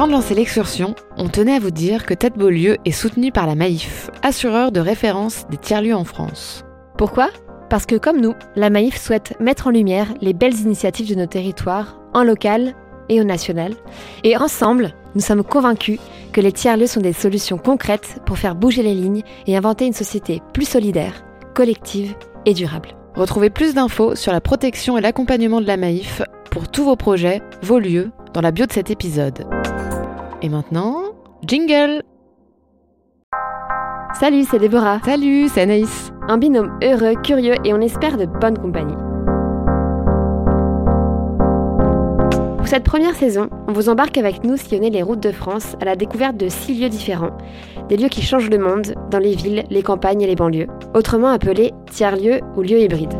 Avant 0.00 0.06
de 0.06 0.12
lancer 0.12 0.34
l'excursion, 0.34 0.94
on 1.18 1.28
tenait 1.28 1.56
à 1.56 1.58
vous 1.58 1.70
dire 1.70 2.06
que 2.06 2.14
Tête 2.14 2.38
Beaulieu 2.38 2.78
est 2.86 2.90
soutenu 2.90 3.32
par 3.32 3.46
la 3.46 3.54
Maïf, 3.54 4.10
assureur 4.22 4.72
de 4.72 4.80
référence 4.80 5.44
des 5.50 5.58
tiers-lieux 5.58 5.94
en 5.94 6.04
France. 6.04 6.64
Pourquoi? 6.96 7.28
Parce 7.68 7.84
que 7.84 7.96
comme 7.96 8.18
nous, 8.18 8.32
la 8.56 8.70
Maïf 8.70 8.98
souhaite 8.98 9.38
mettre 9.40 9.66
en 9.66 9.70
lumière 9.72 10.06
les 10.22 10.32
belles 10.32 10.58
initiatives 10.58 11.10
de 11.10 11.16
nos 11.16 11.26
territoires, 11.26 12.00
en 12.14 12.24
local 12.24 12.74
et 13.10 13.20
au 13.20 13.24
national. 13.24 13.74
Et 14.24 14.38
ensemble, 14.38 14.94
nous 15.14 15.20
sommes 15.20 15.44
convaincus 15.44 15.98
que 16.32 16.40
les 16.40 16.52
tiers-lieux 16.52 16.86
sont 16.86 17.02
des 17.02 17.12
solutions 17.12 17.58
concrètes 17.58 18.22
pour 18.24 18.38
faire 18.38 18.54
bouger 18.54 18.82
les 18.82 18.94
lignes 18.94 19.22
et 19.46 19.54
inventer 19.54 19.84
une 19.84 19.92
société 19.92 20.40
plus 20.54 20.66
solidaire, 20.66 21.26
collective 21.52 22.14
et 22.46 22.54
durable. 22.54 22.96
Retrouvez 23.16 23.50
plus 23.50 23.74
d'infos 23.74 24.14
sur 24.14 24.32
la 24.32 24.40
protection 24.40 24.96
et 24.96 25.02
l'accompagnement 25.02 25.60
de 25.60 25.66
la 25.66 25.76
Maïf 25.76 26.22
pour 26.50 26.68
tous 26.68 26.84
vos 26.84 26.96
projets, 26.96 27.40
vos 27.62 27.78
lieux, 27.78 28.10
dans 28.34 28.40
la 28.40 28.50
bio 28.50 28.66
de 28.66 28.72
cet 28.72 28.90
épisode. 28.90 29.46
Et 30.42 30.48
maintenant, 30.48 31.02
jingle 31.46 32.02
Salut, 34.18 34.44
c'est 34.50 34.58
Déborah. 34.58 35.00
Salut, 35.04 35.48
c'est 35.48 35.62
Anaïs. 35.62 36.12
Un 36.28 36.36
binôme 36.36 36.78
heureux, 36.82 37.14
curieux 37.22 37.54
et 37.64 37.72
on 37.72 37.80
espère 37.80 38.16
de 38.16 38.26
bonne 38.26 38.58
compagnie. 38.58 38.96
Pour 42.56 42.66
cette 42.66 42.84
première 42.84 43.14
saison, 43.14 43.48
on 43.68 43.72
vous 43.72 43.88
embarque 43.88 44.18
avec 44.18 44.44
nous 44.44 44.56
sillonner 44.56 44.90
les 44.90 45.02
routes 45.02 45.22
de 45.22 45.32
France 45.32 45.76
à 45.80 45.84
la 45.84 45.96
découverte 45.96 46.36
de 46.36 46.48
six 46.48 46.74
lieux 46.74 46.88
différents, 46.88 47.36
des 47.88 47.96
lieux 47.96 48.08
qui 48.08 48.22
changent 48.22 48.50
le 48.50 48.58
monde 48.58 48.94
dans 49.10 49.18
les 49.18 49.34
villes, 49.34 49.64
les 49.70 49.82
campagnes 49.82 50.22
et 50.22 50.26
les 50.26 50.36
banlieues, 50.36 50.68
autrement 50.94 51.28
appelés 51.28 51.72
tiers-lieux 51.90 52.40
ou 52.56 52.62
lieux 52.62 52.80
hybrides. 52.80 53.16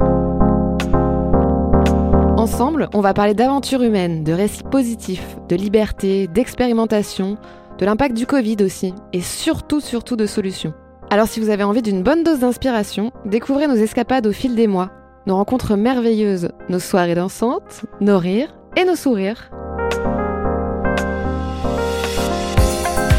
Ensemble, 2.41 2.89
on 2.95 3.03
va 3.03 3.13
parler 3.13 3.35
d'aventures 3.35 3.83
humaines, 3.83 4.25
de 4.25 4.33
récits 4.33 4.63
positifs, 4.63 5.37
de 5.51 5.57
liberté, 5.57 6.27
d'expérimentation, 6.27 7.37
de 7.77 7.85
l'impact 7.85 8.17
du 8.17 8.25
Covid 8.25 8.57
aussi, 8.63 8.95
et 9.13 9.21
surtout, 9.21 9.83
surtout 9.83 10.17
de 10.17 10.25
solutions. 10.25 10.73
Alors 11.11 11.29
si 11.29 11.39
vous 11.39 11.51
avez 11.51 11.65
envie 11.65 11.83
d'une 11.83 12.03
bonne 12.03 12.25
dose 12.25 12.39
d'inspiration, 12.39 13.13
découvrez 13.27 13.67
nos 13.67 13.75
escapades 13.75 14.27
au 14.27 14.33
fil 14.33 14.55
des 14.55 14.69
mois, 14.69 14.89
nos 15.27 15.37
rencontres 15.37 15.77
merveilleuses, 15.77 16.49
nos 16.71 16.79
soirées 16.79 17.15
dansantes, 17.15 17.85
nos 18.01 18.19
rires 18.19 18.55
et 18.75 18.87
nos 18.87 18.97
sourires. 18.97 19.51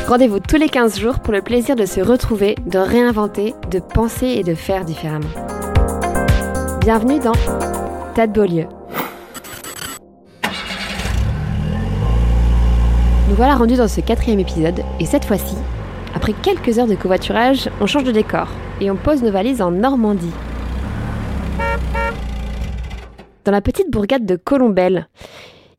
Rendez-vous 0.08 0.40
tous 0.40 0.58
les 0.58 0.70
15 0.70 1.00
jours 1.00 1.20
pour 1.20 1.32
le 1.32 1.44
plaisir 1.44 1.76
de 1.76 1.86
se 1.86 2.02
retrouver, 2.02 2.56
de 2.66 2.80
réinventer, 2.80 3.54
de 3.70 3.78
penser 3.78 4.30
et 4.30 4.44
de 4.44 4.56
faire 4.56 4.84
différemment. 4.84 5.30
Bienvenue 6.80 7.20
dans 7.20 7.34
Tête 8.16 8.34
Beaulieu. 8.34 8.66
Nous 13.32 13.38
voilà 13.38 13.56
rendus 13.56 13.78
dans 13.78 13.88
ce 13.88 14.02
quatrième 14.02 14.42
épisode 14.42 14.82
et 15.00 15.06
cette 15.06 15.24
fois-ci, 15.24 15.56
après 16.14 16.34
quelques 16.34 16.80
heures 16.80 16.86
de 16.86 16.96
covoiturage, 16.96 17.70
on 17.80 17.86
change 17.86 18.04
de 18.04 18.12
décor 18.12 18.50
et 18.82 18.92
on 18.92 18.98
pose 18.98 19.24
nos 19.24 19.32
valises 19.32 19.62
en 19.62 19.72
Normandie. 19.72 20.34
Dans 23.46 23.54
la 23.54 23.62
petite 23.62 23.90
bourgade 23.90 24.26
de 24.26 24.36
Colombelle. 24.36 25.08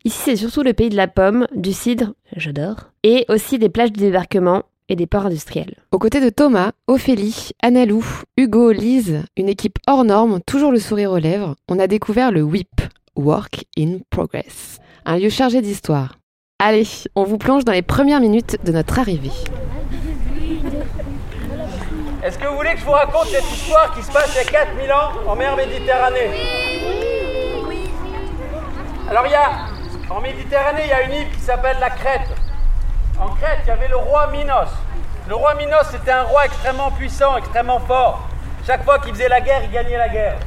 Ici, 0.03 0.19
c'est 0.23 0.35
surtout 0.35 0.63
le 0.63 0.73
pays 0.73 0.89
de 0.89 0.95
la 0.95 1.07
pomme, 1.07 1.45
du 1.53 1.73
cidre, 1.73 2.13
j'adore, 2.35 2.89
et 3.03 3.23
aussi 3.29 3.59
des 3.59 3.69
plages 3.69 3.91
de 3.91 3.99
débarquement 3.99 4.63
et 4.89 4.95
des 4.95 5.05
ports 5.05 5.27
industriels. 5.27 5.75
Aux 5.91 5.99
côtés 5.99 6.21
de 6.21 6.31
Thomas, 6.31 6.71
Ophélie, 6.87 7.51
Annalou, 7.61 8.03
Hugo, 8.35 8.71
Lise, 8.71 9.25
une 9.37 9.47
équipe 9.47 9.77
hors 9.85 10.05
norme, 10.05 10.39
toujours 10.47 10.71
le 10.71 10.79
sourire 10.79 11.11
aux 11.11 11.19
lèvres, 11.19 11.55
on 11.69 11.77
a 11.77 11.85
découvert 11.85 12.31
le 12.31 12.41
WIP, 12.41 12.81
Work 13.15 13.65
in 13.77 13.99
Progress, 14.09 14.79
un 15.05 15.19
lieu 15.19 15.29
chargé 15.29 15.61
d'histoire. 15.61 16.15
Allez, 16.65 16.87
on 17.13 17.25
vous 17.25 17.37
plonge 17.37 17.65
dans 17.65 17.73
les 17.73 17.81
premières 17.81 18.21
minutes 18.21 18.57
de 18.63 18.71
notre 18.71 18.97
arrivée. 18.97 19.33
Est-ce 22.23 22.37
que 22.37 22.47
vous 22.47 22.55
voulez 22.55 22.71
que 22.75 22.79
je 22.79 22.85
vous 22.85 22.91
raconte 22.91 23.27
cette 23.27 23.51
histoire 23.51 23.93
qui 23.93 24.01
se 24.01 24.09
passe 24.09 24.33
il 24.33 24.45
y 24.45 24.47
a 24.47 24.49
4000 24.49 24.93
ans 24.93 25.11
en 25.27 25.35
mer 25.35 25.57
Méditerranée 25.57 26.29
Alors 29.09 29.25
il 29.25 29.31
y 29.31 29.35
a, 29.35 29.49
en 30.09 30.21
Méditerranée, 30.21 30.83
il 30.85 30.89
y 30.89 30.93
a 30.93 31.01
une 31.01 31.11
île 31.11 31.31
qui 31.31 31.41
s'appelle 31.41 31.75
la 31.81 31.89
Crète. 31.89 32.31
En 33.19 33.35
Crète, 33.35 33.59
il 33.65 33.67
y 33.67 33.71
avait 33.71 33.89
le 33.89 33.97
roi 33.97 34.27
Minos. 34.27 34.69
Le 35.27 35.35
roi 35.35 35.55
Minos, 35.55 35.87
c'était 35.91 36.11
un 36.11 36.23
roi 36.23 36.45
extrêmement 36.45 36.91
puissant, 36.91 37.35
extrêmement 37.35 37.81
fort. 37.81 38.29
Chaque 38.65 38.85
fois 38.85 38.99
qu'il 38.99 39.11
faisait 39.11 39.27
la 39.27 39.41
guerre, 39.41 39.65
il 39.65 39.71
gagnait 39.71 39.97
la 39.97 40.07
guerre. 40.07 40.39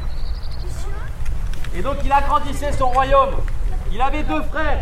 Et 1.76 1.82
donc 1.82 1.97
il 2.03 2.10
agrandissait 2.10 2.72
son 2.72 2.88
royaume. 2.88 3.34
Il 3.93 4.00
avait 4.00 4.22
deux 4.22 4.41
frères. 4.44 4.78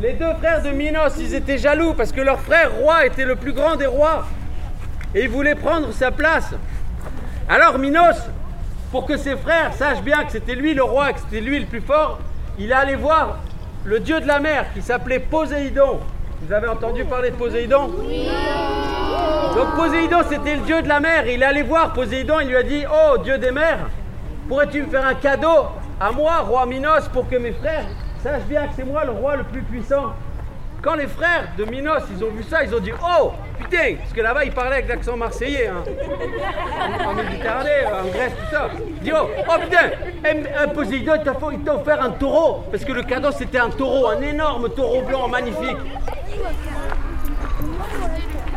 Les 0.00 0.12
deux 0.12 0.32
frères 0.34 0.62
de 0.62 0.70
Minos, 0.70 1.14
ils 1.18 1.34
étaient 1.34 1.58
jaloux 1.58 1.92
parce 1.92 2.12
que 2.12 2.20
leur 2.20 2.38
frère 2.38 2.70
roi 2.72 3.04
était 3.04 3.24
le 3.24 3.34
plus 3.34 3.52
grand 3.52 3.74
des 3.74 3.86
rois. 3.86 4.26
Et 5.12 5.24
ils 5.24 5.28
voulaient 5.28 5.56
prendre 5.56 5.90
sa 5.92 6.12
place. 6.12 6.54
Alors 7.48 7.78
Minos, 7.78 8.16
pour 8.92 9.06
que 9.06 9.16
ses 9.16 9.36
frères 9.36 9.72
sachent 9.74 10.02
bien 10.02 10.22
que 10.22 10.30
c'était 10.30 10.54
lui 10.54 10.72
le 10.72 10.84
roi, 10.84 11.12
que 11.12 11.18
c'était 11.18 11.40
lui 11.40 11.58
le 11.58 11.66
plus 11.66 11.80
fort, 11.80 12.20
il 12.60 12.70
est 12.70 12.74
allé 12.74 12.94
voir 12.94 13.38
le 13.84 13.98
dieu 13.98 14.20
de 14.20 14.26
la 14.28 14.38
mer 14.38 14.66
qui 14.72 14.82
s'appelait 14.82 15.18
Poséidon. 15.18 15.98
Vous 16.42 16.52
avez 16.52 16.68
entendu 16.68 17.04
parler 17.04 17.30
de 17.30 17.36
Poséidon? 17.36 17.90
Oui. 17.98 18.28
Donc 19.56 19.74
Poséidon, 19.74 20.18
c'était 20.28 20.54
le 20.54 20.62
dieu 20.62 20.80
de 20.80 20.88
la 20.88 21.00
mer. 21.00 21.26
Il 21.26 21.42
est 21.42 21.46
allé 21.46 21.62
voir 21.62 21.92
Poséidon, 21.92 22.38
il 22.38 22.48
lui 22.48 22.56
a 22.56 22.62
dit 22.62 22.84
Oh, 22.88 23.18
dieu 23.18 23.36
des 23.38 23.50
mers, 23.50 23.88
pourrais-tu 24.48 24.82
me 24.82 24.90
faire 24.90 25.04
un 25.04 25.14
cadeau 25.14 25.66
à 26.00 26.12
moi, 26.12 26.38
roi 26.38 26.66
Minos, 26.66 27.08
pour 27.12 27.28
que 27.28 27.34
mes 27.34 27.52
frères 27.52 27.86
sachent 28.22 28.44
bien 28.48 28.66
que 28.66 28.72
c'est 28.76 28.84
moi 28.84 29.04
le 29.04 29.12
roi 29.12 29.36
le 29.36 29.44
plus 29.44 29.62
puissant 29.62 30.12
Quand 30.82 30.94
les 30.94 31.06
frères 31.08 31.48
de 31.58 31.64
Minos, 31.64 32.02
ils 32.16 32.22
ont 32.24 32.30
vu 32.30 32.42
ça, 32.44 32.62
ils 32.64 32.74
ont 32.74 32.78
dit 32.80 32.92
Oh, 33.02 33.32
putain 33.58 33.96
Parce 33.98 34.12
que 34.12 34.20
là-bas, 34.20 34.44
ils 34.44 34.52
parlaient 34.52 34.76
avec 34.76 34.88
l'accent 34.88 35.16
marseillais. 35.16 35.66
Hein. 35.68 35.82
En 37.06 37.14
Méditerranée, 37.14 37.84
en 37.86 38.06
Grèce, 38.08 38.32
tout 38.38 38.54
ça. 38.54 38.68
Ils 38.78 39.00
disent 39.04 39.12
Oh, 39.20 39.26
oh 39.48 39.52
putain 39.60 39.90
un, 40.24 40.64
un 40.64 40.68
Poséidon, 40.68 41.14
il 41.16 41.22
t'a 41.24 41.34
fait- 41.34 41.54
il 41.54 41.60
t'a 41.60 41.74
offert 41.74 42.02
un 42.02 42.10
taureau. 42.10 42.64
Parce 42.70 42.84
que 42.84 42.92
le 42.92 43.02
cadeau, 43.02 43.30
c'était 43.32 43.58
un 43.58 43.70
taureau, 43.70 44.06
un 44.08 44.20
énorme 44.22 44.68
taureau 44.70 45.02
blanc 45.02 45.26
magnifique. 45.28 45.76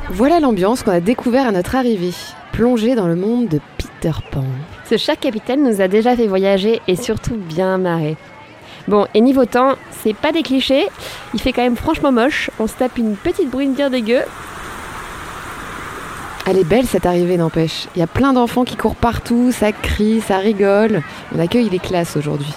Voilà 0.10 0.40
l'ambiance 0.40 0.84
qu'on 0.84 0.92
a 0.92 1.00
découvert 1.00 1.48
à 1.48 1.52
notre 1.52 1.76
arrivée, 1.76 2.14
plongée 2.52 2.96
dans 2.96 3.08
le 3.08 3.16
monde 3.16 3.48
de 3.48 3.60
Peter 3.78 4.12
Pan. 4.32 4.44
Ce 4.86 4.98
chat 4.98 5.16
capitaine 5.16 5.64
nous 5.64 5.80
a 5.82 5.88
déjà 5.88 6.16
fait 6.16 6.28
voyager 6.28 6.82
et 6.88 6.96
surtout 6.98 7.36
bien 7.38 7.78
marrer. 7.78 8.18
Bon, 8.88 9.08
et 9.14 9.22
niveau 9.22 9.46
temps, 9.46 9.76
c'est 10.04 10.16
pas 10.16 10.32
des 10.32 10.44
clichés, 10.44 10.88
il 11.34 11.42
fait 11.42 11.54
quand 11.54 11.62
même 11.62 11.76
franchement 11.76 12.12
moche, 12.12 12.50
on 12.60 12.68
se 12.68 12.74
tape 12.74 12.98
une 12.98 13.16
petite 13.16 13.50
brune 13.50 13.74
bien 13.74 13.90
dégueu. 13.90 14.22
Elle 16.48 16.58
est 16.58 16.64
belle 16.64 16.88
cette 16.88 17.06
arrivée, 17.06 17.38
n'empêche. 17.38 17.88
Il 17.96 18.00
y 18.00 18.04
a 18.04 18.08
plein 18.08 18.34
d'enfants 18.34 18.64
qui 18.64 18.76
courent 18.76 18.96
partout, 18.96 19.52
ça 19.52 19.72
crie, 19.72 20.22
ça 20.22 20.38
rigole. 20.38 21.04
On 21.36 21.40
accueille 21.40 21.70
les 21.70 21.80
classes 21.80 22.18
aujourd'hui. 22.18 22.52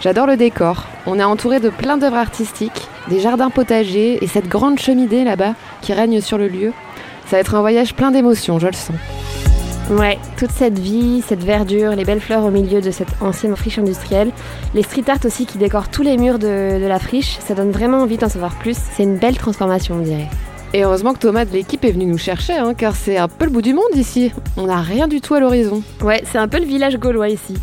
J'adore 0.00 0.26
le 0.26 0.36
décor. 0.36 0.84
On 1.06 1.18
est 1.18 1.24
entouré 1.24 1.60
de 1.60 1.70
plein 1.70 1.96
d'œuvres 1.96 2.16
artistiques, 2.16 2.88
des 3.08 3.20
jardins 3.20 3.50
potagers 3.50 4.22
et 4.22 4.26
cette 4.26 4.48
grande 4.48 4.78
cheminée 4.78 5.24
là-bas 5.24 5.54
qui 5.82 5.92
règne 5.92 6.20
sur 6.20 6.36
le 6.36 6.48
lieu. 6.48 6.72
Ça 7.26 7.36
va 7.36 7.40
être 7.40 7.54
un 7.54 7.60
voyage 7.60 7.94
plein 7.94 8.10
d'émotions, 8.10 8.58
je 8.58 8.66
le 8.66 8.72
sens. 8.72 8.96
Ouais, 9.90 10.18
toute 10.36 10.50
cette 10.50 10.78
vie, 10.78 11.22
cette 11.26 11.42
verdure, 11.42 11.92
les 11.92 12.04
belles 12.04 12.20
fleurs 12.20 12.44
au 12.44 12.50
milieu 12.50 12.82
de 12.82 12.90
cette 12.90 13.08
ancienne 13.22 13.56
friche 13.56 13.78
industrielle, 13.78 14.32
les 14.74 14.82
street 14.82 15.04
art 15.08 15.24
aussi 15.24 15.46
qui 15.46 15.56
décorent 15.56 15.88
tous 15.88 16.02
les 16.02 16.18
murs 16.18 16.38
de, 16.38 16.78
de 16.78 16.86
la 16.86 16.98
friche, 16.98 17.38
ça 17.38 17.54
donne 17.54 17.70
vraiment 17.70 18.02
envie 18.02 18.18
d'en 18.18 18.28
savoir 18.28 18.54
plus. 18.58 18.76
C'est 18.92 19.04
une 19.04 19.16
belle 19.16 19.38
transformation, 19.38 19.94
on 19.94 20.02
dirait. 20.02 20.28
Et 20.74 20.84
heureusement 20.84 21.14
que 21.14 21.20
Thomas 21.20 21.46
de 21.46 21.52
l'équipe 21.52 21.82
est 21.86 21.92
venu 21.92 22.04
nous 22.04 22.18
chercher, 22.18 22.52
hein, 22.52 22.74
car 22.74 22.94
c'est 22.94 23.16
un 23.16 23.28
peu 23.28 23.46
le 23.46 23.50
bout 23.50 23.62
du 23.62 23.72
monde 23.72 23.94
ici. 23.94 24.30
On 24.58 24.66
n'a 24.66 24.82
rien 24.82 25.08
du 25.08 25.22
tout 25.22 25.32
à 25.32 25.40
l'horizon. 25.40 25.82
Ouais, 26.02 26.22
c'est 26.30 26.36
un 26.36 26.48
peu 26.48 26.58
le 26.58 26.66
village 26.66 26.98
gaulois 26.98 27.30
ici. 27.30 27.54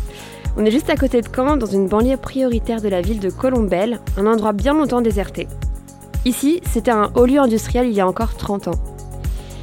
On 0.56 0.64
est 0.64 0.72
juste 0.72 0.90
à 0.90 0.96
côté 0.96 1.20
de 1.20 1.28
Caen, 1.32 1.56
dans 1.56 1.66
une 1.66 1.86
banlieue 1.86 2.16
prioritaire 2.16 2.80
de 2.80 2.88
la 2.88 3.02
ville 3.02 3.20
de 3.20 3.30
Colombelle, 3.30 4.00
un 4.16 4.26
endroit 4.26 4.52
bien 4.52 4.74
longtemps 4.74 5.00
déserté. 5.00 5.46
Ici, 6.24 6.60
c'était 6.68 6.90
un 6.90 7.12
haut 7.14 7.26
lieu 7.26 7.38
industriel 7.38 7.86
il 7.86 7.92
y 7.92 8.00
a 8.00 8.08
encore 8.08 8.34
30 8.34 8.66
ans. 8.66 8.80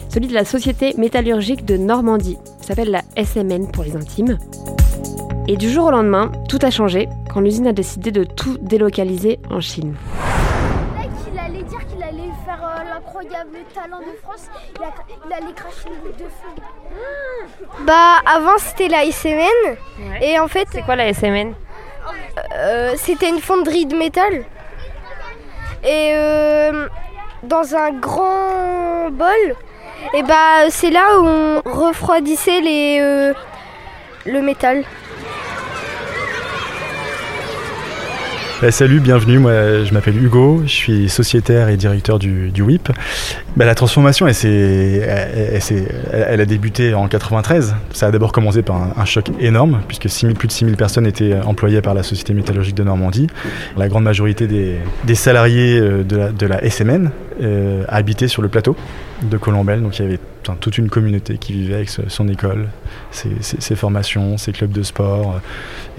Celui 0.07 0.27
de 0.27 0.33
la 0.33 0.45
Société 0.45 0.93
métallurgique 0.97 1.65
de 1.65 1.75
Normandie. 1.75 2.37
Ça 2.63 2.69
s'appelle 2.69 2.91
la 2.91 3.01
SMN 3.21 3.69
pour 3.73 3.83
les 3.83 3.97
intimes. 3.97 4.37
Et 5.49 5.57
du 5.57 5.69
jour 5.69 5.87
au 5.87 5.91
lendemain, 5.91 6.31
tout 6.47 6.59
a 6.61 6.69
changé 6.71 7.09
quand 7.33 7.41
l'usine 7.41 7.67
a 7.67 7.73
décidé 7.73 8.11
de 8.11 8.23
tout 8.23 8.57
délocaliser 8.61 9.39
en 9.51 9.59
Chine. 9.59 9.95
Mec, 10.97 11.09
il 11.33 11.37
allait 11.37 11.63
dire 11.63 11.85
qu'il 11.87 12.01
allait 12.01 12.31
faire 12.45 12.63
euh, 12.63 12.83
l'incroyable 12.93 13.57
talent 13.75 13.99
de 13.99 14.17
France. 14.23 14.47
Il, 14.77 14.81
a- 14.81 14.93
il 15.27 15.33
allait 15.33 15.53
cracher 15.53 15.89
une 15.89 16.01
goutte 16.09 16.17
de 16.19 16.23
feu. 16.23 17.83
Bah, 17.85 18.19
avant 18.25 18.57
c'était 18.59 18.87
la 18.87 19.03
SMN. 19.11 19.75
Et 20.21 20.39
en 20.39 20.47
fait, 20.47 20.69
C'est 20.71 20.83
quoi 20.83 20.95
la 20.95 21.09
SMN 21.13 21.53
euh, 22.55 22.93
c'était 22.97 23.27
une 23.29 23.39
fonderie 23.41 23.85
de 23.85 23.95
métal. 23.97 24.45
Et 25.83 26.11
euh, 26.13 26.87
dans 27.43 27.75
un 27.75 27.91
grand 27.91 29.09
bol, 29.11 29.55
et 30.13 30.23
bah 30.23 30.69
c'est 30.69 30.91
là 30.91 31.19
où 31.19 31.25
on 31.25 31.61
refroidissait 31.65 32.61
les, 32.61 32.99
euh, 33.01 33.33
le 34.25 34.41
métal. 34.41 34.83
Bah, 38.63 38.71
salut, 38.71 39.01
bienvenue. 39.01 39.39
Moi, 39.39 39.83
je 39.83 39.93
m'appelle 39.93 40.15
Hugo, 40.23 40.61
je 40.65 40.71
suis 40.71 41.09
sociétaire 41.09 41.67
et 41.67 41.75
directeur 41.75 42.17
du, 42.17 42.49
WIP. 42.57 42.91
Bah, 43.57 43.65
la 43.65 43.75
transformation, 43.75 44.25
elle, 44.25 45.03
a 46.39 46.45
débuté 46.45 46.93
en 46.93 47.09
93. 47.09 47.75
Ça 47.91 48.07
a 48.07 48.11
d'abord 48.11 48.31
commencé 48.31 48.61
par 48.61 48.97
un, 48.97 49.03
choc 49.03 49.31
énorme, 49.41 49.81
puisque 49.89 50.09
6 50.09 50.27
000, 50.27 50.33
plus 50.35 50.47
de 50.47 50.53
6000 50.53 50.77
personnes 50.77 51.05
étaient 51.05 51.35
employées 51.41 51.81
par 51.81 51.93
la 51.93 52.03
Société 52.03 52.33
métallurgique 52.33 52.75
de 52.75 52.83
Normandie. 52.83 53.27
La 53.75 53.89
grande 53.89 54.05
majorité 54.05 54.47
des, 54.47 55.15
salariés 55.15 55.77
euh, 55.77 56.03
de 56.03 56.45
la, 56.45 56.69
SMN 56.69 57.11
euh, 57.41 57.83
habitaient 57.89 58.29
sur 58.29 58.41
le 58.41 58.47
plateau 58.47 58.77
de 59.23 59.37
Colombelle. 59.37 59.81
Donc 59.81 59.99
il 59.99 60.03
y 60.03 60.05
avait 60.05 60.19
toute 60.59 60.77
une 60.77 60.89
communauté 60.89 61.37
qui 61.37 61.53
vivait 61.53 61.75
avec 61.75 61.89
son 61.89 62.27
école, 62.27 62.67
ses, 63.11 63.75
formations, 63.75 64.37
ses 64.37 64.51
clubs 64.51 64.71
de 64.71 64.83
sport. 64.83 65.39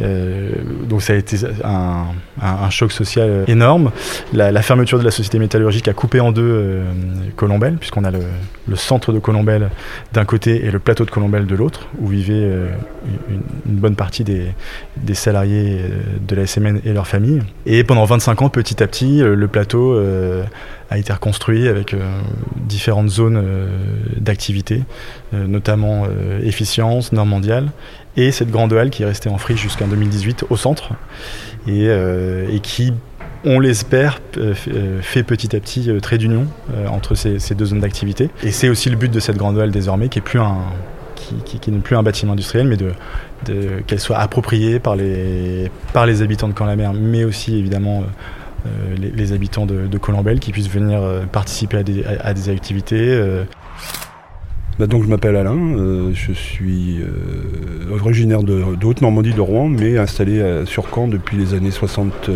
Euh, 0.00 0.50
donc 0.88 1.02
ça 1.02 1.14
a 1.14 1.16
été 1.16 1.36
un, 1.64 2.70
choc 2.70 2.92
social 2.92 3.44
énorme. 3.46 3.90
La, 4.32 4.62
fermeture 4.62 4.98
de 4.98 5.04
la 5.04 5.10
société 5.10 5.38
métallurgique 5.38 5.88
a 5.88 5.92
coupé 5.92 6.20
en 6.20 6.32
deux 6.32 6.42
euh, 6.42 6.84
Colombelle, 7.36 7.76
puisqu'on 7.76 8.04
a 8.04 8.10
le, 8.10 8.76
centre 8.76 9.12
de 9.12 9.18
Colombelle 9.18 9.70
d'un 10.12 10.24
côté 10.24 10.64
et 10.64 10.70
le 10.70 10.78
plateau 10.78 11.04
de 11.04 11.10
Colombelle 11.10 11.46
de 11.46 11.54
l'autre, 11.54 11.88
où 12.00 12.08
vivaient 12.08 12.34
euh, 12.34 12.68
une, 13.28 13.76
bonne 13.76 13.96
partie 13.96 14.24
des, 14.24 14.46
des, 14.96 15.14
salariés 15.14 15.78
euh, 15.80 15.88
de 16.26 16.34
la 16.34 16.46
SMN 16.46 16.80
et 16.84 16.92
leurs 16.92 17.06
familles. 17.06 17.42
Et 17.66 17.84
pendant 17.84 18.04
25 18.04 18.42
ans, 18.42 18.48
petit 18.48 18.82
à 18.82 18.86
petit, 18.86 19.20
le 19.20 19.48
plateau 19.48 19.98
a 20.90 20.98
été 20.98 21.12
reconstruit 21.12 21.68
avec 21.68 21.94
différentes 22.56 23.08
zones 23.08 23.42
d'activité, 24.16 24.82
notamment 25.32 26.06
efficience, 26.42 27.12
nord 27.12 27.26
mondiale, 27.26 27.70
et 28.16 28.30
cette 28.32 28.50
grande 28.50 28.72
halle 28.72 28.90
qui 28.90 29.02
est 29.02 29.06
restée 29.06 29.28
en 29.28 29.38
friche 29.38 29.60
jusqu'en 29.60 29.88
2018 29.88 30.44
au 30.50 30.56
centre, 30.56 30.90
et, 31.66 31.88
qui 32.62 32.92
on 33.44 33.60
l'espère, 33.60 34.20
fait 35.02 35.22
petit 35.22 35.54
à 35.56 35.60
petit 35.60 35.90
trait 36.00 36.18
d'union 36.18 36.46
entre 36.88 37.14
ces, 37.14 37.54
deux 37.54 37.66
zones 37.66 37.80
d'activité. 37.80 38.30
Et 38.42 38.52
c'est 38.52 38.68
aussi 38.68 38.90
le 38.90 38.96
but 38.96 39.10
de 39.10 39.20
cette 39.20 39.36
grande 39.36 39.58
halle 39.58 39.70
désormais, 39.70 40.08
qui 40.08 40.18
n'est 40.18 41.78
plus 41.80 41.96
un 41.96 42.02
bâtiment 42.02 42.32
industriel, 42.32 42.68
mais 42.68 42.76
qu'elle 43.86 44.00
soit 44.00 44.18
appropriée 44.18 44.78
par 44.78 44.96
les, 44.96 45.70
par 45.92 46.06
les 46.06 46.22
habitants 46.22 46.48
de 46.48 46.52
Camp-la-Mer, 46.52 46.92
mais 46.92 47.24
aussi 47.24 47.56
évidemment 47.58 48.00
euh, 48.00 48.04
les, 48.96 49.10
les, 49.10 49.32
habitants 49.32 49.66
de, 49.66 49.86
de 49.86 49.98
Colombelle 49.98 50.40
qui 50.40 50.52
puissent 50.52 50.70
venir 50.70 51.02
euh, 51.02 51.24
participer 51.26 51.78
à 51.78 52.34
des, 52.34 52.48
activités. 52.48 52.96
Euh. 53.00 53.44
Bah 54.78 54.86
donc 54.88 55.04
je 55.04 55.08
m'appelle 55.08 55.36
Alain, 55.36 55.56
euh, 55.56 56.10
je 56.14 56.32
suis 56.32 57.00
euh, 57.00 57.96
originaire 58.00 58.42
de, 58.42 58.62
Haute-Normandie 58.82 59.32
de 59.32 59.40
Rouen, 59.40 59.68
mais 59.68 59.98
installé 59.98 60.42
à, 60.42 60.66
sur 60.66 60.86
Caen 60.92 61.08
depuis 61.08 61.36
les 61.36 61.54
années 61.54 61.70
60. 61.70 62.30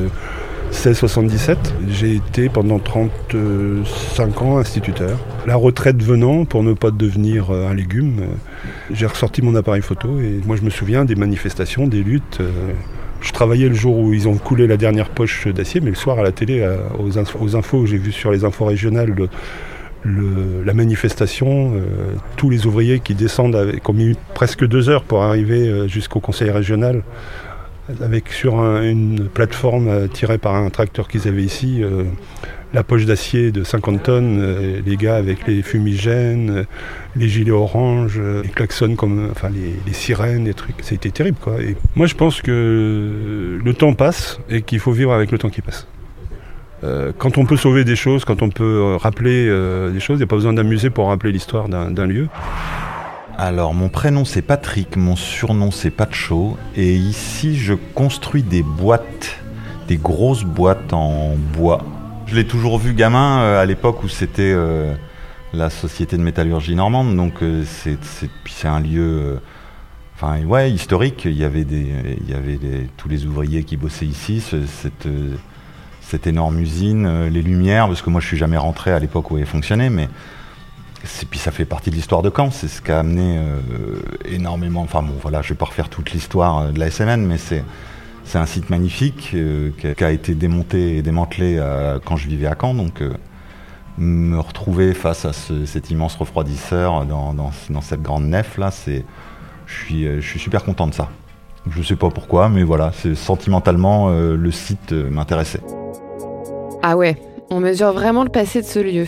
1677. 0.71 1.75
J'ai 1.89 2.17
été 2.17 2.51
pendant 2.51 2.79
35 2.79 4.43
ans 4.43 4.59
instituteur. 4.59 5.19
La 5.47 5.57
retraite 5.57 6.03
venant, 6.03 6.45
pour 6.45 6.63
ne 6.63 6.75
pas 6.75 6.91
devenir 6.91 7.51
un 7.51 7.73
légume, 7.73 8.21
j'ai 8.91 9.07
ressorti 9.07 9.41
mon 9.41 9.55
appareil 9.55 9.81
photo 9.81 10.21
et 10.21 10.43
moi 10.47 10.57
je 10.57 10.63
me 10.63 10.69
souviens 10.69 11.07
des 11.07 11.15
manifestations, 11.15 11.87
des 11.87 12.03
luttes. 12.03 12.43
Je 13.21 13.33
travaillais 13.33 13.69
le 13.69 13.75
jour 13.75 13.99
où 13.99 14.13
ils 14.13 14.29
ont 14.29 14.37
coulé 14.37 14.67
la 14.67 14.77
dernière 14.77 15.09
poche 15.09 15.49
d'acier, 15.49 15.81
mais 15.81 15.91
le 15.91 15.97
soir 15.97 16.19
à 16.19 16.23
la 16.23 16.33
télé, 16.33 16.67
aux, 16.99 17.19
infos, 17.19 17.87
j'ai 17.87 17.99
vu 17.99 18.13
sur 18.13 18.31
les 18.31 18.45
infos 18.45 18.65
régionales 18.65 19.11
le, 19.11 19.29
le, 20.05 20.63
la 20.65 20.75
manifestation, 20.75 21.73
euh, 21.75 22.15
tous 22.37 22.49
les 22.49 22.67
ouvriers 22.67 23.01
qui 23.01 23.15
descendent, 23.15 23.57
avec, 23.57 23.83
qui 23.83 23.91
ont 23.91 23.95
mis 23.95 24.17
presque 24.35 24.65
deux 24.65 24.89
heures 24.89 25.03
pour 25.03 25.23
arriver 25.23 25.89
jusqu'au 25.89 26.21
conseil 26.21 26.51
régional 26.51 27.03
avec 28.01 28.29
sur 28.29 28.59
un, 28.61 28.83
une 28.83 29.29
plateforme 29.29 29.89
euh, 29.89 30.07
tirée 30.07 30.39
par 30.39 30.55
un 30.55 30.71
tracteur 30.71 31.09
qu'ils 31.09 31.27
avaient 31.29 31.43
ici, 31.43 31.83
euh, 31.83 32.05
la 32.75 32.83
poche 32.83 33.07
d'acier 33.07 33.51
de 33.51 33.65
50 33.65 34.03
tonnes, 34.03 34.39
euh, 34.41 34.81
les 34.85 34.97
gars 34.97 35.17
avec 35.17 35.47
les 35.47 35.63
fumigènes, 35.63 36.67
les 37.17 37.29
gilets 37.29 37.51
orange, 37.51 38.21
les 38.21 38.49
klaxons 38.49 38.95
comme, 38.95 39.29
enfin 39.31 39.49
les, 39.51 39.75
les 39.87 39.93
sirènes, 39.93 40.45
les 40.45 40.55
trucs. 40.55 40.77
Été 40.93 41.11
terrible 41.11 41.39
quoi. 41.41 41.61
Et 41.61 41.77
moi 41.97 42.07
je 42.07 42.15
pense 42.15 42.43
que 42.43 43.59
le 43.63 43.75
temps 43.75 43.95
passe 43.95 44.41
et 44.51 44.63
qu'il 44.63 44.81
faut 44.81 44.93
vivre 44.93 45.13
avec 45.13 45.31
le 45.31 45.39
temps 45.39 45.51
qui 45.51 45.63
passe. 45.63 45.87
Euh, 46.85 47.13
quand 47.17 47.39
on 47.39 47.45
peut 47.45 47.57
sauver 47.57 47.85
des 47.85 47.97
choses, 47.97 48.25
quand 48.25 48.43
on 48.43 48.51
peut 48.51 48.97
rappeler 49.01 49.47
euh, 49.49 49.91
des 49.91 50.01
choses, 50.01 50.17
il 50.17 50.21
n'y 50.21 50.25
a 50.25 50.29
pas 50.29 50.37
besoin 50.37 50.53
d'amuser 50.53 50.91
pour 50.91 51.09
rappeler 51.09 51.33
l'histoire 51.33 51.69
d'un 51.69 52.07
lieu. 52.07 52.29
Alors, 53.37 53.75
mon 53.75 53.89
prénom 53.89 54.25
c'est 54.25 54.43
Patrick, 54.43 54.97
mon 54.97 55.17
surnom 55.17 55.71
c'est 55.71 55.91
Pacho, 55.91 56.57
et 56.77 56.95
ici 56.95 57.57
je 57.57 57.75
construis 57.95 58.43
des 58.43 58.63
boîtes, 58.63 59.39
des 59.87 59.97
grosses 59.97 60.45
boîtes 60.45 60.93
en 60.93 61.37
bois. 61.57 61.85
Je 62.29 62.35
l'ai 62.35 62.47
toujours 62.47 62.79
vu 62.79 62.93
gamin 62.93 63.41
euh, 63.41 63.63
à 63.63 63.65
l'époque 63.65 64.05
où 64.05 64.09
c'était 64.09 64.53
euh, 64.55 64.95
la 65.55 65.71
société 65.71 66.19
de 66.19 66.23
métallurgie 66.23 66.75
normande, 66.75 67.17
donc 67.17 67.43
euh, 67.43 67.65
c'est 67.65 68.69
un 68.69 68.81
lieu, 68.81 69.41
enfin 70.15 70.45
ouais, 70.45 70.71
historique. 70.71 71.25
Il 71.25 71.39
y 71.39 71.45
avait 71.45 71.65
des, 71.65 71.91
il 72.21 72.31
y 72.31 72.35
avait 72.35 72.59
tous 72.99 73.09
les 73.09 73.25
ouvriers 73.25 73.65
qui 73.65 73.79
bossaient 73.79 74.05
ici, 74.05 74.43
cette, 74.43 75.09
cette 76.03 76.27
énorme 76.27 76.59
usine, 76.59 77.29
les 77.29 77.41
lumières, 77.41 77.87
parce 77.87 78.03
que 78.03 78.11
moi 78.11 78.21
je 78.21 78.27
suis 78.27 78.37
jamais 78.37 78.59
rentré 78.59 78.93
à 78.93 78.99
l'époque 78.99 79.31
où 79.31 79.39
elle 79.39 79.47
fonctionnait, 79.47 79.89
mais 79.89 80.11
puis 81.31 81.39
ça 81.39 81.51
fait 81.51 81.65
partie 81.65 81.89
de 81.89 81.95
l'histoire 81.95 82.21
de 82.21 82.31
Caen, 82.35 82.51
c'est 82.51 82.69
ce 82.69 82.83
qui 82.83 82.93
a 82.93 82.99
amené 82.99 83.41
énormément. 84.27 84.83
Enfin 84.83 85.01
bon, 85.01 85.15
voilà, 85.23 85.41
je 85.41 85.49
vais 85.49 85.55
pas 85.55 85.65
refaire 85.65 85.89
toute 85.89 86.13
l'histoire 86.13 86.73
de 86.73 86.79
la 86.79 86.91
SMN, 86.91 87.25
mais 87.25 87.39
c'est 87.39 87.65
c'est 88.29 88.39
un 88.39 88.47
site 88.47 88.69
magnifique 88.69 89.31
euh, 89.35 89.71
qui, 89.97 90.05
a, 90.05 90.11
été 90.11 90.35
démonté 90.35 90.99
et 90.99 91.03
démantelé 91.03 91.59
à, 91.59 91.99
quand 92.05 92.17
je 92.17 92.29
vivais 92.29 92.47
à 92.47 92.55
Caen, 92.61 92.75
donc 92.75 93.01
euh, 93.01 93.15
me 93.97 94.39
retrouver 94.39 94.93
face 94.93 95.25
à 95.25 95.33
ce, 95.33 95.65
cet 95.65 95.91
immense 95.91 96.15
refroidisseur 96.15 97.07
dans, 97.07 97.33
dans, 97.33 97.51
dans 97.71 97.81
cette 97.81 98.03
grande 98.03 98.27
nef 98.27 98.59
là, 98.59 98.71
c'est 98.71 99.05
je 99.67 99.75
suis 99.75 100.05
je 100.05 100.27
suis 100.27 100.39
super 100.39 100.63
content 100.63 100.87
de 100.87 100.95
ça. 100.95 101.09
Je 101.71 101.83
sais 101.83 101.97
pas 101.97 102.09
pourquoi, 102.11 102.49
mais 102.49 102.63
voilà, 102.63 102.93
c'est 102.95 103.15
sentimentalement 103.15 104.09
le 104.09 104.51
site 104.51 104.93
m'intéressait. 104.93 105.61
Ah 106.83 106.97
ouais, 106.97 107.21
on 107.51 107.61
mesure 107.61 107.93
vraiment 107.93 108.25
le 108.25 108.31
passé 108.31 108.63
de 108.63 108.67
ce 108.67 108.79
lieu. 108.79 109.07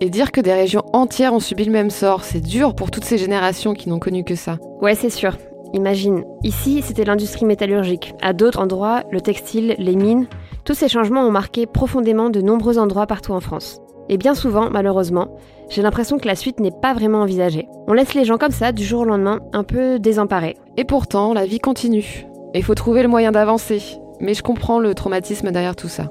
Et 0.00 0.10
dire 0.10 0.30
que 0.30 0.40
des 0.40 0.52
régions 0.52 0.84
entières 0.92 1.34
ont 1.34 1.40
subi 1.40 1.64
le 1.64 1.72
même 1.72 1.90
sort, 1.90 2.22
c'est 2.22 2.40
dur 2.40 2.76
pour 2.76 2.90
toutes 2.92 3.04
ces 3.04 3.18
générations 3.18 3.74
qui 3.74 3.88
n'ont 3.88 3.98
connu 3.98 4.22
que 4.22 4.36
ça. 4.36 4.58
Ouais, 4.80 4.94
c'est 4.94 5.10
sûr. 5.10 5.36
Imagine, 5.72 6.24
ici 6.42 6.82
c'était 6.82 7.04
l'industrie 7.04 7.44
métallurgique, 7.44 8.14
à 8.22 8.32
d'autres 8.32 8.60
endroits 8.60 9.04
le 9.12 9.20
textile, 9.20 9.76
les 9.78 9.94
mines. 9.94 10.26
Tous 10.64 10.74
ces 10.74 10.88
changements 10.88 11.26
ont 11.26 11.30
marqué 11.30 11.66
profondément 11.66 12.30
de 12.30 12.40
nombreux 12.40 12.78
endroits 12.78 13.06
partout 13.06 13.32
en 13.32 13.40
France. 13.40 13.80
Et 14.08 14.18
bien 14.18 14.34
souvent, 14.34 14.70
malheureusement, 14.70 15.28
j'ai 15.68 15.82
l'impression 15.82 16.18
que 16.18 16.26
la 16.26 16.34
suite 16.34 16.58
n'est 16.58 16.72
pas 16.72 16.94
vraiment 16.94 17.20
envisagée. 17.20 17.68
On 17.86 17.92
laisse 17.92 18.14
les 18.14 18.24
gens 18.24 18.38
comme 18.38 18.50
ça, 18.50 18.72
du 18.72 18.82
jour 18.82 19.02
au 19.02 19.04
lendemain, 19.04 19.38
un 19.52 19.62
peu 19.62 20.00
désemparés. 20.00 20.56
Et 20.76 20.84
pourtant, 20.84 21.32
la 21.32 21.46
vie 21.46 21.60
continue. 21.60 22.26
Il 22.52 22.64
faut 22.64 22.74
trouver 22.74 23.02
le 23.02 23.08
moyen 23.08 23.30
d'avancer. 23.30 23.80
Mais 24.18 24.34
je 24.34 24.42
comprends 24.42 24.80
le 24.80 24.94
traumatisme 24.94 25.52
derrière 25.52 25.76
tout 25.76 25.88
ça. 25.88 26.10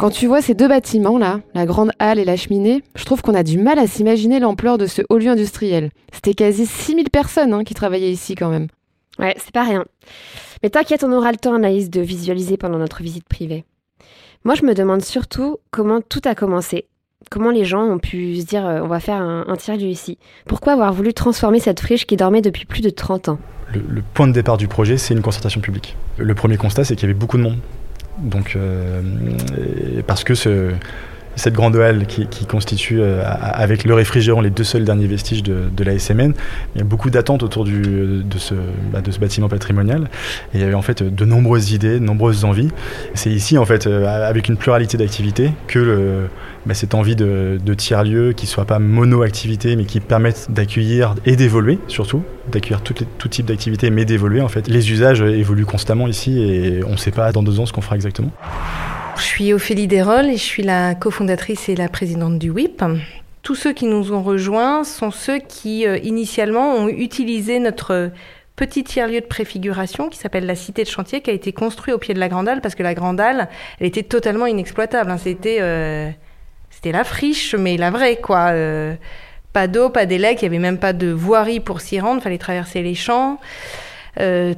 Quand 0.00 0.08
tu 0.08 0.26
vois 0.26 0.40
ces 0.40 0.54
deux 0.54 0.66
bâtiments 0.66 1.18
là, 1.18 1.40
la 1.52 1.66
grande 1.66 1.90
halle 1.98 2.18
et 2.18 2.24
la 2.24 2.34
cheminée, 2.34 2.82
je 2.94 3.04
trouve 3.04 3.20
qu'on 3.20 3.34
a 3.34 3.42
du 3.42 3.58
mal 3.58 3.78
à 3.78 3.86
s'imaginer 3.86 4.40
l'ampleur 4.40 4.78
de 4.78 4.86
ce 4.86 5.02
haut 5.10 5.18
lieu 5.18 5.28
industriel. 5.28 5.90
C'était 6.10 6.32
quasi 6.32 6.64
6000 6.64 7.10
personnes 7.10 7.52
hein, 7.52 7.64
qui 7.64 7.74
travaillaient 7.74 8.10
ici 8.10 8.34
quand 8.34 8.48
même. 8.48 8.68
Ouais, 9.18 9.34
c'est 9.36 9.52
pas 9.52 9.62
rien. 9.62 9.84
Mais 10.62 10.70
t'inquiète, 10.70 11.04
on 11.04 11.12
aura 11.12 11.32
le 11.32 11.36
temps, 11.36 11.52
Anaïs, 11.52 11.90
de 11.90 12.00
visualiser 12.00 12.56
pendant 12.56 12.78
notre 12.78 13.02
visite 13.02 13.28
privée. 13.28 13.66
Moi, 14.42 14.54
je 14.54 14.64
me 14.64 14.72
demande 14.72 15.02
surtout 15.02 15.58
comment 15.70 16.00
tout 16.00 16.22
a 16.24 16.34
commencé. 16.34 16.86
Comment 17.30 17.50
les 17.50 17.66
gens 17.66 17.82
ont 17.82 17.98
pu 17.98 18.40
se 18.40 18.46
dire 18.46 18.66
euh, 18.66 18.80
on 18.82 18.88
va 18.88 19.00
faire 19.00 19.20
un, 19.20 19.44
un 19.48 19.56
tiers-lieu 19.56 19.88
ici 19.88 20.16
Pourquoi 20.46 20.72
avoir 20.72 20.94
voulu 20.94 21.12
transformer 21.12 21.60
cette 21.60 21.80
friche 21.80 22.06
qui 22.06 22.16
dormait 22.16 22.40
depuis 22.40 22.64
plus 22.64 22.80
de 22.80 22.88
30 22.88 23.28
ans? 23.28 23.38
Le, 23.74 23.82
le 23.86 24.02
point 24.14 24.26
de 24.26 24.32
départ 24.32 24.56
du 24.56 24.66
projet, 24.66 24.96
c'est 24.96 25.12
une 25.12 25.20
concertation 25.20 25.60
publique. 25.60 25.98
Le 26.16 26.34
premier 26.34 26.56
constat, 26.56 26.84
c'est 26.84 26.96
qu'il 26.96 27.06
y 27.06 27.10
avait 27.10 27.20
beaucoup 27.20 27.36
de 27.36 27.42
monde 27.42 27.58
donc, 28.20 28.54
euh, 28.56 29.00
parce 30.06 30.24
que 30.24 30.34
ce, 30.34 30.72
cette 31.36 31.54
grande 31.54 31.76
halle 31.76 32.06
qui, 32.06 32.46
constitue, 32.46 33.00
euh, 33.00 33.22
avec 33.24 33.84
le 33.84 33.94
réfrigérant, 33.94 34.40
les 34.40 34.50
deux 34.50 34.64
seuls 34.64 34.84
derniers 34.84 35.06
vestiges 35.06 35.42
de, 35.42 35.68
de 35.74 35.84
la 35.84 35.98
SMN, 35.98 36.32
il 36.74 36.78
y 36.78 36.80
a 36.80 36.84
beaucoup 36.84 37.10
d'attentes 37.10 37.42
autour 37.42 37.64
du, 37.64 37.82
de, 37.82 38.38
ce, 38.38 38.54
bah, 38.92 39.00
de 39.00 39.10
ce 39.10 39.18
bâtiment 39.18 39.48
patrimonial. 39.48 40.10
Il 40.54 40.60
y 40.60 40.64
avait 40.64 40.74
en 40.74 40.82
fait 40.82 41.02
de 41.02 41.24
nombreuses 41.24 41.72
idées, 41.72 41.98
de 41.98 42.04
nombreuses 42.04 42.44
envies. 42.44 42.70
C'est 43.14 43.30
ici, 43.30 43.58
en 43.58 43.64
fait, 43.64 43.86
euh, 43.86 44.28
avec 44.28 44.48
une 44.48 44.56
pluralité 44.56 44.96
d'activités, 44.96 45.52
que 45.66 46.28
bah, 46.66 46.74
cette 46.74 46.94
envie 46.94 47.16
de, 47.16 47.58
tiers-lieux 47.74 48.32
qui 48.32 48.46
ne 48.46 48.50
soient 48.50 48.66
pas 48.66 48.78
mono-activités, 48.78 49.76
mais 49.76 49.84
qui 49.84 50.00
permettent 50.00 50.48
d'accueillir 50.50 51.14
et 51.24 51.36
d'évoluer, 51.36 51.78
surtout, 51.86 52.22
d'accueillir 52.50 52.82
tout, 52.82 52.94
tout 53.18 53.28
type 53.28 53.46
d'activités, 53.46 53.90
mais 53.90 54.04
d'évoluer, 54.04 54.40
en 54.40 54.48
fait. 54.48 54.68
Les 54.68 54.90
usages 54.90 55.22
évoluent 55.22 55.66
constamment 55.66 56.08
ici 56.08 56.42
et 56.42 56.84
on 56.84 56.92
ne 56.92 56.96
sait 56.96 57.12
pas 57.12 57.32
dans 57.32 57.42
deux 57.42 57.60
ans 57.60 57.66
ce 57.66 57.72
qu'on 57.72 57.80
fera 57.80 57.96
exactement. 57.96 58.32
Je 59.20 59.26
suis 59.26 59.52
Ophélie 59.52 59.86
Desrolles 59.86 60.30
et 60.30 60.38
je 60.38 60.42
suis 60.42 60.62
la 60.62 60.94
cofondatrice 60.94 61.68
et 61.68 61.76
la 61.76 61.88
présidente 61.88 62.38
du 62.38 62.48
WIP. 62.48 62.82
tous 63.42 63.54
ceux 63.54 63.74
qui 63.74 63.84
nous 63.84 64.12
ont 64.14 64.22
rejoints 64.22 64.82
sont 64.82 65.10
ceux 65.10 65.38
qui, 65.38 65.86
euh, 65.86 65.98
initialement, 65.98 66.74
ont 66.74 66.88
utilisé 66.88 67.58
notre 67.58 68.10
petit 68.56 68.82
tiers-lieu 68.82 69.20
de 69.20 69.26
préfiguration 69.26 70.08
qui 70.08 70.18
s'appelle 70.18 70.46
la 70.46 70.54
Cité 70.54 70.84
de 70.84 70.88
Chantier, 70.88 71.20
qui 71.20 71.28
a 71.28 71.34
été 71.34 71.52
construit 71.52 71.92
au 71.92 71.98
pied 71.98 72.14
de 72.14 72.18
la 72.18 72.30
Grande 72.30 72.60
parce 72.62 72.74
que 72.74 72.82
la 72.82 72.94
Grande 72.94 73.20
elle 73.20 73.48
était 73.80 74.02
totalement 74.02 74.46
inexploitable. 74.46 75.10
Hein. 75.10 75.18
C'était, 75.18 75.58
euh, 75.60 76.08
c'était 76.70 76.92
la 76.92 77.04
friche, 77.04 77.54
mais 77.54 77.76
la 77.76 77.90
vraie, 77.90 78.16
quoi. 78.16 78.52
Euh, 78.52 78.94
pas 79.52 79.66
d'eau, 79.66 79.90
pas 79.90 80.06
d'élec, 80.06 80.40
il 80.40 80.44
n'y 80.44 80.56
avait 80.56 80.62
même 80.62 80.78
pas 80.78 80.94
de 80.94 81.10
voirie 81.10 81.60
pour 81.60 81.82
s'y 81.82 82.00
rendre, 82.00 82.22
fallait 82.22 82.38
traverser 82.38 82.82
les 82.82 82.94
champs. 82.94 83.38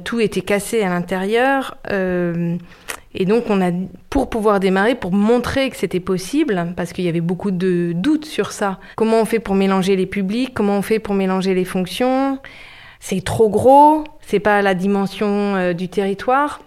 Tout 0.03 0.19
était 0.19 0.41
cassé 0.41 0.81
à 0.81 0.89
l'intérieur. 0.89 1.77
Et 3.15 3.25
donc, 3.25 3.45
on 3.49 3.61
a, 3.61 3.71
pour 4.09 4.29
pouvoir 4.29 4.59
démarrer, 4.59 4.95
pour 4.95 5.11
montrer 5.11 5.69
que 5.69 5.77
c'était 5.77 5.99
possible, 5.99 6.73
parce 6.75 6.93
qu'il 6.93 7.05
y 7.05 7.09
avait 7.09 7.21
beaucoup 7.21 7.51
de 7.51 7.91
doutes 7.93 8.25
sur 8.25 8.51
ça. 8.51 8.79
Comment 8.95 9.21
on 9.21 9.25
fait 9.25 9.39
pour 9.39 9.55
mélanger 9.55 9.95
les 9.95 10.07
publics 10.07 10.53
Comment 10.53 10.77
on 10.77 10.81
fait 10.81 10.99
pour 10.99 11.13
mélanger 11.13 11.53
les 11.53 11.65
fonctions 11.65 12.39
C'est 12.99 13.23
trop 13.23 13.49
gros 13.49 14.03
C'est 14.21 14.39
pas 14.39 14.61
la 14.61 14.73
dimension 14.73 15.55
euh, 15.55 15.73
du 15.73 15.89
territoire 15.89 16.61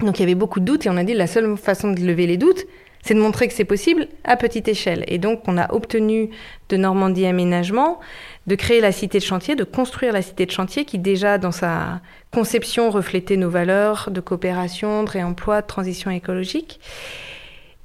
Donc, 0.00 0.18
il 0.18 0.22
y 0.22 0.24
avait 0.24 0.34
beaucoup 0.34 0.60
de 0.60 0.64
doutes 0.64 0.86
et 0.86 0.90
on 0.90 0.96
a 0.96 1.04
dit 1.04 1.14
la 1.14 1.26
seule 1.26 1.54
façon 1.58 1.90
de 1.90 2.00
lever 2.00 2.26
les 2.26 2.38
doutes, 2.38 2.64
c'est 3.04 3.14
de 3.14 3.20
montrer 3.20 3.48
que 3.48 3.54
c'est 3.54 3.66
possible 3.66 4.08
à 4.24 4.36
petite 4.36 4.66
échelle. 4.66 5.04
Et 5.08 5.18
donc, 5.18 5.42
on 5.46 5.58
a 5.58 5.72
obtenu 5.74 6.30
de 6.70 6.76
Normandie 6.78 7.26
Aménagement 7.26 8.00
de 8.46 8.54
créer 8.54 8.80
la 8.80 8.92
cité 8.92 9.18
de 9.18 9.24
chantier, 9.24 9.54
de 9.56 9.64
construire 9.64 10.12
la 10.12 10.22
cité 10.22 10.46
de 10.46 10.50
chantier 10.50 10.86
qui 10.86 10.98
déjà 10.98 11.36
dans 11.36 11.52
sa 11.52 12.00
conception 12.32 12.90
reflétait 12.90 13.36
nos 13.36 13.50
valeurs 13.50 14.08
de 14.10 14.20
coopération, 14.20 15.02
de 15.02 15.10
réemploi, 15.10 15.60
de 15.60 15.66
transition 15.66 16.10
écologique 16.10 16.80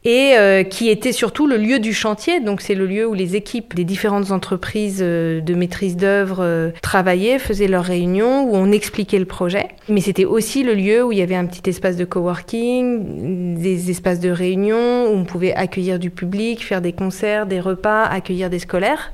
et 0.06 0.34
euh, 0.38 0.64
qui 0.64 0.90
était 0.90 1.12
surtout 1.12 1.46
le 1.46 1.58
lieu 1.58 1.80
du 1.80 1.94
chantier. 1.94 2.40
Donc 2.40 2.62
c'est 2.62 2.76
le 2.76 2.86
lieu 2.86 3.06
où 3.06 3.14
les 3.14 3.36
équipes 3.36 3.76
des 3.76 3.84
différentes 3.84 4.32
entreprises 4.32 5.00
euh, 5.02 5.42
de 5.42 5.54
maîtrise 5.54 5.98
d'œuvre 5.98 6.38
euh, 6.40 6.72
travaillaient, 6.82 7.40
faisaient 7.40 7.68
leurs 7.68 7.84
réunions, 7.84 8.44
où 8.44 8.56
on 8.56 8.72
expliquait 8.72 9.20
le 9.20 9.26
projet. 9.26 9.68
Mais 9.90 10.02
c'était 10.02 10.26
aussi 10.26 10.64
le 10.64 10.74
lieu 10.74 11.04
où 11.04 11.12
il 11.12 11.18
y 11.18 11.22
avait 11.22 11.36
un 11.36 11.46
petit 11.46 11.70
espace 11.70 11.98
de 11.98 12.06
coworking, 12.06 13.60
des 13.60 13.92
espaces 13.92 14.20
de 14.20 14.30
réunion, 14.30 15.08
où 15.08 15.16
on 15.16 15.26
pouvait 15.26 15.54
accueillir 15.54 16.00
du 16.00 16.10
public, 16.10 16.64
faire 16.64 16.82
des 16.82 16.94
concerts, 16.94 17.46
des 17.46 17.60
repas, 17.60 18.04
accueillir 18.04 18.50
des 18.50 18.60
scolaires. 18.60 19.12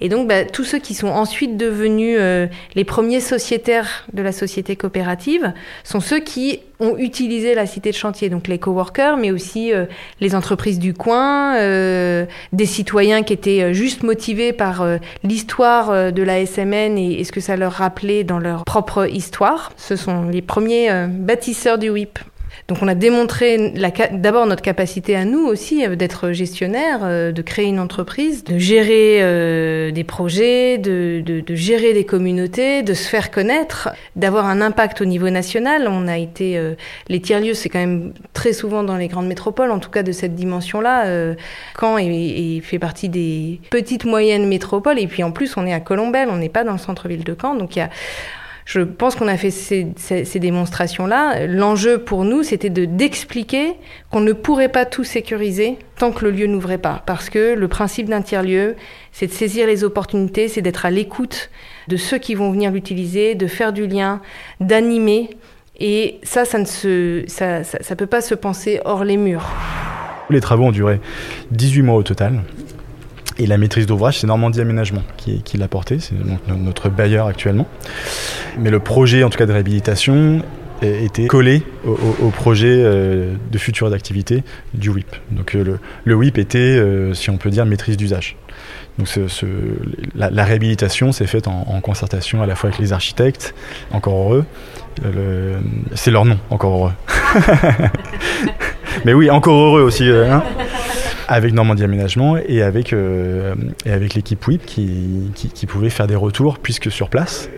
Et 0.00 0.08
donc 0.08 0.28
bah, 0.28 0.44
tous 0.44 0.64
ceux 0.64 0.78
qui 0.78 0.94
sont 0.94 1.08
ensuite 1.08 1.56
devenus 1.56 2.18
les 2.74 2.84
premiers 2.84 3.20
sociétaires 3.20 4.06
de 4.12 4.22
la 4.22 4.32
société 4.32 4.76
coopérative 4.76 5.52
sont 5.84 6.00
ceux 6.00 6.20
qui 6.20 6.60
ont 6.82 6.96
utilisé 6.98 7.54
la 7.54 7.66
cité 7.66 7.90
de 7.90 7.96
chantier, 7.96 8.28
donc 8.28 8.48
les 8.48 8.58
coworkers, 8.58 9.16
mais 9.16 9.30
aussi 9.30 9.72
euh, 9.72 9.86
entreprises 10.34 10.78
du 10.78 10.94
coin, 10.94 11.56
euh, 11.56 12.26
des 12.52 12.66
citoyens 12.66 13.22
qui 13.22 13.32
étaient 13.32 13.62
euh, 13.62 13.72
juste 13.72 14.02
motivés 14.02 14.52
par 14.52 14.84
l'histoire 15.24 16.12
de 16.12 16.22
la 16.22 16.44
SMN 16.44 16.98
et, 16.98 17.20
et, 17.20 17.24
ce 17.24 17.32
que 17.32 17.40
ça 17.40 17.56
leur 17.56 17.72
rappelait 17.72 18.24
dans 18.24 18.38
leur 18.38 18.64
propre 18.64 19.08
histoire. 19.08 19.72
Ce 19.76 19.96
sont 19.96 20.24
les 20.24 20.42
premiers 20.42 21.06
bâtisseurs 21.08 21.78
du 21.78 21.90
WIP. 21.90 22.18
Donc 22.72 22.80
on 22.80 22.88
a 22.88 22.94
démontré 22.94 23.74
d'abord 24.12 24.46
notre 24.46 24.62
capacité 24.62 25.14
à 25.14 25.26
nous 25.26 25.44
aussi 25.44 25.84
euh, 25.84 25.94
d'être 25.94 26.32
gestionnaire, 26.32 27.00
euh, 27.02 27.30
de 27.30 27.42
créer 27.42 27.66
une 27.66 27.78
entreprise, 27.78 28.44
de 28.44 28.56
gérer 28.56 29.18
euh, 29.20 29.90
des 29.90 30.04
projets, 30.04 30.78
de, 30.78 31.22
gérer 31.50 31.92
des 31.92 32.06
communautés, 32.06 32.82
de 32.82 32.94
se 32.94 33.06
faire 33.06 33.30
connaître, 33.30 33.90
d'avoir 34.16 34.46
un 34.46 34.62
impact 34.62 35.02
au 35.02 35.04
niveau 35.04 35.28
national. 35.28 35.86
On 35.86 36.08
a 36.08 36.16
été 36.16 36.58
les 37.08 37.20
tiers-lieux, 37.20 37.52
c'est 37.52 37.68
quand 37.68 37.78
même 37.78 38.14
très 38.32 38.54
souvent 38.54 38.82
dans 38.82 38.96
les 38.96 39.08
grandes 39.08 39.26
métropoles, 39.26 39.70
en 39.70 39.78
tout 39.78 39.90
cas 39.90 40.02
de 40.02 40.12
cette 40.12 40.34
dimension-là. 40.34 41.34
Caen 41.78 41.98
est, 41.98 42.60
fait 42.62 42.78
partie 42.78 43.10
des 43.10 43.60
petites 43.68 44.06
moyennes 44.06 44.48
métropoles 44.48 44.98
et 44.98 45.06
puis 45.06 45.22
en 45.22 45.30
plus 45.30 45.58
on 45.58 45.66
est 45.66 45.74
à 45.74 45.80
Colombelle, 45.80 46.28
on 46.30 46.38
n'est 46.38 46.48
pas 46.48 46.64
dans 46.64 46.72
le 46.72 46.78
centre-ville 46.78 47.24
de 47.24 47.36
Caen, 47.38 47.54
donc 47.54 47.76
il 47.76 47.80
y 47.80 47.82
a 47.82 47.90
je 48.64 48.80
pense 48.80 49.16
qu'on 49.16 49.28
a 49.28 49.36
fait 49.36 49.50
ces, 49.50 50.38
démonstrations-là. 50.38 51.46
L'enjeu 51.46 51.98
pour 51.98 52.24
nous, 52.24 52.42
c'était 52.42 52.70
de 52.70 52.84
d'expliquer 52.84 53.74
qu'on 54.10 54.20
ne 54.20 54.32
pourrait 54.32 54.68
pas 54.68 54.84
tout 54.84 55.04
sécuriser 55.04 55.78
tant 55.96 56.12
que 56.12 56.24
le 56.24 56.30
lieu 56.30 56.46
n'ouvrait 56.46 56.78
pas. 56.78 57.02
Parce 57.06 57.28
que 57.28 57.54
le 57.54 57.68
principe 57.68 58.08
d'un 58.08 58.22
tiers-lieu, 58.22 58.76
c'est 59.10 59.26
de 59.26 59.32
saisir 59.32 59.66
les 59.66 59.84
opportunités, 59.84 60.48
c'est 60.48 60.62
d'être 60.62 60.86
à 60.86 60.90
l'écoute 60.90 61.50
de 61.88 61.96
ceux 61.96 62.18
qui 62.18 62.34
vont 62.34 62.52
venir 62.52 62.70
l'utiliser, 62.70 63.34
de 63.34 63.46
faire 63.46 63.72
du 63.72 63.86
lien, 63.86 64.20
d'animer. 64.60 65.30
Et 65.80 66.20
ça, 66.22 66.44
ça 66.44 66.58
ne 66.58 66.64
se, 66.64 67.24
ça, 67.26 67.64
ça 67.64 67.96
peut 67.96 68.06
pas 68.06 68.20
se 68.20 68.34
penser 68.34 68.80
hors 68.84 69.04
les 69.04 69.16
murs. 69.16 69.50
Les 70.30 70.40
travaux 70.40 70.64
ont 70.64 70.72
duré 70.72 71.00
18 71.50 71.82
mois 71.82 71.96
au 71.96 72.02
total. 72.02 72.42
Et 73.38 73.46
la 73.46 73.58
maîtrise 73.58 73.86
d'ouvrage, 73.86 74.18
c'est 74.18 74.26
Normandie 74.26 74.60
Aménagement 74.60 75.02
qui, 75.16 75.56
l'a 75.56 75.68
porté, 75.68 75.98
c'est 76.00 76.14
notre 76.48 76.88
bailleur 76.88 77.26
actuellement. 77.26 77.66
Mais 78.58 78.70
le 78.70 78.80
projet, 78.80 79.24
en 79.24 79.30
tout 79.30 79.38
cas 79.38 79.46
de 79.46 79.52
réhabilitation, 79.52 80.42
était 80.82 81.26
collé 81.26 81.62
au, 81.84 82.30
projet 82.30 82.74
euh, 82.78 83.34
de 83.50 83.58
future 83.58 83.90
d'activité 83.90 84.42
du 84.74 84.90
WIP. 84.90 85.14
Donc 85.30 85.54
euh, 85.54 85.78
le, 86.04 86.14
WIP 86.14 86.38
était, 86.38 86.58
euh, 86.58 87.14
si 87.14 87.30
on 87.30 87.36
peut 87.36 87.50
dire, 87.50 87.66
maîtrise 87.66 87.96
d'usage. 87.96 88.36
Donc 88.98 89.08
la, 90.14 90.44
réhabilitation 90.44 91.12
s'est 91.12 91.26
faite 91.26 91.48
en, 91.48 91.80
concertation 91.80 92.42
à 92.42 92.46
la 92.46 92.54
fois 92.54 92.68
avec 92.68 92.78
les 92.78 92.92
architectes, 92.92 93.54
encore 93.90 94.14
heureux. 94.14 94.44
c'est 95.94 96.10
leur 96.10 96.26
nom, 96.26 96.38
encore 96.50 96.74
heureux. 96.74 96.92
Mais 99.06 99.14
oui, 99.14 99.30
encore 99.30 99.54
heureux 99.54 99.82
aussi. 99.82 100.08
Hein 100.10 100.42
avec 101.28 101.52
Normandie 101.52 101.84
Aménagement 101.84 102.36
et 102.36 102.62
avec, 102.62 102.92
euh, 102.92 103.54
avec 103.84 104.14
l'équipe 104.14 104.46
WIP 104.46 104.64
qui, 104.64 105.30
qui, 105.34 105.66
pouvait 105.66 105.90
faire 105.90 106.06
des 106.06 106.16
retours 106.16 106.58
puisque 106.58 106.90
sur 106.90 107.08
place, 107.08 107.48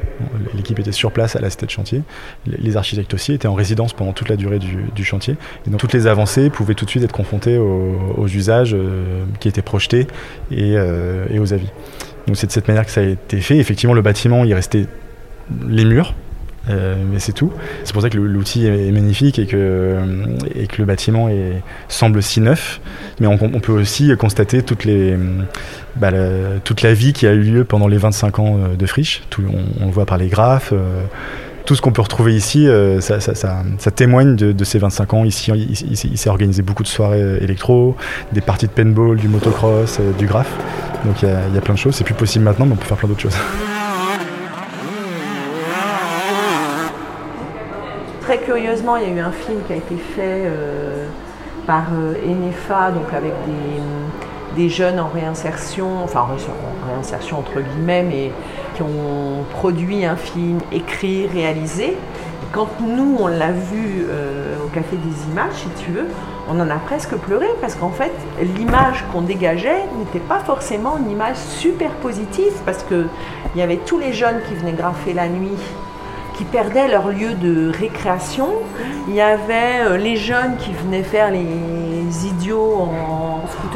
l'équipe 0.55 0.79
était 0.79 0.93
sur 0.93 1.13
place 1.13 1.37
à 1.37 1.41
la 1.41 1.51
cité 1.51 1.67
de 1.67 1.71
chantier, 1.71 2.03
les 2.47 2.77
architectes 2.77 3.13
aussi 3.15 3.33
étaient 3.33 3.49
en 3.49 3.55
résidence 3.55 3.93
pendant 3.93 4.13
toute 4.13 4.29
la 4.29 4.37
durée 4.37 4.59
du, 4.59 5.05
chantier 5.05 5.37
et 5.67 5.71
donc 5.71 5.81
toutes 5.81 5.93
les 5.93 6.07
avancées 6.07 6.51
pouvaient 6.51 6.75
tout 6.75 6.85
de 6.85 6.91
suite 6.91 7.03
être 7.05 7.13
confrontées 7.13 7.59
aux, 7.59 8.27
usages 8.27 8.75
euh, 8.75 9.25
qui 9.41 9.49
étaient 9.49 9.63
projetés 9.63 10.07
et, 10.51 10.77
euh, 10.77 11.27
et 11.31 11.39
aux 11.39 11.53
avis. 11.53 11.71
Donc 12.27 12.37
c'est 12.37 12.47
de 12.47 12.53
cette 12.53 12.69
manière 12.69 12.87
que 12.87 12.91
ça 12.91 13.03
a 13.03 13.05
été 13.05 13.41
fait. 13.41 13.59
Effectivement, 13.59 13.95
le 13.95 14.01
bâtiment, 14.01 14.45
il 14.45 14.55
restait 14.55 14.87
les 15.69 15.85
murs, 15.85 16.15
euh, 16.71 16.97
mais 17.11 17.19
c'est 17.19 17.33
tout. 17.33 17.53
C'est 17.85 17.93
pour 17.93 18.03
ça 18.03 18.11
que 18.11 18.17
l'outil 18.17 18.67
est 18.67 18.91
magnifique 18.91 19.39
et 19.39 19.47
que, 19.47 19.97
et 20.55 20.67
que 20.67 20.77
le 20.79 20.85
bâtiment 20.85 21.29
est, 21.29 21.63
semble 21.89 22.23
si 22.23 22.41
neuf. 22.41 22.81
Mais 23.21 23.27
on, 23.27 23.37
peut 23.37 23.73
aussi 23.73 24.15
constater 24.17 24.63
toutes 24.63 24.85
les, 24.85 25.17
bah, 25.97 26.11
toute 26.65 26.83
la 26.83 26.95
vie 26.95 27.13
qui 27.13 27.27
a 27.27 27.33
eu 27.33 27.41
lieu 27.41 27.65
pendant 27.65 27.89
les 27.89 27.99
25 27.99 28.39
ans 28.39 28.59
euh, 28.59 28.77
de 28.77 28.87
friche. 28.87 29.23
Tout, 29.31 29.43
on, 29.81 29.87
le 29.87 29.93
voit 29.93 30.07
par 30.07 30.19
les 30.19 30.29
graphes. 30.29 30.73
Euh, 30.73 31.05
tout 31.67 31.75
ce 31.75 31.81
qu'on 31.81 31.93
peut 31.93 32.03
retrouver 32.03 32.35
ici, 32.35 32.69
ça, 33.01 33.21
ça, 33.21 33.35
ça, 33.35 33.91
témoigne 33.91 34.37
de, 34.37 34.53
de, 34.53 34.65
ces 34.65 34.79
25 34.79 35.15
ans. 35.15 35.25
Ici, 35.25 35.51
il, 35.51 36.19
s'est 36.19 36.29
organisé 36.29 36.61
beaucoup 36.61 36.83
de 36.83 36.89
soirées 36.89 37.39
électro, 37.41 37.97
des 38.35 38.43
parties 38.43 38.67
de 38.67 38.71
paintball, 38.71 39.17
du 39.17 39.29
motocross, 39.29 39.99
du 40.19 40.27
graphe. 40.27 40.53
Donc 41.07 41.23
il 41.23 41.29
y, 41.31 41.55
y, 41.55 41.59
a 41.59 41.61
plein 41.63 41.73
de 41.73 41.79
choses. 41.79 41.95
C'est 41.95 42.05
plus 42.05 42.13
possible 42.13 42.45
maintenant, 42.45 42.67
mais 42.67 42.75
on 42.75 42.77
peut 42.77 42.85
faire 42.85 42.99
plein 42.99 43.09
d'autres 43.09 43.23
choses. 43.23 43.39
Très 48.25 48.39
curieusement, 48.39 48.97
il 48.97 49.03
y 49.03 49.07
a 49.07 49.15
eu 49.15 49.21
un 49.21 49.33
film 49.33 49.59
qui 49.67 49.75
a 49.75 49.77
été 49.77 49.97
fait 49.97 50.45
euh, 50.47 51.07
par 51.67 51.85
euh, 51.93 52.15
Enefa, 52.27 52.91
donc 52.91 53.13
avec 53.13 53.35
des, 54.57 54.69
jeunes 54.71 54.99
en 54.99 55.09
réinsertion, 55.09 56.03
enfin 56.05 56.21
en 56.21 56.89
réinsertion 56.89 57.41
entre 57.41 57.61
guillemets, 57.61 58.03
mais 58.03 58.31
qui 58.75 58.83
ont 58.83 59.45
produit 59.51 60.07
un 60.07 60.17
film 60.17 60.59
écrit, 60.73 61.27
réalisé. 61.27 61.97
quand 62.53 62.69
nous, 62.81 63.17
on 63.21 63.27
l'a 63.27 63.53
vu 63.53 64.07
euh, 64.09 64.55
au 64.65 64.69
Café 64.69 64.97
des 64.97 65.33
Images, 65.33 65.53
si 65.55 65.85
tu 65.85 65.91
veux, 65.91 66.07
on 66.49 66.59
en 66.61 66.71
a 66.71 66.77
presque 66.77 67.15
pleuré 67.17 67.49
parce 67.61 67.75
qu'en 67.75 67.91
fait, 67.91 68.13
l'image 68.57 69.05
qu'on 69.13 69.23
dégageait 69.23 69.83
n'était 69.99 70.25
pas 70.27 70.39
forcément 70.39 70.97
une 70.97 71.11
image 71.11 71.37
super 71.37 71.91
positive 71.97 72.53
parce 72.65 72.85
qu'il 72.85 73.09
y 73.57 73.61
avait 73.61 73.81
tous 73.85 73.99
les 73.99 74.15
jeunes 74.15 74.41
qui 74.49 74.55
venaient 74.55 74.73
graffer 74.73 75.13
la 75.13 75.29
nuit 75.29 75.59
qui 76.35 76.45
perdaient 76.45 76.89
leur 76.89 77.09
lieu 77.09 77.35
de 77.35 77.71
récréation. 77.71 78.49
Il 79.09 79.15
y 79.15 79.21
avait 79.21 79.81
euh, 79.87 79.97
les 79.97 80.17
jeunes 80.17 80.57
qui 80.59 80.73
venaient 80.73 81.03
faire 81.03 81.31
les 81.31 82.27
idiots 82.27 82.89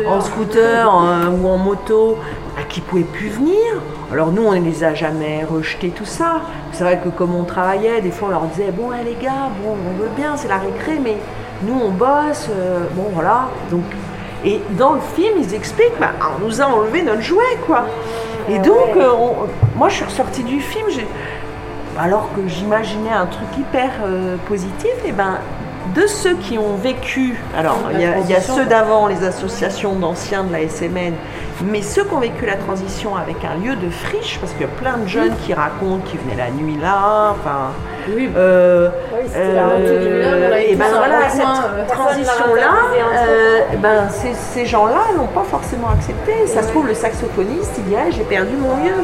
en, 0.06 0.20
scooter, 0.20 0.86
ou 1.32 1.48
en 1.48 1.56
moto, 1.56 2.18
bah, 2.56 2.62
qui 2.68 2.80
ne 2.80 2.86
pouvaient 2.86 3.02
plus 3.02 3.28
venir. 3.28 3.80
Alors 4.12 4.32
nous, 4.32 4.42
on 4.42 4.52
ne 4.52 4.60
les 4.60 4.84
a 4.84 4.94
jamais 4.94 5.44
rejetés, 5.44 5.90
tout 5.90 6.04
ça. 6.04 6.42
C'est 6.72 6.84
vrai 6.84 7.00
que 7.02 7.08
comme 7.08 7.34
on 7.34 7.44
travaillait, 7.44 8.00
des 8.00 8.10
fois 8.10 8.28
on 8.28 8.30
leur 8.30 8.44
disait, 8.46 8.70
bon 8.70 8.90
les 8.90 9.16
gars, 9.22 9.50
bon, 9.62 9.76
on 9.88 10.02
veut 10.02 10.10
bien, 10.16 10.36
c'est 10.36 10.48
la 10.48 10.58
récré, 10.58 10.98
mais 11.02 11.16
nous 11.62 11.74
on 11.74 11.90
bosse, 11.90 12.48
euh, 12.50 12.86
bon 12.94 13.06
voilà. 13.12 13.48
Donc, 13.70 13.82
et 14.44 14.60
dans 14.78 14.92
le 14.92 15.00
film, 15.16 15.34
ils 15.40 15.54
expliquent, 15.54 15.98
bah, 15.98 16.12
on 16.36 16.46
nous 16.46 16.60
a 16.60 16.64
enlevé 16.64 17.02
notre 17.02 17.22
jouet, 17.22 17.58
quoi. 17.66 17.86
Et 18.48 18.58
donc, 18.58 18.96
euh, 18.96 19.10
moi 19.76 19.88
je 19.88 19.96
suis 19.96 20.04
ressortie 20.04 20.44
du 20.44 20.60
film, 20.60 20.86
alors 21.98 22.30
que 22.34 22.46
j'imaginais 22.46 23.10
un 23.12 23.26
truc 23.26 23.48
hyper 23.58 23.90
euh, 24.04 24.36
positif, 24.48 24.92
et 25.04 25.12
ben 25.12 25.38
de 25.94 26.06
ceux 26.06 26.34
qui 26.34 26.58
ont 26.58 26.74
vécu, 26.76 27.34
alors 27.56 27.78
il 27.92 28.00
y, 28.00 28.04
a, 28.04 28.18
il 28.18 28.30
y 28.30 28.34
a 28.34 28.40
ceux 28.40 28.66
d'avant, 28.66 29.06
les 29.06 29.24
associations 29.24 29.94
d'anciens 29.94 30.44
de 30.44 30.52
la 30.52 30.68
SMN, 30.68 31.14
mais 31.64 31.82
ceux 31.82 32.04
qui 32.04 32.14
ont 32.14 32.20
vécu 32.20 32.46
la 32.46 32.56
transition 32.56 33.16
avec 33.16 33.36
un 33.44 33.54
lieu 33.64 33.74
de 33.76 33.88
friche, 33.90 34.38
parce 34.38 34.52
qu'il 34.52 34.62
y 34.62 34.64
a 34.64 34.68
plein 34.68 34.98
de 34.98 35.08
jeunes 35.08 35.34
qui 35.44 35.54
racontent 35.54 36.04
qu'ils 36.04 36.20
venaient 36.20 36.36
la 36.36 36.50
nuit 36.50 36.76
là, 36.80 37.32
enfin. 37.32 37.72
Oui, 38.14 38.30
euh, 38.36 38.88
la 39.34 40.60
et 40.60 40.74
ben 40.74 40.86
tous 40.86 40.94
un 40.94 40.98
voilà, 40.98 41.28
cette 41.28 41.42
euh, 41.42 41.86
transition-là, 41.86 42.72
euh, 43.26 43.60
ben 43.78 44.08
ces, 44.08 44.32
ces 44.34 44.66
gens-là 44.66 45.00
l'ont 45.16 45.26
pas 45.26 45.44
forcément 45.44 45.90
accepté. 45.90 46.46
Ça 46.46 46.62
se 46.62 46.68
trouve, 46.68 46.86
le 46.86 46.94
saxophoniste, 46.94 47.72
il 47.78 47.84
dit 47.84 47.96
Ah, 47.96 48.10
j'ai 48.10 48.24
perdu 48.24 48.56
mon 48.56 48.76
lieu. 48.82 48.94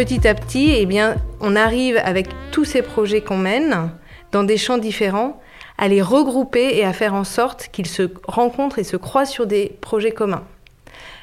Petit 0.00 0.26
à 0.26 0.34
petit, 0.34 0.72
eh 0.78 0.86
bien, 0.86 1.16
on 1.42 1.54
arrive 1.54 2.00
avec 2.02 2.28
tous 2.52 2.64
ces 2.64 2.80
projets 2.80 3.20
qu'on 3.20 3.36
mène 3.36 3.90
dans 4.32 4.44
des 4.44 4.56
champs 4.56 4.78
différents 4.78 5.38
à 5.76 5.88
les 5.88 6.00
regrouper 6.00 6.78
et 6.78 6.86
à 6.86 6.94
faire 6.94 7.12
en 7.12 7.24
sorte 7.24 7.68
qu'ils 7.70 7.86
se 7.86 8.10
rencontrent 8.26 8.78
et 8.78 8.82
se 8.82 8.96
croisent 8.96 9.30
sur 9.30 9.46
des 9.46 9.76
projets 9.82 10.12
communs. 10.12 10.44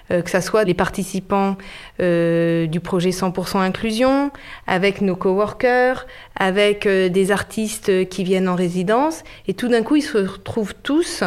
Euh, 0.09 0.21
que 0.21 0.29
ce 0.29 0.39
soit 0.39 0.63
les 0.63 0.73
participants 0.73 1.57
euh, 1.99 2.65
du 2.65 2.79
projet 2.79 3.09
100% 3.09 3.57
inclusion, 3.59 4.31
avec 4.65 5.01
nos 5.01 5.17
coworkers, 5.17 6.07
avec 6.37 6.85
euh, 6.85 7.09
des 7.09 7.31
artistes 7.31 8.07
qui 8.07 8.23
viennent 8.23 8.47
en 8.47 8.55
résidence, 8.55 9.23
et 9.49 9.53
tout 9.53 9.67
d'un 9.67 9.83
coup 9.83 9.97
ils 9.97 10.01
se 10.01 10.17
retrouvent 10.17 10.75
tous 10.81 11.23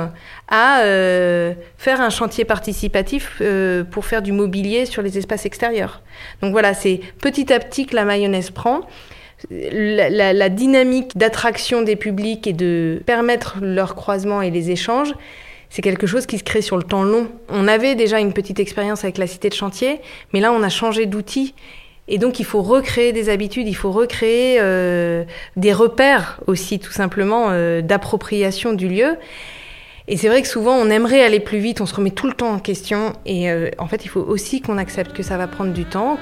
à 0.48 0.82
faire 1.76 2.00
un 2.00 2.10
chantier 2.10 2.44
participatif 2.44 3.40
pour 3.90 4.04
faire 4.06 4.22
du 4.22 4.32
mobilier 4.32 4.86
sur 4.86 5.02
les 5.02 5.16
espaces 5.18 5.44
extérieurs. 5.46 6.02
Donc 6.42 6.52
voilà, 6.52 6.74
c'est 6.74 7.00
petit 7.20 7.52
à 7.52 7.60
petit 7.60 7.86
que 7.86 7.94
la 7.94 8.04
mayonnaise 8.04 8.50
prend. 8.50 8.80
La, 9.50 10.10
la- 10.10 10.32
la 10.32 10.48
dynamique 10.48 11.16
d'attraction 11.16 11.82
des 11.82 11.96
publics 11.96 12.46
et 12.46 12.52
de 12.52 13.02
permettre 13.06 13.56
leur 13.62 13.94
croisement 13.94 14.42
et 14.42 14.50
les 14.50 14.70
échanges, 14.70 15.14
c'est 15.70 15.82
quelque 15.82 16.06
chose 16.06 16.26
qui 16.26 16.36
se 16.36 16.44
crée 16.44 16.62
sur 16.62 16.76
le 16.76 16.82
temps 16.82 17.04
long. 17.04 17.28
On 17.48 17.68
avait 17.68 17.94
déjà 17.94 18.18
une 18.18 18.32
petite 18.32 18.58
expérience 18.58 19.04
avec 19.04 19.16
la 19.18 19.26
cité 19.26 19.48
de 19.48 19.54
chantier, 19.54 20.00
mais 20.34 20.40
là 20.40 20.52
on 20.52 20.62
a 20.62 20.68
changé 20.68 21.06
d'outil. 21.06 21.54
Et 22.08 22.18
donc 22.18 22.40
il 22.40 22.44
faut 22.44 22.60
recréer 22.60 23.12
des 23.12 23.28
habitudes, 23.28 23.68
il 23.68 23.76
faut 23.76 23.92
recréer 23.92 24.56
euh, 24.58 25.24
des 25.56 25.72
repères 25.72 26.40
aussi 26.48 26.80
tout 26.80 26.90
simplement 26.90 27.46
euh, 27.50 27.82
d'appropriation 27.82 28.72
du 28.72 28.88
lieu. 28.88 29.16
Et 30.08 30.16
c'est 30.16 30.28
vrai 30.28 30.42
que 30.42 30.48
souvent 30.48 30.74
on 30.74 30.90
aimerait 30.90 31.22
aller 31.22 31.38
plus 31.38 31.60
vite, 31.60 31.80
on 31.80 31.86
se 31.86 31.94
remet 31.94 32.10
tout 32.10 32.26
le 32.26 32.32
temps 32.32 32.50
en 32.50 32.58
question. 32.58 33.12
Et 33.26 33.48
euh, 33.48 33.70
en 33.78 33.86
fait 33.86 34.04
il 34.04 34.08
faut 34.08 34.22
aussi 34.22 34.60
qu'on 34.60 34.76
accepte 34.76 35.12
que 35.12 35.22
ça 35.22 35.36
va 35.36 35.46
prendre 35.46 35.72
du 35.72 35.84
temps. 35.84 36.18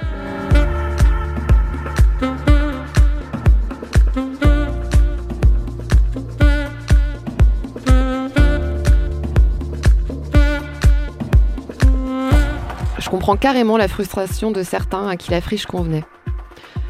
Je 13.09 13.11
comprends 13.11 13.38
carrément 13.38 13.79
la 13.79 13.88
frustration 13.88 14.50
de 14.50 14.62
certains 14.62 15.09
à 15.09 15.17
qui 15.17 15.31
la 15.31 15.41
friche 15.41 15.65
convenait. 15.65 16.05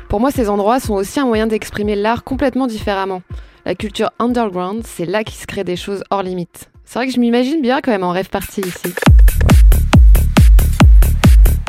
Pour 0.09 0.19
moi, 0.19 0.33
ces 0.33 0.49
endroits 0.49 0.81
sont 0.81 0.95
aussi 0.95 1.21
un 1.21 1.27
moyen 1.27 1.47
d'exprimer 1.47 1.95
l'art 1.95 2.25
complètement 2.25 2.67
différemment. 2.67 3.23
La 3.65 3.77
culture 3.77 4.11
underground, 4.19 4.83
c'est 4.85 5.07
là 5.07 5.23
qu'il 5.23 5.37
se 5.37 5.47
crée 5.47 5.63
des 5.63 5.77
choses 5.77 6.03
hors 6.11 6.25
limite. 6.25 6.71
C'est 6.85 6.99
vrai 6.99 7.07
que 7.07 7.15
je 7.15 7.21
m'imagine 7.21 7.63
bien 7.63 7.81
quand 7.81 7.93
même 7.93 8.03
en 8.03 8.11
rêve 8.11 8.31
parti 8.31 8.63
ici. 8.63 8.93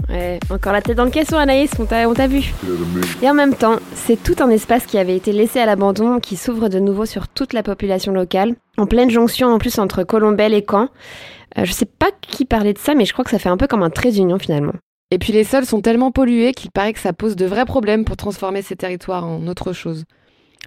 Ouais, 0.10 0.39
encore 0.50 0.74
la 0.74 0.82
tête 0.82 0.98
dans 0.98 1.06
le 1.06 1.12
caisson, 1.12 1.38
Anaïs, 1.38 1.70
on 1.77 1.86
t'a 1.86 2.25
vu. 2.25 2.51
Et 3.22 3.29
en 3.29 3.36
même 3.36 3.53
temps, 3.53 3.75
c'est 3.94 4.18
tout 4.24 4.36
un 4.39 4.50
espace 4.50 4.88
qui 4.88 4.98
avait 4.98 5.15
été 5.15 5.32
laissé 5.32 5.60
à 5.60 5.68
l'abandon, 5.68 6.20
qui 6.20 6.38
s'ouvre 6.38 6.70
de 6.70 6.79
nouveau 6.79 7.06
sur 7.06 7.27
toute 7.27 7.53
la 7.53 7.62
population 7.62 8.14
locale, 8.14 8.55
en 8.79 8.88
pleine 8.88 9.12
jonction 9.12 9.50
en 9.53 9.59
plus 9.59 9.77
entre 9.77 10.01
Colombelle 10.01 10.55
et 10.55 10.66
Caen. 10.68 10.90
Euh, 11.57 11.66
je 11.66 11.72
sais 11.72 11.85
pas 11.85 12.12
qui 12.22 12.46
parlait 12.46 12.74
de 12.74 12.77
ça, 12.77 12.94
mais 12.96 13.05
je 13.05 13.14
crois 13.14 13.25
que 13.25 13.31
ça 13.31 13.40
fait 13.40 13.50
un 13.50 13.57
peu 13.57 13.68
comme 13.68 13.83
un 13.83 13.90
trait 13.90 14.12
d'union 14.12 14.38
finalement. 14.38 14.74
Et 15.12 15.18
puis 15.18 15.33
les 15.33 15.44
sols 15.44 15.66
sont 15.66 15.81
tellement 15.81 16.12
pollués 16.12 16.53
qu'il 16.53 16.70
paraît 16.70 16.94
que 16.94 17.00
ça 17.00 17.14
pose 17.14 17.35
de 17.35 17.46
vrais 17.46 17.66
problèmes 17.66 18.05
pour 18.05 18.18
transformer 18.18 18.62
ces 18.62 18.75
territoires 18.75 19.25
en 19.25 19.48
autre 19.48 19.74
chose. 19.74 20.03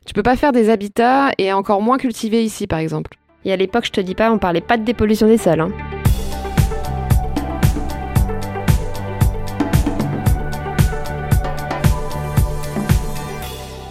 Tu 0.05 0.14
peux 0.14 0.25
pas 0.25 0.35
faire 0.35 0.51
des 0.51 0.68
habitats 0.68 1.31
et 1.38 1.53
encore 1.53 1.81
moins 1.81 1.99
cultiver 1.99 2.42
ici 2.45 2.66
par 2.66 2.81
exemple. 2.81 3.16
Et 3.45 3.53
à 3.53 3.57
l'époque, 3.57 3.87
je 3.87 3.92
te 3.92 4.01
dis 4.01 4.14
pas, 4.14 4.33
on 4.33 4.38
parlait 4.38 4.61
pas 4.61 4.77
de 4.77 4.85
dépollution 4.85 5.29
des 5.29 5.38
sols. 5.38 5.61
Hein. 5.61 5.71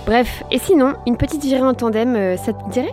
Bref, 0.06 0.44
et 0.52 0.58
sinon, 0.58 0.96
une 1.08 1.16
petite 1.16 1.44
virée 1.44 1.62
en 1.62 1.74
tandem, 1.74 2.18
euh, 2.18 2.36
ça 2.36 2.52
te 2.52 2.70
dirait? 2.70 2.92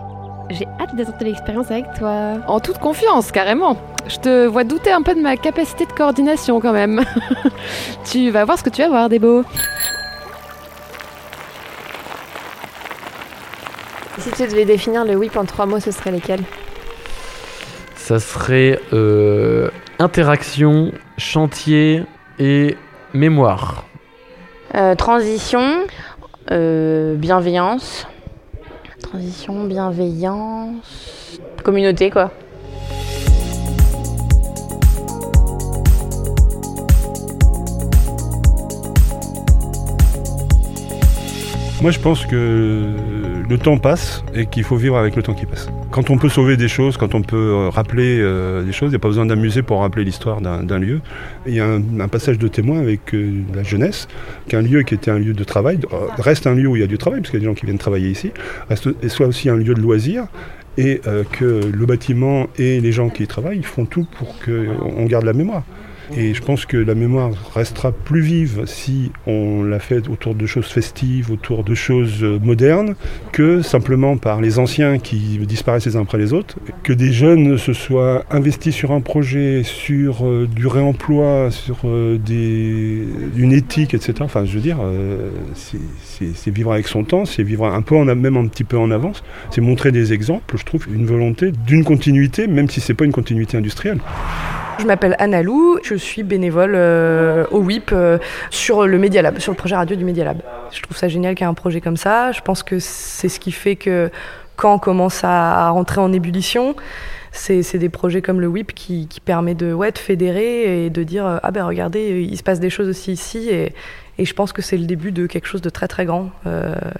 J'ai 0.50 0.66
hâte 0.80 0.94
de 0.94 1.02
tenter 1.02 1.24
l'expérience 1.24 1.70
avec 1.70 1.86
toi. 1.98 2.38
En 2.46 2.60
toute 2.60 2.78
confiance, 2.78 3.32
carrément. 3.32 3.76
Je 4.08 4.16
te 4.16 4.46
vois 4.46 4.64
douter 4.64 4.90
un 4.90 5.02
peu 5.02 5.14
de 5.14 5.20
ma 5.20 5.36
capacité 5.36 5.84
de 5.84 5.92
coordination 5.92 6.60
quand 6.60 6.72
même. 6.72 7.04
tu 8.10 8.30
vas 8.30 8.44
voir 8.44 8.58
ce 8.58 8.64
que 8.64 8.70
tu 8.70 8.80
vas 8.80 8.88
voir, 8.88 9.08
Débo. 9.10 9.44
Si 14.18 14.30
tu 14.32 14.46
devais 14.48 14.64
définir 14.64 15.04
le 15.04 15.14
whip 15.14 15.36
en 15.36 15.44
trois 15.44 15.66
mots, 15.66 15.78
ce 15.78 15.90
serait 15.90 16.10
lesquels? 16.10 16.42
Ça 17.94 18.18
serait 18.18 18.80
euh, 18.94 19.68
interaction, 19.98 20.92
chantier 21.18 22.04
et 22.38 22.76
mémoire. 23.12 23.84
Euh, 24.74 24.94
transition, 24.94 25.86
euh, 26.50 27.14
bienveillance. 27.14 28.06
Transition, 29.02 29.64
bienveillance. 29.64 31.38
Communauté, 31.62 32.10
quoi. 32.10 32.32
Moi, 41.80 41.92
je 41.92 42.00
pense 42.00 42.26
que 42.26 42.92
le 43.48 43.58
temps 43.58 43.78
passe 43.78 44.24
et 44.34 44.46
qu'il 44.46 44.64
faut 44.64 44.74
vivre 44.74 44.96
avec 44.96 45.14
le 45.14 45.22
temps 45.22 45.34
qui 45.34 45.46
passe. 45.46 45.70
Quand 45.92 46.10
on 46.10 46.18
peut 46.18 46.28
sauver 46.28 46.56
des 46.56 46.66
choses, 46.66 46.96
quand 46.96 47.14
on 47.14 47.22
peut 47.22 47.36
euh, 47.36 47.68
rappeler 47.68 48.18
euh, 48.18 48.64
des 48.64 48.72
choses, 48.72 48.88
il 48.88 48.90
n'y 48.90 48.96
a 48.96 48.98
pas 48.98 49.06
besoin 49.06 49.26
d'amuser 49.26 49.62
pour 49.62 49.80
rappeler 49.80 50.04
l'histoire 50.04 50.40
d'un 50.40 50.64
d'un 50.64 50.80
lieu. 50.80 51.00
Il 51.46 51.54
y 51.54 51.60
a 51.60 51.66
un, 51.66 52.08
passage 52.08 52.36
de 52.36 52.48
témoin 52.48 52.80
avec 52.80 53.14
euh, 53.14 53.42
la 53.54 53.62
jeunesse, 53.62 54.08
qu'un 54.48 54.60
lieu 54.60 54.82
qui 54.82 54.94
était 54.94 55.12
un 55.12 55.20
lieu 55.20 55.34
de 55.34 55.44
travail 55.44 55.78
reste 56.18 56.48
un 56.48 56.54
lieu 56.54 56.66
où 56.66 56.74
il 56.74 56.80
y 56.80 56.84
a 56.84 56.88
du 56.88 56.98
travail, 56.98 57.20
parce 57.20 57.30
qu'il 57.30 57.38
y 57.38 57.42
a 57.42 57.46
des 57.46 57.52
gens 57.52 57.58
qui 57.58 57.66
viennent 57.66 57.78
travailler 57.78 58.10
ici, 58.10 58.32
reste, 58.68 58.88
soit 59.08 59.26
aussi 59.28 59.48
un 59.48 59.56
lieu 59.56 59.74
de 59.74 59.80
loisir, 59.80 60.26
et 60.78 61.00
que 61.32 61.60
le 61.72 61.86
bâtiment 61.86 62.46
et 62.56 62.80
les 62.80 62.92
gens 62.92 63.08
qui 63.08 63.24
y 63.24 63.26
travaillent 63.26 63.62
font 63.62 63.84
tout 63.84 64.06
pour 64.18 64.36
qu'on 64.40 65.06
garde 65.06 65.24
la 65.24 65.32
mémoire. 65.32 65.64
Et 66.16 66.32
je 66.34 66.42
pense 66.42 66.64
que 66.64 66.76
la 66.76 66.94
mémoire 66.94 67.30
restera 67.54 67.92
plus 67.92 68.20
vive 68.22 68.62
si 68.66 69.12
on 69.26 69.62
la 69.62 69.78
fait 69.78 70.08
autour 70.08 70.34
de 70.34 70.46
choses 70.46 70.66
festives, 70.66 71.30
autour 71.30 71.64
de 71.64 71.74
choses 71.74 72.22
euh, 72.24 72.38
modernes, 72.42 72.94
que 73.32 73.60
simplement 73.62 74.16
par 74.16 74.40
les 74.40 74.58
anciens 74.58 74.98
qui 74.98 75.38
disparaissent 75.46 75.86
les 75.86 75.96
uns 75.96 76.02
après 76.02 76.18
les 76.18 76.32
autres. 76.32 76.56
Que 76.82 76.92
des 76.92 77.12
jeunes 77.12 77.58
se 77.58 77.72
soient 77.72 78.24
investis 78.30 78.74
sur 78.74 78.92
un 78.92 79.00
projet, 79.00 79.62
sur 79.64 80.26
euh, 80.26 80.48
du 80.52 80.66
réemploi, 80.66 81.50
sur 81.50 81.80
euh, 81.84 82.16
une 83.36 83.52
éthique, 83.52 83.94
etc. 83.94 84.14
Enfin, 84.20 84.44
je 84.44 84.54
veux 84.54 84.60
dire, 84.60 84.78
c'est- 85.54 86.50
vivre 86.50 86.72
avec 86.72 86.88
son 86.88 87.04
temps, 87.04 87.24
c'est 87.26 87.42
vivre 87.42 87.66
un 87.66 87.82
peu, 87.82 87.94
en, 87.94 88.04
même 88.04 88.36
un 88.36 88.46
petit 88.48 88.64
peu 88.64 88.78
en 88.78 88.90
avance. 88.90 89.22
C'est 89.50 89.60
montrer 89.60 89.92
des 89.92 90.12
exemples, 90.12 90.56
je 90.56 90.64
trouve, 90.64 90.86
une 90.92 91.06
volonté 91.06 91.52
d'une 91.66 91.84
continuité, 91.84 92.46
même 92.46 92.68
si 92.68 92.80
c'est 92.80 92.94
pas 92.94 93.04
une 93.04 93.12
continuité 93.12 93.56
industrielle. 93.58 93.98
Je 94.78 94.86
m'appelle 94.86 95.16
Anna 95.18 95.42
Lou, 95.42 95.78
je 95.82 95.96
suis 95.96 96.22
bénévole 96.22 96.74
euh, 96.76 97.44
au 97.50 97.58
WIP 97.58 97.90
euh, 97.92 98.18
sur 98.50 98.86
le 98.86 98.96
Media 98.96 99.22
Lab, 99.22 99.40
sur 99.40 99.50
le 99.50 99.56
projet 99.56 99.74
radio 99.74 99.96
du 99.96 100.04
Media 100.04 100.24
Lab. 100.24 100.40
Je 100.70 100.80
trouve 100.82 100.96
ça 100.96 101.08
génial 101.08 101.34
qu'il 101.34 101.44
y 101.44 101.48
ait 101.48 101.50
un 101.50 101.54
projet 101.54 101.80
comme 101.80 101.96
ça. 101.96 102.30
Je 102.30 102.40
pense 102.42 102.62
que 102.62 102.78
c'est 102.78 103.28
ce 103.28 103.40
qui 103.40 103.50
fait 103.50 103.74
que 103.74 104.08
quand 104.54 104.74
on 104.74 104.78
commence 104.78 105.24
à, 105.24 105.66
à 105.66 105.70
rentrer 105.70 106.00
en 106.00 106.12
ébullition, 106.12 106.76
c'est 107.32 107.76
des 107.76 107.88
projets 107.88 108.22
comme 108.22 108.40
le 108.40 108.46
WIP 108.46 108.72
qui, 108.72 109.08
qui 109.08 109.20
permet 109.20 109.54
de, 109.54 109.72
ouais, 109.72 109.90
de 109.90 109.98
fédérer 109.98 110.86
et 110.86 110.90
de 110.90 111.02
dire 111.02 111.26
euh, 111.26 111.38
ah 111.42 111.50
ben 111.50 111.64
regardez, 111.64 112.22
il 112.22 112.36
se 112.36 112.44
passe 112.44 112.60
des 112.60 112.70
choses 112.70 112.88
aussi 112.88 113.12
ici 113.12 113.50
et, 113.50 113.74
je 114.20 114.32
pense 114.32 114.52
que 114.52 114.62
c'est 114.62 114.76
le 114.76 114.86
début 114.86 115.12
de 115.12 115.26
quelque 115.26 115.46
chose 115.46 115.62
de 115.62 115.70
très 115.70 115.86
très 115.86 116.04
grand. 116.04 116.30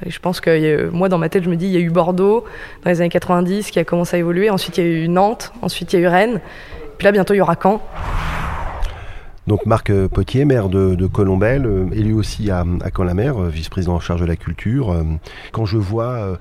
Et 0.07 0.11
je 0.11 0.21
pense 0.21 0.41
que 0.41 0.89
moi 0.91 1.09
dans 1.09 1.19
ma 1.19 1.29
tête 1.29 1.43
je 1.43 1.51
me 1.51 1.57
dis 1.57 1.67
il 1.67 1.73
y 1.73 1.77
a 1.77 1.81
eu 1.81 1.91
Bordeaux 1.91 2.45
dans 2.85 2.91
les 2.91 3.01
années 3.01 3.11
90 3.11 3.73
qui 3.73 3.81
a 3.81 3.85
commencé 3.85 4.15
à 4.15 4.21
évoluer, 4.21 4.51
ensuite 4.51 4.79
il 4.79 4.85
y 4.85 4.87
a 4.87 4.91
eu 4.91 5.09
Nantes, 5.09 5.53
ensuite 5.61 5.93
il 5.93 5.99
y 5.99 5.99
a 5.99 6.03
eu 6.05 6.09
Rennes. 6.09 6.41
Puis 6.99 7.05
là, 7.05 7.13
bientôt, 7.13 7.33
il 7.33 7.39
y 7.39 7.41
aura 7.41 7.57
Caen. 7.61 7.81
Donc 9.47 9.65
Marc 9.65 9.89
euh, 9.91 10.09
Potier, 10.09 10.45
maire 10.45 10.69
de, 10.69 11.07
Colombelle, 11.07 11.65
euh, 11.65 11.87
élu 11.93 12.13
aussi 12.13 12.51
à, 12.51 12.65
à 12.83 12.91
Caen-la-Mer, 12.95 13.41
euh, 13.41 13.49
vice-président 13.49 13.95
en 13.95 14.01
charge 14.01 14.21
de 14.21 14.27
la 14.27 14.37
culture. 14.37 14.93
Euh, 14.93 15.05
Quand 15.53 15.65
je 15.65 15.79
vois 15.79 16.13
euh, 16.19 16.37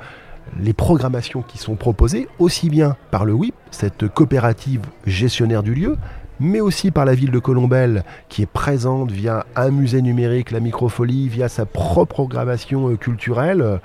les 0.60 0.74
programmations 0.74 1.41
qui 1.41 1.58
sont 1.58 1.76
proposées, 1.76 2.28
aussi 2.39 2.70
bien 2.70 2.98
par 3.12 3.24
le 3.24 3.34
WIP, 3.34 3.56
cette 3.72 4.08
coopérative 4.08 4.82
gestionnaire 5.06 5.63
du 5.63 5.74
lieu, 5.74 5.96
mais 6.39 6.60
aussi 6.60 6.91
par 6.91 7.06
la 7.06 7.13
ville 7.13 7.32
de 7.32 7.39
Colombelle 7.39 8.04
qui 8.28 8.41
est 8.41 8.48
présente 8.52 9.12
via 9.12 9.46
un 9.56 9.72
musée 9.72 10.02
numérique, 10.02 10.52
la 10.52 10.60
microfolie, 10.60 11.30
via 11.30 11.50
sa 11.50 11.65
propre 11.65 12.06
programmation 12.06 12.89
euh, 12.89 12.96
culturelle. 12.98 13.80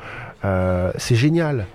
Euh, 0.44 0.90
c'est 0.96 1.16
génial. 1.16 1.66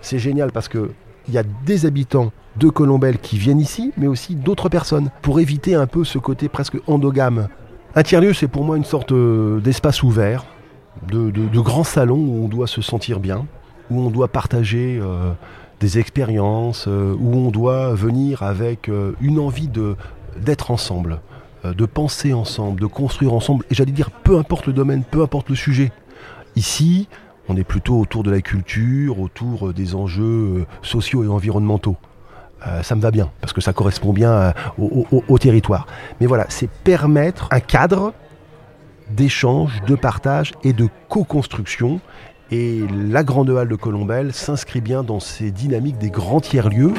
C'est 0.00 0.18
génial 0.18 0.50
parce 0.50 0.68
que 0.68 0.90
il 1.28 1.34
y 1.34 1.38
a 1.38 1.42
des 1.64 1.86
habitants 1.86 2.32
de 2.56 2.68
Colombelle 2.68 3.18
qui 3.18 3.38
viennent 3.38 3.60
ici, 3.60 3.92
mais 3.96 4.06
aussi 4.06 4.34
d'autres 4.34 4.68
personnes, 4.68 5.10
pour 5.22 5.40
éviter 5.40 5.74
un 5.74 5.86
peu 5.86 6.04
ce 6.04 6.18
côté 6.18 6.48
presque 6.48 6.76
endogame. 6.86 7.48
Un 7.94 8.02
tiers-lieu, 8.02 8.32
c'est 8.32 8.48
pour 8.48 8.64
moi 8.64 8.76
une 8.76 8.84
sorte 8.84 9.12
euh, 9.12 9.60
d'espace 9.60 10.02
ouvert, 10.02 10.44
de, 11.08 11.30
grand 11.60 11.84
salon 11.84 12.16
où 12.16 12.44
on 12.44 12.48
doit 12.48 12.66
se 12.66 12.82
sentir 12.82 13.20
bien, 13.20 13.46
où 13.90 14.00
on 14.00 14.10
doit 14.10 14.28
partager 14.28 14.98
euh, 15.00 15.32
des 15.80 15.98
expériences, 15.98 16.86
euh, 16.88 17.14
où 17.18 17.36
on 17.36 17.50
doit 17.50 17.94
venir 17.94 18.42
avec 18.42 18.90
une 19.20 19.38
envie 19.38 19.68
d'être 20.36 20.70
ensemble, 20.70 21.20
de 21.64 21.86
penser 21.86 22.32
ensemble, 22.32 22.80
de 22.80 22.86
construire 22.86 23.32
ensemble, 23.32 23.64
et 23.70 23.74
j'allais 23.74 23.92
dire 23.92 24.10
peu 24.10 24.38
importe 24.38 24.66
le 24.66 24.72
domaine, 24.72 25.02
peu 25.02 25.22
importe 25.22 25.48
le 25.48 25.56
sujet. 25.56 25.92
Ici, 26.54 27.08
on 27.48 27.56
est 27.56 27.64
plutôt 27.64 27.98
autour 28.00 28.22
de 28.22 28.30
la 28.30 28.40
culture, 28.40 29.20
autour 29.20 29.68
euh, 29.68 29.72
des 29.72 29.94
enjeux 29.94 30.24
euh, 30.24 30.66
sociaux 30.82 31.24
et 31.24 31.28
environnementaux. 31.28 31.96
Euh, 32.66 32.82
ça 32.82 32.96
me 32.96 33.00
va 33.00 33.10
bien, 33.10 33.30
parce 33.40 33.52
que 33.52 33.60
ça 33.60 33.72
correspond 33.72 34.12
bien 34.12 34.52
au, 34.78 35.06
au- 35.12 35.24
au 35.28 35.38
territoire. 35.38 35.86
Mais 36.20 36.26
voilà, 36.26 36.46
c'est 36.48 36.68
permettre 36.70 37.48
un 37.50 37.60
cadre 37.60 38.12
d'échange, 39.10 39.82
de 39.86 39.94
partage 39.94 40.52
et 40.64 40.72
de 40.72 40.88
co-construction. 41.08 42.00
Et 42.50 42.80
la 42.92 43.24
Grande 43.24 43.50
Halle 43.50 43.68
de 43.68 43.74
Colombelle 43.76 44.32
s'inscrit 44.32 44.80
bien 44.80 45.02
dans 45.02 45.20
ces 45.20 45.50
dynamiques 45.50 45.98
des 45.98 46.10
grands 46.10 46.40
tiers-lieux. 46.40 46.94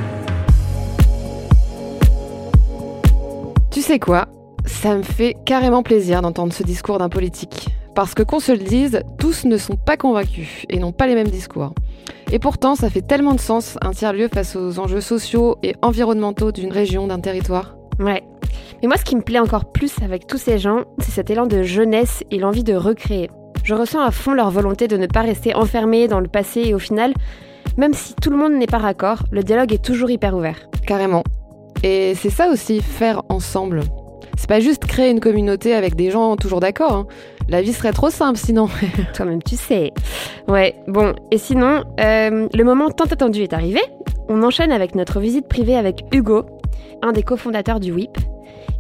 Tu 3.71 3.81
sais 3.81 3.99
quoi? 3.99 4.27
Ça 4.65 4.95
me 4.95 5.03
fait 5.03 5.35
carrément 5.45 5.83
plaisir 5.83 6.21
d'entendre 6.21 6.51
ce 6.53 6.63
discours 6.63 6.97
d'un 6.99 7.09
politique. 7.09 7.69
Parce 7.97 8.13
que 8.13 8.21
qu'on 8.21 8.39
se 8.39 8.51
le 8.51 8.59
dise, 8.59 9.01
tous 9.17 9.45
ne 9.45 9.57
sont 9.57 9.75
pas 9.75 9.97
convaincus 9.97 10.67
et 10.69 10.77
n'ont 10.77 10.91
pas 10.91 11.07
les 11.07 11.15
mêmes 11.15 11.29
discours. 11.29 11.73
Et 12.31 12.37
pourtant, 12.37 12.75
ça 12.75 12.91
fait 12.91 13.01
tellement 13.01 13.33
de 13.33 13.39
sens 13.39 13.75
un 13.81 13.89
tiers-lieu 13.89 14.27
face 14.31 14.55
aux 14.55 14.77
enjeux 14.77 15.01
sociaux 15.01 15.57
et 15.63 15.73
environnementaux 15.81 16.51
d'une 16.51 16.71
région, 16.71 17.07
d'un 17.07 17.19
territoire. 17.19 17.75
Ouais. 17.99 18.21
Mais 18.83 18.87
moi, 18.87 18.97
ce 18.97 19.03
qui 19.03 19.15
me 19.15 19.23
plaît 19.23 19.39
encore 19.39 19.71
plus 19.71 19.95
avec 20.03 20.27
tous 20.27 20.37
ces 20.37 20.59
gens, 20.59 20.83
c'est 20.99 21.09
cet 21.09 21.31
élan 21.31 21.47
de 21.47 21.63
jeunesse 21.63 22.23
et 22.29 22.37
l'envie 22.37 22.63
de 22.63 22.75
recréer. 22.75 23.31
Je 23.63 23.73
ressens 23.73 24.01
à 24.01 24.11
fond 24.11 24.35
leur 24.35 24.51
volonté 24.51 24.87
de 24.87 24.95
ne 24.95 25.07
pas 25.07 25.21
rester 25.21 25.55
enfermés 25.55 26.07
dans 26.07 26.19
le 26.19 26.27
passé 26.27 26.61
et 26.67 26.75
au 26.75 26.79
final, 26.79 27.15
même 27.77 27.95
si 27.95 28.13
tout 28.13 28.29
le 28.29 28.37
monde 28.37 28.53
n'est 28.53 28.67
pas 28.67 28.77
raccord, 28.77 29.23
le 29.31 29.41
dialogue 29.41 29.73
est 29.73 29.83
toujours 29.83 30.11
hyper 30.11 30.35
ouvert. 30.35 30.69
Carrément. 30.85 31.23
Et 31.81 32.13
c'est 32.13 32.29
ça 32.29 32.51
aussi, 32.51 32.79
faire 32.79 33.23
ensemble. 33.29 33.81
C'est 34.37 34.47
pas 34.47 34.59
juste 34.59 34.85
créer 34.85 35.09
une 35.09 35.19
communauté 35.19 35.73
avec 35.73 35.95
des 35.95 36.11
gens 36.11 36.35
toujours 36.35 36.59
d'accord. 36.59 36.93
hein. 36.93 37.07
La 37.49 37.61
vie 37.61 37.73
serait 37.73 37.93
trop 37.93 38.09
simple 38.09 38.37
sinon. 38.37 38.67
Toi-même, 39.13 39.41
tu 39.41 39.55
sais. 39.55 39.93
Ouais, 40.47 40.75
bon, 40.87 41.13
et 41.31 41.37
sinon, 41.37 41.83
euh, 41.99 42.47
le 42.53 42.63
moment 42.63 42.89
tant 42.89 43.05
attendu 43.05 43.43
est 43.43 43.53
arrivé. 43.53 43.79
On 44.29 44.43
enchaîne 44.43 44.71
avec 44.71 44.95
notre 44.95 45.19
visite 45.19 45.47
privée 45.47 45.75
avec 45.77 46.03
Hugo, 46.11 46.45
un 47.01 47.13
des 47.13 47.23
cofondateurs 47.23 47.79
du 47.79 47.91
WIP. 47.91 48.17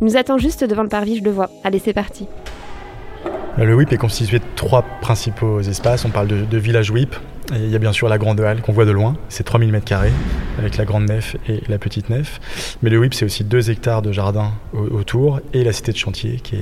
Il 0.01 0.05
nous 0.05 0.17
attend 0.17 0.37
juste 0.37 0.63
devant 0.63 0.83
le 0.83 0.89
parvis, 0.89 1.17
je 1.17 1.23
le 1.23 1.31
vois. 1.31 1.49
Allez, 1.63 1.79
c'est 1.79 1.93
parti. 1.93 2.27
Euh, 3.57 3.65
Le 3.65 3.75
WIP 3.75 3.93
est 3.93 3.97
constitué 3.97 4.39
de 4.39 4.43
trois 4.55 4.83
principaux 5.01 5.61
espaces. 5.61 6.05
On 6.05 6.09
parle 6.09 6.27
de, 6.27 6.57
village 6.57 6.91
WIP. 6.91 7.15
Il 7.53 7.69
y 7.69 7.75
a 7.75 7.79
bien 7.79 7.93
sûr 7.93 8.09
la 8.09 8.17
grande 8.17 8.41
halle 8.41 8.61
qu'on 8.61 8.73
voit 8.73 8.85
de 8.85 8.91
loin. 8.91 9.15
C'est 9.29 9.43
3000 9.43 9.71
m2 9.71 10.09
avec 10.59 10.77
la 10.77 10.85
grande 10.85 11.07
nef 11.07 11.37
et 11.47 11.61
la 11.69 11.77
petite 11.77 12.09
nef. 12.09 12.39
Mais 12.81 12.89
le 12.89 12.97
WIP, 12.99 13.13
c'est 13.13 13.25
aussi 13.25 13.43
2 13.43 13.69
hectares 13.69 14.01
de 14.01 14.11
jardin 14.11 14.51
au- 14.73 14.79
autour 14.97 15.39
et 15.53 15.63
la 15.63 15.71
cité 15.71 15.91
de 15.93 15.97
chantier 15.97 16.41
qui, 16.43 16.57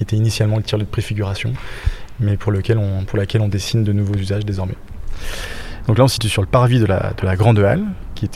était 0.00 0.16
initialement 0.16 0.58
le 0.58 0.62
tiers-lieu 0.62 0.84
de 0.84 0.90
préfiguration, 0.90 1.52
mais 2.20 2.36
pour, 2.36 2.52
lequel 2.52 2.78
on, 2.78 3.04
laquelle 3.14 3.40
on 3.40 3.48
dessine 3.48 3.82
de 3.82 3.92
nouveaux 3.92 4.14
usages 4.14 4.44
désormais. 4.44 4.76
Donc 5.88 5.98
là, 5.98 6.04
on 6.04 6.08
se 6.08 6.14
situe 6.14 6.28
sur 6.28 6.42
le 6.42 6.48
parvis 6.48 6.78
de 6.78 6.86
la, 6.86 7.12
de 7.20 7.26
la 7.26 7.34
Grande 7.34 7.58
Halle, 7.58 7.82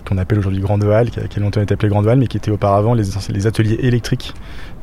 qu'on 0.09 0.19
appelle 0.19 0.39
aujourd'hui 0.41 0.61
Grande 0.61 0.83
Halle, 0.83 1.11
qui 1.11 1.21
a, 1.21 1.29
qui 1.29 1.39
a 1.39 1.43
longtemps 1.43 1.61
été 1.61 1.75
appelée 1.75 1.91
Grande 1.91 2.09
Halle, 2.09 2.19
mais 2.19 2.27
qui 2.27 2.37
était 2.37 2.51
auparavant 2.51 2.95
les 2.95 3.47
ateliers 3.47 3.79
électriques 3.81 4.35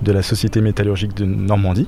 de 0.04 0.12
la 0.14 0.22
Société 0.22 0.62
métallurgique 0.62 1.16
de 1.18 1.26
Normandie, 1.26 1.88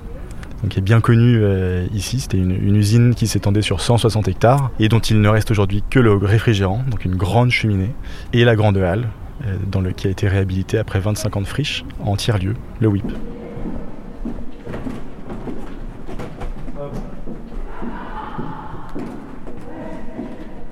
qui 0.69 0.80
est 0.80 0.84
bien 0.84 1.02
connue 1.02 1.39
euh, 1.41 1.86
ici. 1.93 2.19
C'était 2.19 2.38
une, 2.38 2.52
une 2.52 2.76
usine 2.76 3.15
qui 3.15 3.28
s'étendait 3.28 3.62
sur 3.62 3.82
160 3.82 4.28
hectares 4.28 4.71
et 4.80 4.89
dont 4.89 4.99
il 4.99 5.21
ne 5.21 5.30
reste 5.30 5.52
aujourd'hui 5.52 5.84
que 5.89 5.99
le 5.99 6.15
réfrigérant, 6.15 6.84
donc 6.89 7.06
une 7.06 7.15
grande 7.15 7.52
cheminée, 7.52 7.91
et 8.34 8.43
la 8.43 8.56
Grande 8.56 8.78
Halle, 8.78 9.10
euh, 9.45 9.56
dans 9.69 9.82
le, 9.82 9.91
qui 9.91 10.08
a 10.08 10.10
été 10.10 10.28
réhabilitée 10.28 10.78
après 10.78 10.99
25 10.99 11.38
ans 11.38 11.41
de 11.41 11.47
friche 11.47 11.84
en 11.99 12.15
tiers-lieu, 12.15 12.54
le 12.80 12.88
WIP. 12.88 13.12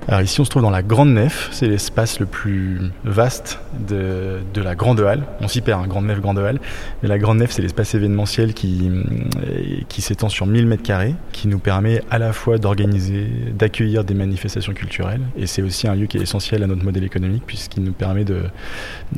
Alors 0.08 0.20
ici, 0.20 0.40
on 0.40 0.44
se 0.44 0.50
trouve 0.50 0.62
dans 0.62 0.70
la 0.70 0.82
grande 0.82 1.10
nef, 1.10 1.48
c'est 1.52 1.68
l'espace 1.68 2.18
le 2.18 2.26
plus 2.26 2.80
vaste 3.04 3.60
de, 3.88 4.40
de 4.52 4.60
la 4.60 4.74
grande 4.74 4.98
halle. 5.00 5.22
On 5.40 5.46
s'y 5.46 5.60
perd, 5.60 5.80
hein, 5.80 5.86
grande 5.86 6.06
nef, 6.06 6.20
grande 6.20 6.40
halle. 6.40 6.58
Mais 7.02 7.08
la 7.08 7.18
grande 7.18 7.38
nef, 7.38 7.52
c'est 7.52 7.62
l'espace 7.62 7.94
événementiel 7.94 8.52
qui, 8.52 8.90
euh, 8.90 9.60
qui 9.88 10.02
s'étend 10.02 10.28
sur 10.28 10.46
1000 10.46 10.66
mètres 10.66 10.82
carrés, 10.82 11.14
qui 11.30 11.46
nous 11.46 11.60
permet 11.60 12.02
à 12.10 12.18
la 12.18 12.32
fois 12.32 12.58
d'organiser, 12.58 13.26
d'accueillir 13.56 14.02
des 14.02 14.14
manifestations 14.14 14.72
culturelles. 14.74 15.22
Et 15.36 15.46
c'est 15.46 15.62
aussi 15.62 15.86
un 15.86 15.94
lieu 15.94 16.06
qui 16.06 16.18
est 16.18 16.22
essentiel 16.22 16.64
à 16.64 16.66
notre 16.66 16.84
modèle 16.84 17.04
économique, 17.04 17.44
puisqu'il 17.46 17.84
nous 17.84 17.92
permet 17.92 18.24
de, 18.24 18.42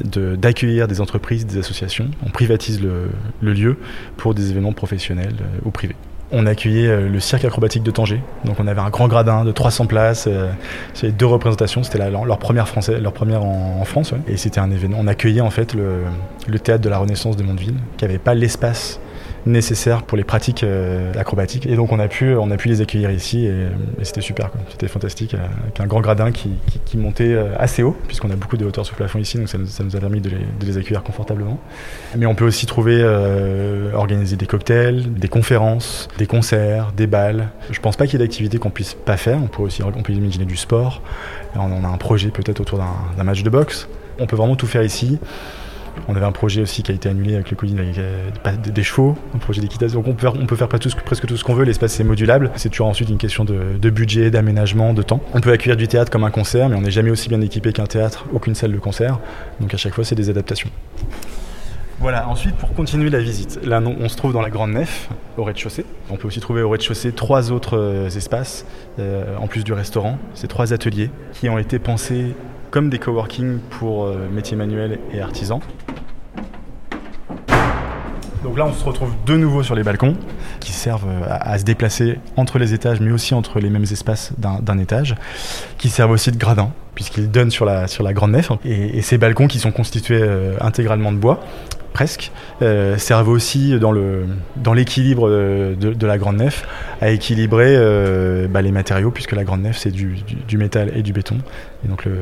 de- 0.04 0.36
d'accueillir 0.36 0.86
des 0.86 1.00
entreprises, 1.00 1.46
des 1.46 1.56
associations. 1.58 2.10
On 2.26 2.30
privatise 2.30 2.82
le, 2.82 3.08
le 3.40 3.52
lieu 3.54 3.78
pour 4.18 4.34
des 4.34 4.50
événements 4.50 4.74
professionnels 4.74 5.34
euh, 5.40 5.60
ou 5.64 5.70
privés. 5.70 5.96
On 6.36 6.46
accueillait 6.46 6.88
euh, 6.88 7.08
le 7.08 7.20
cirque 7.20 7.44
acrobatique 7.44 7.84
de 7.84 7.90
Tanger. 7.92 8.20
Donc 8.44 8.56
on 8.58 8.66
avait 8.66 8.80
un 8.80 8.90
grand 8.90 9.06
gradin 9.06 9.44
de 9.44 9.52
300 9.52 9.86
places. 9.86 10.26
euh, 10.26 10.50
C'était 10.92 11.12
deux 11.12 11.26
représentations. 11.26 11.84
C'était 11.84 12.10
leur, 12.10 12.38
première, 12.38 12.66
français, 12.66 12.98
leur 13.00 13.12
première 13.12 13.44
en, 13.44 13.84
France. 13.84 14.14
Et 14.26 14.36
c'était 14.36 14.58
un 14.58 14.70
événement. 14.70 14.98
On 15.00 15.06
accueillait 15.06 15.40
en 15.40 15.50
fait 15.50 15.74
le, 15.74 16.02
le 16.48 16.58
théâtre 16.58 16.82
de 16.82 16.88
la 16.88 16.98
Renaissance 16.98 17.36
de 17.36 17.42
Mondeville, 17.44 17.76
qui 17.96 18.04
n'avait 18.04 18.18
pas 18.18 18.34
l'espace 18.34 18.98
nécessaire 19.46 20.02
pour 20.02 20.16
les 20.16 20.24
pratiques 20.24 20.64
euh, 20.64 21.12
acrobatiques. 21.18 21.66
Et 21.66 21.76
donc 21.76 21.92
on 21.92 21.98
a 21.98 22.08
pu, 22.08 22.34
on 22.34 22.50
a 22.50 22.56
pu 22.56 22.68
les 22.68 22.80
accueillir 22.80 23.10
ici 23.10 23.46
et, 23.46 23.66
c'était 24.02 24.20
super. 24.20 24.50
C'était 24.70 24.88
fantastique. 24.88 25.34
euh, 25.34 25.38
avec 25.62 25.80
un 25.80 25.86
grand 25.86 26.00
gradin 26.00 26.30
qui, 26.32 26.50
montait 26.96 27.34
euh, 27.34 27.48
assez 27.58 27.82
haut, 27.82 27.96
puisqu'on 28.06 28.30
a 28.30 28.36
beaucoup 28.36 28.56
de 28.56 28.64
hauteur 28.64 28.86
sous 28.86 28.94
plafond 28.94 29.18
ici, 29.18 29.36
donc 29.36 29.48
ça 29.48 29.58
nous, 29.58 29.96
a 29.96 30.00
permis 30.00 30.20
de 30.20 30.30
les, 30.60 30.78
accueillir 30.78 31.02
confortablement. 31.02 31.58
Mais 32.16 32.26
on 32.26 32.34
peut 32.34 32.44
aussi 32.44 32.66
trouver, 32.66 33.04
organiser 33.94 34.36
des 34.36 34.46
cocktails, 34.46 35.12
des 35.12 35.28
conférences, 35.28 36.08
des 36.18 36.26
concerts, 36.26 36.92
des 36.96 37.06
balles. 37.06 37.48
Je 37.70 37.80
pense 37.80 37.96
pas 37.96 38.06
qu'il 38.06 38.18
y 38.18 38.22
ait 38.22 38.26
d'activités 38.26 38.58
qu'on 38.58 38.70
puisse 38.70 38.94
pas 38.94 39.16
faire. 39.16 39.38
On 39.42 39.48
peut 39.48 39.62
aussi 39.62 39.82
on 39.82 40.02
peut 40.02 40.12
imaginer 40.12 40.44
du 40.44 40.56
sport. 40.56 41.02
On 41.56 41.84
a 41.84 41.88
un 41.88 41.96
projet 41.96 42.30
peut-être 42.30 42.60
autour 42.60 42.78
d'un 42.78 43.24
match 43.24 43.42
de 43.42 43.50
boxe. 43.50 43.88
On 44.18 44.26
peut 44.26 44.36
vraiment 44.36 44.56
tout 44.56 44.66
faire 44.66 44.82
ici. 44.82 45.18
On 46.08 46.16
avait 46.16 46.26
un 46.26 46.32
projet 46.32 46.62
aussi 46.62 46.82
qui 46.82 46.92
a 46.92 46.94
été 46.94 47.08
annulé 47.08 47.34
avec 47.34 47.50
le 47.50 47.56
Covid, 47.56 47.76
euh, 47.78 48.30
des, 48.62 48.82
chevaux, 48.82 49.16
un 49.34 49.38
projet 49.38 49.60
d'équitation. 49.60 50.00
Donc 50.00 50.08
on 50.08 50.46
peut 50.46 50.56
faire, 50.56 50.68
tout 50.68 50.90
ce, 50.90 50.96
presque 50.96 51.26
tout 51.26 51.36
ce 51.36 51.44
qu'on 51.44 51.54
veut. 51.54 51.64
L'espace 51.64 51.98
est 51.98 52.04
modulable. 52.04 52.50
C'est 52.56 52.68
toujours 52.68 52.88
ensuite 52.88 53.08
une 53.08 53.18
question 53.18 53.44
de, 53.44 53.90
budget, 53.90 54.30
d'aménagement, 54.30 54.92
de 54.92 55.02
temps. 55.02 55.20
On 55.32 55.40
peut 55.40 55.52
accueillir 55.52 55.76
du 55.76 55.88
théâtre 55.88 56.10
comme 56.10 56.24
un 56.24 56.30
concert, 56.30 56.68
mais 56.68 56.76
on 56.76 56.82
n'est 56.82 56.90
jamais 56.90 57.10
aussi 57.10 57.28
bien 57.28 57.40
équipé 57.40 57.72
qu'un 57.72 57.86
théâtre, 57.86 58.26
aucune 58.32 58.54
salle 58.54 58.72
de 58.72 58.78
concert. 58.78 59.18
Donc 59.60 59.72
à 59.72 59.76
chaque 59.76 59.94
fois, 59.94 60.04
c'est 60.04 60.14
des 60.14 60.30
adaptations. 60.30 60.70
Voilà, 62.00 62.28
ensuite 62.28 62.56
pour 62.56 62.74
continuer 62.74 63.08
la 63.08 63.20
visite, 63.20 63.60
là 63.64 63.80
on 63.80 64.08
se 64.08 64.16
trouve 64.16 64.32
dans 64.32 64.42
la 64.42 64.50
grande 64.50 64.72
nef, 64.72 65.08
au 65.38 65.44
rez-de-chaussée. 65.44 65.86
On 66.10 66.16
peut 66.16 66.26
aussi 66.26 66.40
trouver 66.40 66.60
au 66.60 66.68
rez-de-chaussée 66.68 67.12
trois 67.12 67.52
autres 67.52 67.78
euh, 67.78 68.08
espaces, 68.08 68.66
euh, 68.98 69.36
en 69.38 69.46
plus 69.46 69.64
du 69.64 69.72
restaurant. 69.72 70.18
C'est 70.34 70.48
trois 70.48 70.72
ateliers 70.72 71.10
qui 71.32 71.48
ont 71.48 71.56
été 71.56 71.78
pensés 71.78 72.34
comme 72.74 72.90
des 72.90 72.98
coworking 72.98 73.60
pour 73.70 74.06
euh, 74.06 74.28
métiers 74.32 74.56
manuels 74.56 74.98
et 75.12 75.20
artisans. 75.20 75.60
Donc 78.42 78.58
là, 78.58 78.66
on 78.66 78.72
se 78.72 78.84
retrouve 78.84 79.12
de 79.24 79.36
nouveau 79.36 79.62
sur 79.62 79.76
les 79.76 79.84
balcons 79.84 80.16
qui 80.58 80.72
servent 80.72 81.06
euh, 81.08 81.24
à, 81.28 81.56
se 81.56 81.62
déplacer 81.62 82.18
entre 82.36 82.58
les 82.58 82.74
étages, 82.74 83.00
mais 83.00 83.12
aussi 83.12 83.32
entre 83.32 83.60
les 83.60 83.70
mêmes 83.70 83.84
espaces 83.84 84.32
d'un 84.38 84.78
étage, 84.78 85.14
qui 85.78 85.88
servent 85.88 86.10
aussi 86.10 86.32
de 86.32 86.36
gradin, 86.36 86.72
puisqu'ils 86.96 87.30
donnent 87.30 87.52
sur 87.52 87.64
la, 87.64 87.86
sur 87.86 88.02
la 88.02 88.12
grande 88.12 88.32
nef. 88.32 88.50
Et, 88.64 88.98
et 88.98 89.02
ces 89.02 89.18
balcons 89.18 89.46
qui 89.46 89.60
sont 89.60 89.70
constitués 89.70 90.20
euh, 90.20 90.56
intégralement 90.60 91.12
de 91.12 91.18
bois, 91.18 91.44
presque, 91.94 92.30
euh, 92.60 92.98
servent 92.98 93.28
aussi 93.30 93.78
dans 93.78 93.92
dans 94.56 94.74
l'équilibre 94.74 95.28
euh, 95.30 95.74
de, 95.74 95.94
de 95.94 96.06
la 96.06 96.18
grande 96.18 96.36
nef 96.36 96.66
à 97.00 97.08
équilibrer 97.10 97.74
euh, 97.76 98.46
bah, 98.48 98.60
les 98.60 98.72
matériaux, 98.72 99.10
puisque 99.10 99.32
la 99.32 99.44
grande 99.44 99.62
nef 99.62 99.78
c'est 99.78 99.90
du, 99.92 100.16
du- 100.26 100.58
métal 100.58 100.92
et 100.94 101.02
du 101.02 101.14
béton. 101.14 101.38
Et 101.84 101.88
donc 101.88 102.04
le, 102.04 102.16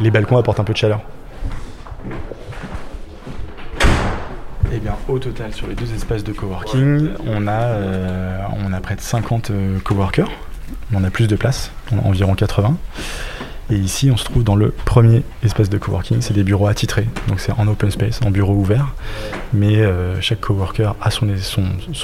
les 0.00 0.10
balcons 0.10 0.38
apportent 0.38 0.58
un 0.58 0.64
peu 0.64 0.72
de 0.72 0.78
chaleur. 0.78 1.00
Eh 4.74 4.78
bien, 4.78 4.96
au 5.08 5.18
total, 5.18 5.52
sur 5.52 5.68
les 5.68 5.74
deux 5.74 5.92
espaces 5.94 6.24
de 6.24 6.32
coworking, 6.32 7.10
on 7.26 7.46
a, 7.46 7.52
euh, 7.52 8.38
on 8.66 8.72
près 8.80 8.96
de 8.96 9.00
50 9.00 9.50
euh, 9.50 9.78
coworkers 9.84 10.28
On 10.92 11.04
a 11.04 11.10
plus 11.10 11.28
de 11.28 11.36
place, 11.36 11.70
environ 12.04 12.34
80. 12.34 12.76
Et 13.70 13.76
ici, 13.76 14.10
on 14.12 14.16
se 14.16 14.24
trouve 14.24 14.44
dans 14.44 14.54
le 14.54 14.70
premier 14.70 15.22
espace 15.42 15.68
de 15.68 15.78
coworking. 15.78 16.18
C'est 16.20 16.34
des 16.34 16.44
bureaux 16.44 16.68
attitrés, 16.68 17.06
donc 17.26 17.40
c'est 17.40 17.52
en 17.52 17.66
open 17.66 17.90
space, 17.90 18.20
en 18.24 18.30
bureau 18.30 18.54
ouvert. 18.54 18.94
Mais 19.52 19.78
euh, 19.78 20.20
chaque 20.20 20.40
coworker 20.40 20.94
a 21.00 21.10
son, 21.10 21.26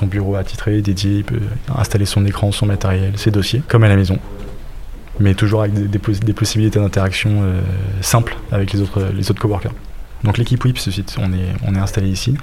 bureau 0.07 0.35
attitré, 0.35 0.83
dédié. 0.83 1.19
Il 1.19 1.25
peut 1.25 1.41
installer 1.77 2.05
son 2.05 2.27
écran, 2.27 2.51
son 2.51 2.67
matériel, 2.67 3.17
ses 3.17 3.31
dossiers, 3.31 3.63
comme 3.69 3.85
à 3.85 3.89
la 3.89 3.97
maison. 3.97 4.19
Mais 5.21 5.35
toujours 5.35 5.61
avec 5.61 5.75
des, 5.75 5.99
possibilités 6.33 6.81
d'interaction 6.81 7.31
euh, 7.43 7.61
simples 8.01 8.37
avec 8.51 8.73
les 8.73 8.81
autres, 8.81 9.35
coworkers. 9.39 9.73
Donc 10.25 10.39
l'équipe 10.39 10.65
WIP, 10.65 10.79
on 11.19 11.33
est, 11.33 11.53
on 11.67 11.75
est 11.75 11.79
installé 11.79 12.09
ici. 12.09 12.37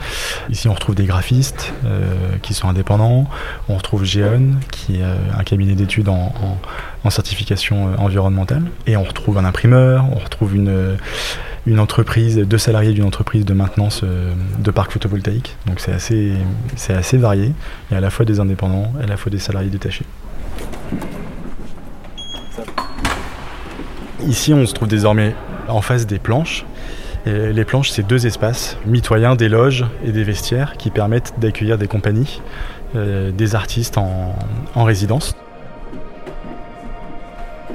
Ici, 0.50 0.68
on 0.68 0.74
retrouve 0.74 0.96
des 0.96 1.06
graphistes 1.06 1.74
euh, 1.86 2.36
qui 2.42 2.54
sont 2.54 2.68
indépendants. 2.70 3.28
On 3.68 3.76
retrouve 3.76 4.04
Geon, 4.06 4.56
qui 4.72 4.98
est 4.98 5.04
un 5.04 5.44
cabinet 5.44 5.74
d'études 5.74 6.10
en, 6.10 6.34
en, 7.04 7.10
certification 7.10 7.90
euh, 7.90 7.96
environnementale. 7.98 8.64
Et 8.88 8.98
on 8.98 9.04
retrouve 9.04 9.38
un 9.38 9.46
imprimeur, 9.46 10.06
on 10.12 10.20
retrouve 10.20 10.56
une, 10.56 10.98
une 11.66 11.80
entreprise, 11.80 12.38
deux 12.38 12.58
salariés 12.58 12.94
d'une 12.94 13.06
entreprise 13.06 13.46
de 13.46 13.54
maintenance 13.54 14.02
euh, 14.04 14.34
de 14.60 14.72
parcs 14.72 14.92
photovoltaïques. 14.92 15.56
Donc 15.66 15.80
c'est 15.80 15.92
assez, 15.92 16.34
assez 16.90 17.18
varié. 17.18 17.52
Il 17.90 17.94
y 17.94 17.96
a 17.96 17.98
à 17.98 18.02
la 18.02 18.10
fois 18.10 18.26
des 18.26 18.40
indépendants 18.40 18.92
et 19.00 19.04
à 19.04 19.08
la 19.08 19.18
fois 19.18 19.32
des 19.32 19.40
salariés 19.40 19.70
détachés. 19.70 20.06
Ici, 24.28 24.54
on 24.54 24.66
se 24.66 24.74
trouve 24.74 24.88
désormais 24.88 25.34
en 25.68 25.82
face 25.82 26.06
des 26.06 26.20
planches. 26.20 26.66
Les 27.26 27.64
planches, 27.64 27.92
c'est 27.92 28.08
deux 28.08 28.26
espaces 28.26 28.78
mitoyens, 28.88 29.36
des 29.36 29.50
loges 29.50 29.86
et 30.04 30.12
des 30.12 30.24
vestiaires 30.24 30.78
qui 30.78 30.90
permettent 30.90 31.34
d'accueillir 31.38 31.78
des 31.78 31.88
compagnies, 31.88 32.42
euh, 32.96 33.32
des 33.32 33.56
artistes 33.56 33.98
en 34.00 34.84
résidence. 34.84 35.36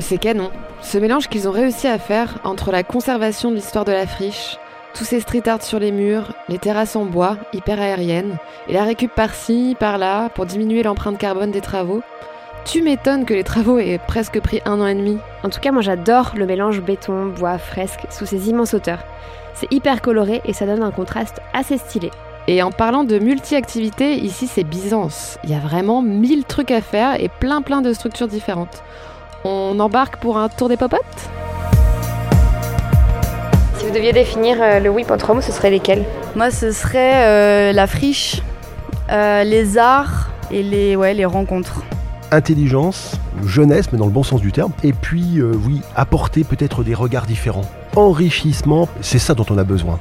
C'est 0.01 0.19
canon. 0.19 0.51
Ce 0.83 0.99
mélange 0.99 1.29
qu'ils 1.29 1.49
ont 1.49 1.53
réussi 1.53 1.87
à 1.87 1.99
faire 1.99 2.39
entre 2.45 2.73
la 2.73 2.83
conservation 2.83 3.51
de 3.51 3.57
l'histoire 3.57 3.85
de 3.85 3.93
la 3.93 4.07
friche, 4.07 4.59
tous 4.93 5.05
ces 5.05 5.21
street 5.21 5.49
art 5.49 5.63
sur 5.63 5.79
les 5.79 5.93
murs, 5.93 6.35
les 6.49 6.59
terrasses 6.59 6.97
en 6.97 7.05
bois, 7.05 7.37
hyper 7.53 7.81
aériennes, 7.81 8.37
et 8.69 8.73
la 8.73 8.85
récup 8.85 9.13
par-ci, 9.15 9.77
par-là, 9.79 10.31
pour 10.31 10.47
diminuer 10.47 10.83
l'empreinte 10.83 11.19
carbone 11.19 11.53
des 11.53 11.61
travaux, 11.61 12.03
tu 12.65 12.83
m'étonnes 12.83 13.25
que 13.25 13.35
les 13.35 13.45
travaux 13.45 13.79
aient 13.79 14.01
presque 14.05 14.41
pris 14.41 14.61
un 14.65 14.81
an 14.81 14.87
et 14.87 14.95
demi. 14.95 15.19
En 15.43 15.51
tout 15.51 15.61
cas, 15.61 15.71
moi 15.71 15.83
j'adore 15.83 16.33
le 16.37 16.47
mélange 16.47 16.81
béton, 16.81 17.27
bois, 17.27 17.59
fresque 17.59 18.07
sous 18.11 18.27
ces 18.27 18.49
immenses 18.49 18.75
hauteurs. 18.75 19.05
C'est 19.55 19.73
hyper 19.73 20.03
coloré 20.03 20.41
et 20.45 20.53
ça 20.53 20.67
donne 20.67 20.83
un 20.83 20.91
contraste 20.91 21.41
assez 21.53 21.79
stylé. 21.79 22.11
Et 22.47 22.63
en 22.63 22.71
parlant 22.71 23.05
de 23.05 23.19
multi-activités, 23.19 24.17
ici 24.17 24.47
c'est 24.47 24.65
Byzance. 24.65 25.39
Il 25.45 25.51
y 25.51 25.55
a 25.55 25.61
vraiment 25.61 26.03
mille 26.03 26.45
trucs 26.45 26.71
à 26.71 26.81
faire 26.81 27.21
et 27.21 27.29
plein 27.29 27.63
plein 27.63 27.81
de 27.81 27.93
structures 27.93 28.29
différentes. 28.29 28.83
On 29.47 29.79
embarque 29.79 30.17
pour 30.17 30.39
un 30.39 30.49
tour 30.49 30.71
des 30.71 30.79
popotes? 30.79 31.01
Si 33.77 33.85
vous 33.85 33.93
deviez 33.93 34.15
définir 34.15 34.57
euh, 34.59 34.81
le 34.81 34.89
WIP 34.89 35.11
en 35.11 35.19
trois 35.19 35.35
mots, 35.35 35.43
ce 35.43 35.53
serait 35.53 35.69
lesquels? 35.69 36.07
Moi, 36.35 36.51
ce 36.51 36.73
serait 36.73 37.27
euh, 37.27 37.73
la 37.75 37.87
friche, 37.87 38.41
euh, 39.13 39.45
les 39.45 39.77
arts 39.77 40.31
et 40.51 40.63
les, 40.63 40.97
ouais, 40.97 41.13
les 41.13 41.27
rencontres 41.27 41.83
intelligence, 42.31 43.13
jeunesse, 43.45 43.93
mais 43.93 43.99
dans 43.99 44.07
le 44.07 44.11
bon 44.11 44.25
sens 44.25 44.41
du 44.41 44.51
terme, 44.51 44.73
et 44.83 44.93
puis, 44.93 45.39
euh, 45.39 45.53
oui, 45.67 45.83
apporter 45.95 46.43
peut-être 46.43 46.83
des 46.83 46.95
regards 46.95 47.27
différents. 47.27 47.65
Enrichissement, 47.95 48.89
c'est 49.03 49.21
ça 49.21 49.35
dont 49.35 49.47
on 49.51 49.59
a 49.59 49.63
besoin. 49.63 50.01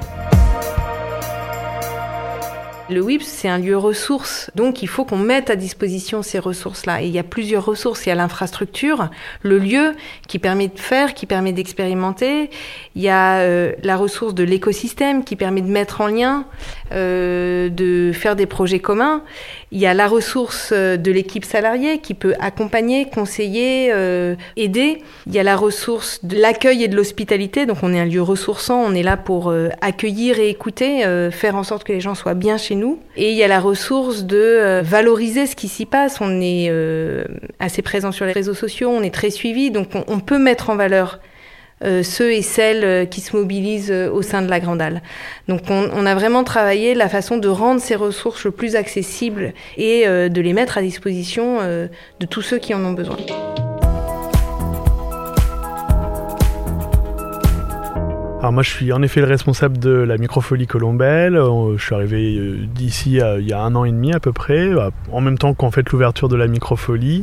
Le 2.90 3.02
WIPS, 3.02 3.24
c'est 3.24 3.48
un 3.48 3.60
lieu 3.60 3.78
ressource, 3.78 4.52
donc 4.56 4.84
il 4.84 4.90
faut 4.90 5.06
qu'on 5.06 5.18
mette 5.18 5.50
à 5.50 5.56
disposition 5.56 6.22
ces 6.22 6.38
ressources-là. 6.38 7.02
Et 7.02 7.08
il 7.08 7.14
y 7.14 7.20
a 7.20 7.24
plusieurs 7.24 7.64
ressources. 7.64 8.06
Il 8.06 8.10
y 8.10 8.12
a 8.12 8.16
l'infrastructure, 8.16 9.10
le 9.42 9.58
lieu 9.58 9.94
qui 10.28 10.38
permet 10.38 10.68
de 10.68 10.78
faire, 10.78 11.14
qui 11.14 11.26
permet 11.26 11.54
d'expérimenter. 11.54 12.50
Il 12.96 13.02
y 13.02 13.08
a 13.08 13.40
euh, 13.40 13.72
la 13.84 13.96
ressource 13.96 14.34
de 14.34 14.44
l'écosystème 14.44 15.24
qui 15.24 15.38
permet 15.38 15.62
de 15.62 15.72
mettre 15.72 16.02
en 16.02 16.08
lien, 16.08 16.46
euh, 16.94 17.70
de 17.70 18.12
faire 18.14 18.36
des 18.36 18.46
projets 18.46 18.80
communs. 18.80 19.24
Il 19.72 19.80
y 19.80 19.86
a 19.86 19.94
la 19.94 20.08
ressource 20.08 20.72
de 20.72 21.12
l'équipe 21.12 21.46
salariée 21.46 21.98
qui 21.98 22.14
peut 22.14 22.36
accompagner, 22.40 23.10
conseiller, 23.10 23.90
euh, 23.92 24.36
aider. 24.56 25.00
Il 25.26 25.34
y 25.34 25.40
a 25.40 25.44
la 25.44 25.56
ressource 25.56 26.24
de 26.24 26.38
l'accueil 26.38 26.84
et 26.84 26.88
de 26.88 26.96
l'hospitalité. 26.96 27.66
Donc 27.66 27.78
on 27.82 27.94
est 27.94 28.00
un 28.00 28.06
lieu 28.06 28.22
ressourçant, 28.22 28.80
on 28.80 28.94
est 28.94 29.04
là 29.04 29.18
pour 29.18 29.50
euh, 29.50 29.70
accueillir 29.82 30.40
et 30.40 30.50
écouter, 30.50 31.06
euh, 31.06 31.32
faire 31.32 31.56
en 31.56 31.64
sorte 31.64 31.84
que 31.84 31.94
les 31.94 32.02
gens 32.02 32.16
soient 32.16 32.34
bien 32.34 32.58
chez 32.58 32.76
nous. 32.76 33.00
Et 33.16 33.32
il 33.32 33.38
y 33.38 33.44
a 33.44 33.48
la 33.48 33.60
ressource 33.60 34.24
de 34.24 34.38
euh, 34.38 34.82
valoriser 34.84 35.46
ce 35.48 35.56
qui 35.56 35.68
s'y 35.68 35.86
passe. 35.86 36.20
On 36.22 36.42
est 36.42 36.72
assez 37.60 37.82
présent 37.82 38.12
sur 38.12 38.26
les 38.26 38.32
réseaux 38.32 38.54
sociaux, 38.54 38.90
on 38.90 39.02
est 39.02 39.14
très 39.14 39.30
suivi, 39.30 39.72
donc 39.72 39.90
on, 40.08 40.20
peut 40.20 40.38
mettre 40.38 40.70
en 40.70 40.76
valeur 40.76 41.20
euh, 41.20 41.33
ceux 42.04 42.32
et 42.32 42.42
celles 42.42 43.10
qui 43.10 43.22
se 43.22 43.36
mobilisent 43.36 43.92
au 43.92 44.22
sein 44.22 44.42
de 44.42 44.50
la 44.50 44.60
Grande 44.60 44.82
Halle. 44.82 45.02
Donc 45.48 45.62
on, 45.70 45.90
on, 45.94 46.06
a 46.06 46.16
vraiment 46.16 46.44
travaillé 46.44 46.94
la 46.96 47.10
façon 47.10 47.38
de 47.38 47.48
rendre 47.48 47.82
ces 47.82 47.96
ressources 47.96 48.52
plus 48.52 48.76
accessibles 48.76 49.54
et 49.78 50.08
euh, 50.08 50.30
de 50.30 50.42
les 50.42 50.54
mettre 50.54 50.78
à 50.78 50.82
disposition 50.82 51.60
euh, 51.62 51.88
de 52.20 52.26
tous 52.26 52.42
ceux 52.42 52.58
qui 52.58 52.74
en 52.74 52.84
ont 52.86 52.94
besoin. 52.94 53.18
Alors 58.44 58.52
moi 58.52 58.62
je 58.62 58.72
suis 58.72 58.92
en 58.92 59.02
effet 59.02 59.22
le 59.22 59.28
responsable 59.28 59.78
de 59.78 59.90
la 59.90 60.18
microfolie 60.18 60.68
colombelle, 60.68 61.40
je 61.78 61.82
suis 61.82 61.96
arrivé 61.96 62.58
d'ici 62.76 63.22
il 63.40 63.48
y 63.48 63.54
a 63.54 63.62
un 63.62 63.74
an 63.74 63.86
et 63.86 63.92
demi 63.92 64.12
à 64.12 64.20
peu 64.20 64.34
près, 64.34 64.70
en 65.14 65.22
même 65.22 65.38
temps 65.38 65.54
qu'on 65.54 65.72
fait 65.72 65.90
l'ouverture 65.90 66.28
de 66.28 66.36
la 66.36 66.48
microfolie. 66.48 67.22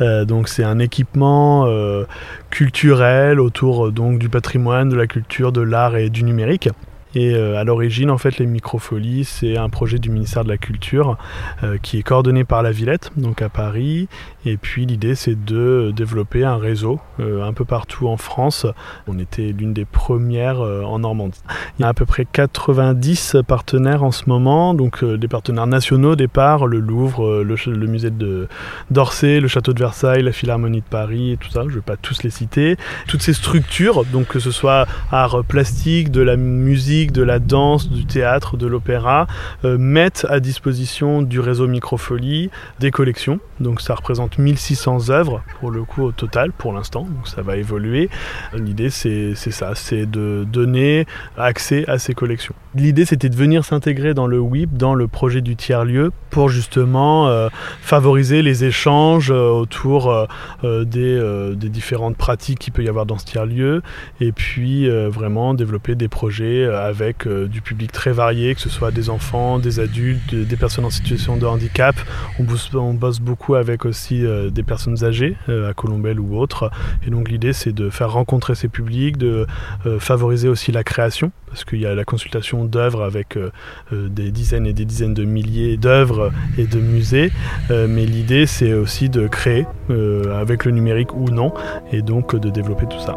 Euh, 0.00 0.24
donc 0.24 0.48
c'est 0.48 0.64
un 0.64 0.80
équipement 0.80 1.66
euh, 1.68 2.02
culturel 2.50 3.38
autour 3.38 3.92
donc 3.92 4.18
du 4.18 4.28
patrimoine, 4.28 4.88
de 4.88 4.96
la 4.96 5.06
culture, 5.06 5.52
de 5.52 5.60
l'art 5.60 5.96
et 5.96 6.10
du 6.10 6.24
numérique. 6.24 6.68
Et 7.16 7.34
euh, 7.34 7.56
à 7.56 7.64
l'origine, 7.64 8.10
en 8.10 8.18
fait, 8.18 8.36
les 8.36 8.44
microfolies, 8.44 9.24
c'est 9.24 9.56
un 9.56 9.70
projet 9.70 9.98
du 9.98 10.10
ministère 10.10 10.44
de 10.44 10.50
la 10.50 10.58
Culture 10.58 11.16
euh, 11.62 11.78
qui 11.80 11.98
est 11.98 12.02
coordonné 12.02 12.44
par 12.44 12.62
la 12.62 12.72
Villette, 12.72 13.10
donc 13.16 13.40
à 13.40 13.48
Paris. 13.48 14.06
Et 14.46 14.56
puis 14.56 14.86
l'idée, 14.86 15.16
c'est 15.16 15.34
de 15.34 15.92
développer 15.94 16.44
un 16.44 16.56
réseau 16.56 17.00
euh, 17.18 17.42
un 17.42 17.52
peu 17.52 17.64
partout 17.64 18.06
en 18.06 18.16
France. 18.16 18.64
On 19.08 19.18
était 19.18 19.52
l'une 19.52 19.72
des 19.72 19.84
premières 19.84 20.60
euh, 20.60 20.84
en 20.84 21.00
Normandie. 21.00 21.42
Il 21.78 21.82
y 21.82 21.84
a 21.84 21.88
à 21.88 21.94
peu 21.94 22.06
près 22.06 22.24
90 22.30 23.38
partenaires 23.44 24.04
en 24.04 24.12
ce 24.12 24.28
moment, 24.28 24.72
donc 24.72 25.02
euh, 25.02 25.18
des 25.18 25.26
partenaires 25.26 25.66
nationaux 25.66 26.12
au 26.12 26.16
départ, 26.16 26.68
le 26.68 26.78
Louvre, 26.78 27.42
le, 27.42 27.56
le 27.66 27.86
musée 27.88 28.12
d'Orsay, 28.92 29.40
le 29.40 29.48
château 29.48 29.72
de 29.72 29.80
Versailles, 29.80 30.22
la 30.22 30.30
Philharmonie 30.30 30.80
de 30.80 30.86
Paris 30.88 31.32
et 31.32 31.36
tout 31.38 31.50
ça. 31.50 31.62
Je 31.64 31.70
ne 31.70 31.74
vais 31.74 31.80
pas 31.80 31.96
tous 31.96 32.22
les 32.22 32.30
citer. 32.30 32.76
Toutes 33.08 33.22
ces 33.22 33.32
structures, 33.32 34.04
donc 34.04 34.28
que 34.28 34.38
ce 34.38 34.52
soit 34.52 34.86
art 35.10 35.42
plastique, 35.42 36.12
de 36.12 36.20
la 36.20 36.36
musique, 36.36 37.10
de 37.10 37.24
la 37.24 37.40
danse, 37.40 37.90
du 37.90 38.06
théâtre, 38.06 38.56
de 38.56 38.68
l'opéra, 38.68 39.26
mettent 39.64 40.24
à 40.30 40.38
disposition 40.38 41.22
du 41.22 41.40
réseau 41.40 41.66
Microfolie 41.66 42.50
des 42.78 42.92
collections. 42.92 43.40
Donc 43.58 43.80
ça 43.80 43.96
représente 43.96 44.35
1600 44.38 45.10
œuvres 45.10 45.42
pour 45.60 45.70
le 45.70 45.84
coup 45.84 46.02
au 46.02 46.12
total 46.12 46.52
pour 46.52 46.72
l'instant, 46.72 47.02
donc 47.02 47.28
ça 47.28 47.42
va 47.42 47.56
évoluer. 47.56 48.08
L'idée 48.54 48.90
c'est 48.90 49.34
ça, 49.34 49.74
c'est 49.74 50.06
de 50.06 50.46
donner 50.50 51.06
accès 51.36 51.84
à 51.88 51.98
ces 51.98 52.14
collections. 52.14 52.54
L'idée 52.74 53.04
c'était 53.04 53.28
de 53.28 53.36
venir 53.36 53.64
s'intégrer 53.64 54.14
dans 54.14 54.26
le 54.26 54.38
WIP, 54.38 54.76
dans 54.76 54.94
le 54.94 55.08
projet 55.08 55.40
du 55.40 55.56
tiers-lieu, 55.56 56.12
pour 56.30 56.50
justement 56.50 57.28
euh, 57.28 57.48
favoriser 57.80 58.42
les 58.42 58.64
échanges 58.64 59.30
euh, 59.30 59.48
autour 59.48 60.10
euh, 60.12 60.84
des, 60.84 61.18
des, 61.56 61.68
différentes 61.70 62.16
pratiques 62.16 62.58
qu'il 62.58 62.72
peut 62.72 62.84
y 62.84 62.88
avoir 62.88 63.06
dans 63.06 63.16
ce 63.16 63.24
tiers-lieu, 63.24 63.82
et 64.20 64.32
puis 64.32 64.88
vraiment 65.08 65.54
développer 65.54 65.94
des 65.94 66.08
projets 66.08 66.66
avec 66.66 67.26
du 67.28 67.60
public 67.60 67.92
très 67.92 68.12
varié, 68.12 68.54
que 68.54 68.60
ce 68.60 68.68
soit 68.68 68.90
des 68.90 69.08
enfants, 69.10 69.58
des 69.58 69.80
adultes, 69.80 70.34
des 70.34 70.56
personnes 70.56 70.84
en 70.84 70.90
situation 70.90 71.36
de 71.36 71.46
handicap. 71.46 71.96
On 72.38 72.44
bosse, 72.44 72.70
on 72.74 72.94
bosse 72.94 73.20
beaucoup 73.20 73.54
avec 73.54 73.84
aussi 73.84 74.25
euh, 74.26 74.50
des 74.50 74.62
personnes 74.62 75.04
âgées, 75.04 75.36
euh, 75.48 75.70
à 75.70 75.74
Colombelle 75.74 76.20
ou 76.20 76.36
autres. 76.38 76.70
Et 77.06 77.10
donc 77.10 77.28
l'idée, 77.28 77.52
c'est 77.52 77.72
de 77.72 77.90
faire 77.90 78.12
rencontrer 78.12 78.54
ces 78.54 78.68
publics, 78.68 79.16
de 79.16 79.46
euh, 79.86 79.98
favoriser 79.98 80.48
aussi 80.48 80.72
la 80.72 80.84
création, 80.84 81.32
parce 81.48 81.64
qu'il 81.64 81.80
y 81.80 81.86
a 81.86 81.94
la 81.94 82.04
consultation 82.04 82.64
d'œuvres 82.64 83.02
avec 83.02 83.38
des 83.92 84.30
dizaines 84.30 84.66
et 84.66 84.72
des 84.72 84.84
dizaines 84.84 85.14
de 85.14 85.24
milliers 85.24 85.76
d'œuvres 85.76 86.32
et 86.58 86.66
de 86.66 86.78
musées. 86.78 87.30
mais 87.70 88.04
l'idée, 88.04 88.46
c'est 88.46 88.74
aussi 88.74 89.08
de 89.08 89.26
créer, 89.26 89.66
avec 90.34 90.64
le 90.64 90.72
numérique 90.72 91.14
ou 91.14 91.30
non, 91.30 91.52
et 91.92 92.02
donc 92.02 92.36
de 92.36 92.50
développer 92.50 92.86
tout 92.86 93.00
ça. 93.00 93.16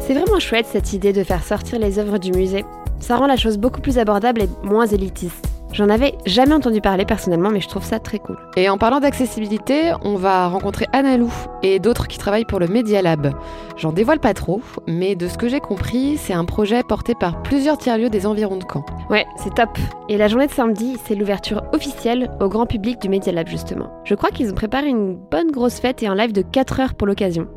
C'est 0.00 0.14
vraiment 0.14 0.40
chouette 0.40 0.66
cette 0.66 0.92
idée 0.92 1.12
de 1.12 1.22
faire 1.22 1.44
sortir 1.44 1.78
les 1.78 1.98
œuvres 1.98 2.18
du 2.18 2.32
musée. 2.32 2.64
Ça 2.98 3.16
rend 3.16 3.26
la 3.26 3.36
chose 3.36 3.58
beaucoup 3.58 3.80
plus 3.80 3.98
abordable 3.98 4.42
et 4.42 4.48
moins 4.64 4.86
élitiste. 4.86 5.48
J'en 5.72 5.88
avais 5.88 6.14
jamais 6.26 6.52
entendu 6.52 6.82
parler 6.82 7.06
personnellement, 7.06 7.50
mais 7.50 7.60
je 7.60 7.68
trouve 7.68 7.84
ça 7.84 7.98
très 7.98 8.18
cool. 8.18 8.38
Et 8.56 8.68
en 8.68 8.76
parlant 8.76 9.00
d'accessibilité, 9.00 9.92
on 10.02 10.16
va 10.16 10.48
rencontrer 10.48 10.86
Analou 10.92 11.32
et 11.62 11.78
d'autres 11.78 12.08
qui 12.08 12.18
travaillent 12.18 12.44
pour 12.44 12.60
le 12.60 12.66
Media 12.66 13.00
Lab. 13.00 13.32
J'en 13.78 13.92
dévoile 13.92 14.20
pas 14.20 14.34
trop, 14.34 14.60
mais 14.86 15.14
de 15.14 15.28
ce 15.28 15.38
que 15.38 15.48
j'ai 15.48 15.60
compris, 15.60 16.18
c'est 16.18 16.34
un 16.34 16.44
projet 16.44 16.82
porté 16.82 17.14
par 17.14 17.42
plusieurs 17.42 17.78
tiers-lieux 17.78 18.10
des 18.10 18.26
environs 18.26 18.56
de 18.56 18.64
Caen. 18.70 18.84
Ouais, 19.08 19.24
c'est 19.36 19.54
top. 19.54 19.70
Et 20.10 20.18
la 20.18 20.28
journée 20.28 20.46
de 20.46 20.52
samedi, 20.52 20.98
c'est 21.06 21.14
l'ouverture 21.14 21.62
officielle 21.72 22.30
au 22.40 22.48
grand 22.48 22.66
public 22.66 23.00
du 23.00 23.08
Media 23.08 23.32
Lab 23.32 23.48
justement. 23.48 23.90
Je 24.04 24.14
crois 24.14 24.30
qu'ils 24.30 24.50
ont 24.50 24.54
préparé 24.54 24.88
une 24.88 25.14
bonne 25.14 25.50
grosse 25.50 25.80
fête 25.80 26.02
et 26.02 26.06
un 26.06 26.14
live 26.14 26.32
de 26.32 26.42
4 26.42 26.80
heures 26.80 26.94
pour 26.94 27.06
l'occasion. 27.06 27.48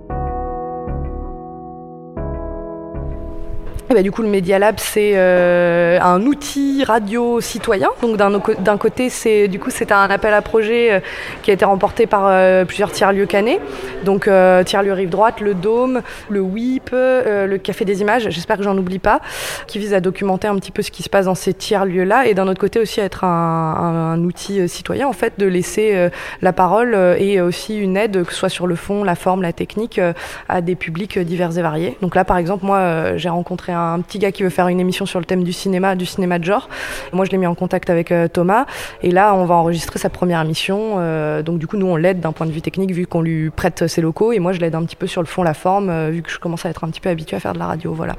Et 3.92 3.94
bah, 3.94 4.02
du 4.02 4.12
coup, 4.12 4.24
le 4.24 4.30
Media 4.30 4.58
Lab, 4.58 4.76
c'est 4.80 5.12
euh, 5.14 6.00
un 6.02 6.20
outil 6.26 6.84
radio 6.84 7.40
citoyen. 7.40 7.90
Donc, 8.02 8.18
d'un, 8.18 8.78
côté, 8.78 9.10
c'est 9.12 9.48
du 9.48 9.60
coup, 9.60 9.70
c'est 9.70 9.92
un 9.92 10.10
appel 10.10 10.34
à 10.34 10.42
projet 10.42 10.92
euh, 10.92 11.00
qui 11.44 11.52
a 11.52 11.54
été 11.54 11.66
remporté 11.66 12.08
par 12.08 12.26
euh, 12.26 12.66
plusieurs 12.66 12.92
tiers-lieux 12.92 13.28
canets. 13.28 13.62
Donc, 14.04 14.28
euh, 14.28 14.64
tiers-lieu 14.64 14.92
Rive 14.92 15.10
Droite, 15.10 15.40
le 15.40 15.54
Dôme, 15.54 16.02
le 16.30 16.42
WIP, 16.42 16.90
le 16.94 17.58
Café 17.58 17.86
des 17.86 18.02
Images, 18.02 18.28
j'espère 18.32 18.58
que 18.58 18.64
j'en 18.64 18.76
oublie 18.76 18.98
pas, 18.98 19.20
qui 19.68 19.78
vise 19.78 19.94
à 19.94 20.00
documenter 20.00 20.48
un 20.48 20.56
petit 20.56 20.72
peu 20.72 20.82
ce 20.82 20.90
qui 20.90 21.04
se 21.04 21.10
passe 21.10 21.26
dans 21.26 21.36
ces 21.36 21.54
tiers-lieux-là. 21.54 22.26
Et 22.26 22.34
d'un 22.34 22.48
autre 22.48 22.60
côté, 22.60 22.80
aussi, 22.80 23.02
être 23.02 23.24
un, 23.24 24.16
un, 24.16 24.24
outil 24.24 24.68
citoyen, 24.68 25.08
en 25.08 25.14
fait, 25.14 25.34
de 25.38 25.46
laisser 25.46 26.10
la 26.42 26.54
parole 26.54 26.96
et 27.20 27.40
aussi 27.40 27.78
une 27.78 27.98
aide, 27.98 28.24
que 28.24 28.34
ce 28.34 28.40
soit 28.40 28.50
sur 28.50 28.66
le 28.66 28.76
fond, 28.76 29.04
la 29.04 29.16
forme, 29.16 29.44
la 29.44 29.54
technique, 29.54 30.02
à 30.50 30.62
des 30.62 30.76
publics 30.76 31.20
divers 31.20 31.56
et 31.58 31.62
variés. 31.62 31.98
Donc 32.02 32.16
là, 32.16 32.26
par 32.26 32.38
exemple, 32.38 32.66
moi, 32.66 33.16
j'ai 33.18 33.30
rencontré 33.30 33.75
un 33.76 34.02
petit 34.02 34.20
gars 34.20 34.32
qui 34.32 34.44
veut 34.44 34.50
faire 34.50 34.68
une 34.68 34.80
émission 34.80 35.06
sur 35.06 35.20
le 35.20 35.26
thème 35.26 35.44
du 35.44 35.54
cinéma, 35.54 35.96
du 35.96 36.06
cinéma 36.06 36.40
de 36.40 36.44
genre. 36.44 36.70
Moi, 37.14 37.26
je 37.26 37.32
l'ai 37.32 37.38
mis 37.38 37.48
en 37.48 37.56
contact 37.56 37.90
avec 37.90 38.12
euh, 38.12 38.28
Thomas. 38.28 38.66
Et 39.04 39.12
là, 39.12 39.36
on 39.36 39.46
va 39.46 39.56
enregistrer 39.56 40.00
sa 40.00 40.10
première 40.10 40.42
émission. 40.42 40.96
Euh, 40.98 41.42
donc, 41.44 41.60
du 41.60 41.68
coup, 41.68 41.78
nous, 41.78 41.88
on 41.88 41.96
l'aide 41.96 42.20
d'un 42.20 42.32
point 42.32 42.48
de 42.48 42.52
vue 42.52 42.62
technique, 42.62 42.92
vu 42.92 43.08
qu'on 43.08 43.22
lui 43.22 43.50
prête 43.50 43.88
ses 43.88 44.02
locaux. 44.02 44.32
Et 44.32 44.40
moi, 44.40 44.54
je 44.54 44.60
l'aide 44.60 44.76
un 44.76 44.84
petit 44.84 44.96
peu 44.96 45.08
sur 45.08 45.22
le 45.22 45.28
fond, 45.28 45.44
la 45.44 45.54
forme, 45.54 45.90
euh, 45.90 46.10
vu 46.10 46.22
que 46.22 46.32
je 46.32 46.40
commence 46.40 46.66
à 46.66 46.70
être 46.70 46.84
un 46.84 46.90
petit 46.90 47.02
peu 47.02 47.10
habituée 47.10 47.38
à 47.38 47.40
faire 47.40 47.54
de 47.54 47.60
la 47.60 47.68
radio. 47.68 47.94
Voilà. 47.94 48.16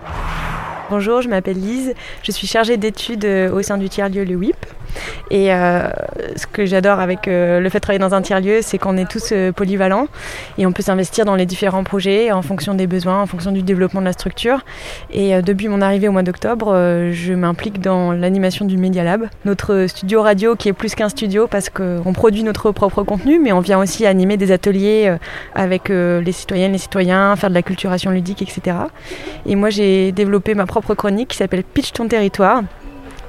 Bonjour, 0.88 1.20
je 1.20 1.28
m'appelle 1.28 1.58
Lise, 1.58 1.94
je 2.22 2.30
suis 2.30 2.46
chargée 2.46 2.76
d'études 2.76 3.24
au 3.24 3.60
sein 3.60 3.76
du 3.76 3.88
tiers-lieu 3.88 4.22
Le 4.22 4.36
WIP. 4.36 4.66
Et 5.30 5.52
euh, 5.52 5.88
ce 6.36 6.46
que 6.46 6.66
j'adore 6.66 7.00
avec 7.00 7.28
euh, 7.28 7.60
le 7.60 7.68
fait 7.68 7.78
de 7.78 7.82
travailler 7.82 7.98
dans 7.98 8.14
un 8.14 8.22
tiers-lieu, 8.22 8.60
c'est 8.62 8.78
qu'on 8.78 8.96
est 8.96 9.10
tous 9.10 9.30
euh, 9.32 9.52
polyvalents 9.52 10.08
et 10.58 10.66
on 10.66 10.72
peut 10.72 10.82
s'investir 10.82 11.24
dans 11.24 11.34
les 11.34 11.46
différents 11.46 11.84
projets 11.84 12.32
en 12.32 12.42
fonction 12.42 12.74
des 12.74 12.86
besoins, 12.86 13.20
en 13.20 13.26
fonction 13.26 13.52
du 13.52 13.62
développement 13.62 14.00
de 14.00 14.06
la 14.06 14.12
structure. 14.12 14.64
Et 15.12 15.40
depuis 15.42 15.68
mon 15.68 15.80
arrivée 15.80 16.08
au 16.08 16.12
mois 16.12 16.22
d'octobre, 16.22 16.72
je 17.12 17.32
m'implique 17.32 17.80
dans 17.80 18.12
l'animation 18.12 18.64
du 18.64 18.76
Media 18.76 19.04
Lab, 19.04 19.28
notre 19.44 19.86
studio 19.88 20.22
radio 20.22 20.56
qui 20.56 20.68
est 20.68 20.72
plus 20.72 20.94
qu'un 20.94 21.08
studio 21.08 21.46
parce 21.46 21.70
qu'on 21.70 22.12
produit 22.12 22.42
notre 22.42 22.70
propre 22.72 23.02
contenu, 23.02 23.38
mais 23.38 23.52
on 23.52 23.60
vient 23.60 23.78
aussi 23.78 24.06
animer 24.06 24.36
des 24.36 24.52
ateliers 24.52 25.14
avec 25.54 25.88
les 25.88 26.32
citoyennes, 26.32 26.72
les 26.72 26.78
citoyens, 26.78 27.34
faire 27.36 27.50
de 27.50 27.54
la 27.54 27.62
culturation 27.62 28.10
ludique, 28.10 28.42
etc. 28.42 28.76
Et 29.46 29.54
moi, 29.56 29.70
j'ai 29.70 30.12
développé 30.12 30.54
ma 30.54 30.66
propre 30.66 30.94
chronique 30.94 31.28
qui 31.28 31.36
s'appelle 31.36 31.64
Pitch 31.64 31.92
ton 31.92 32.08
territoire. 32.08 32.62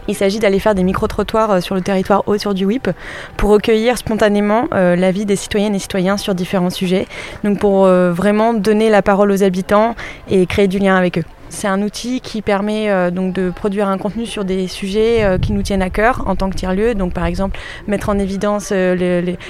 Il 0.07 0.15
s'agit 0.15 0.39
d'aller 0.39 0.59
faire 0.59 0.75
des 0.75 0.83
micro-trottoirs 0.83 1.51
euh, 1.51 1.61
sur 1.61 1.75
le 1.75 1.81
territoire 1.81 2.23
autour 2.27 2.53
du 2.53 2.65
WIP 2.65 2.89
pour 3.35 3.49
recueillir 3.49 3.97
spontanément 3.97 4.67
euh, 4.73 4.95
l'avis 4.95 5.25
des 5.25 5.35
citoyennes 5.35 5.75
et 5.75 5.79
citoyens 5.79 6.17
sur 6.17 6.35
différents 6.35 6.69
sujets. 6.69 7.07
Donc 7.43 7.59
pour 7.59 7.85
euh, 7.85 8.11
vraiment 8.11 8.53
donner 8.53 8.89
la 8.89 9.01
parole 9.01 9.31
aux 9.31 9.43
habitants 9.43 9.95
et 10.29 10.45
créer 10.45 10.67
du 10.67 10.79
lien 10.79 10.95
avec 10.95 11.19
eux. 11.19 11.23
C'est 11.49 11.67
un 11.67 11.81
outil 11.81 12.19
qui 12.21 12.41
permet 12.41 12.89
euh, 12.89 13.09
donc 13.09 13.33
de 13.33 13.49
produire 13.49 13.87
un 13.87 13.97
contenu 13.97 14.25
sur 14.25 14.43
des 14.43 14.67
sujets 14.67 15.23
euh, 15.23 15.37
qui 15.37 15.53
nous 15.53 15.61
tiennent 15.61 15.81
à 15.81 15.89
cœur 15.89 16.23
en 16.27 16.35
tant 16.35 16.49
que 16.49 16.55
tiers-lieu. 16.55 16.93
Donc 16.93 17.13
par 17.13 17.25
exemple 17.25 17.57
mettre 17.87 18.09
en 18.09 18.19
évidence 18.19 18.69
euh, 18.73 18.95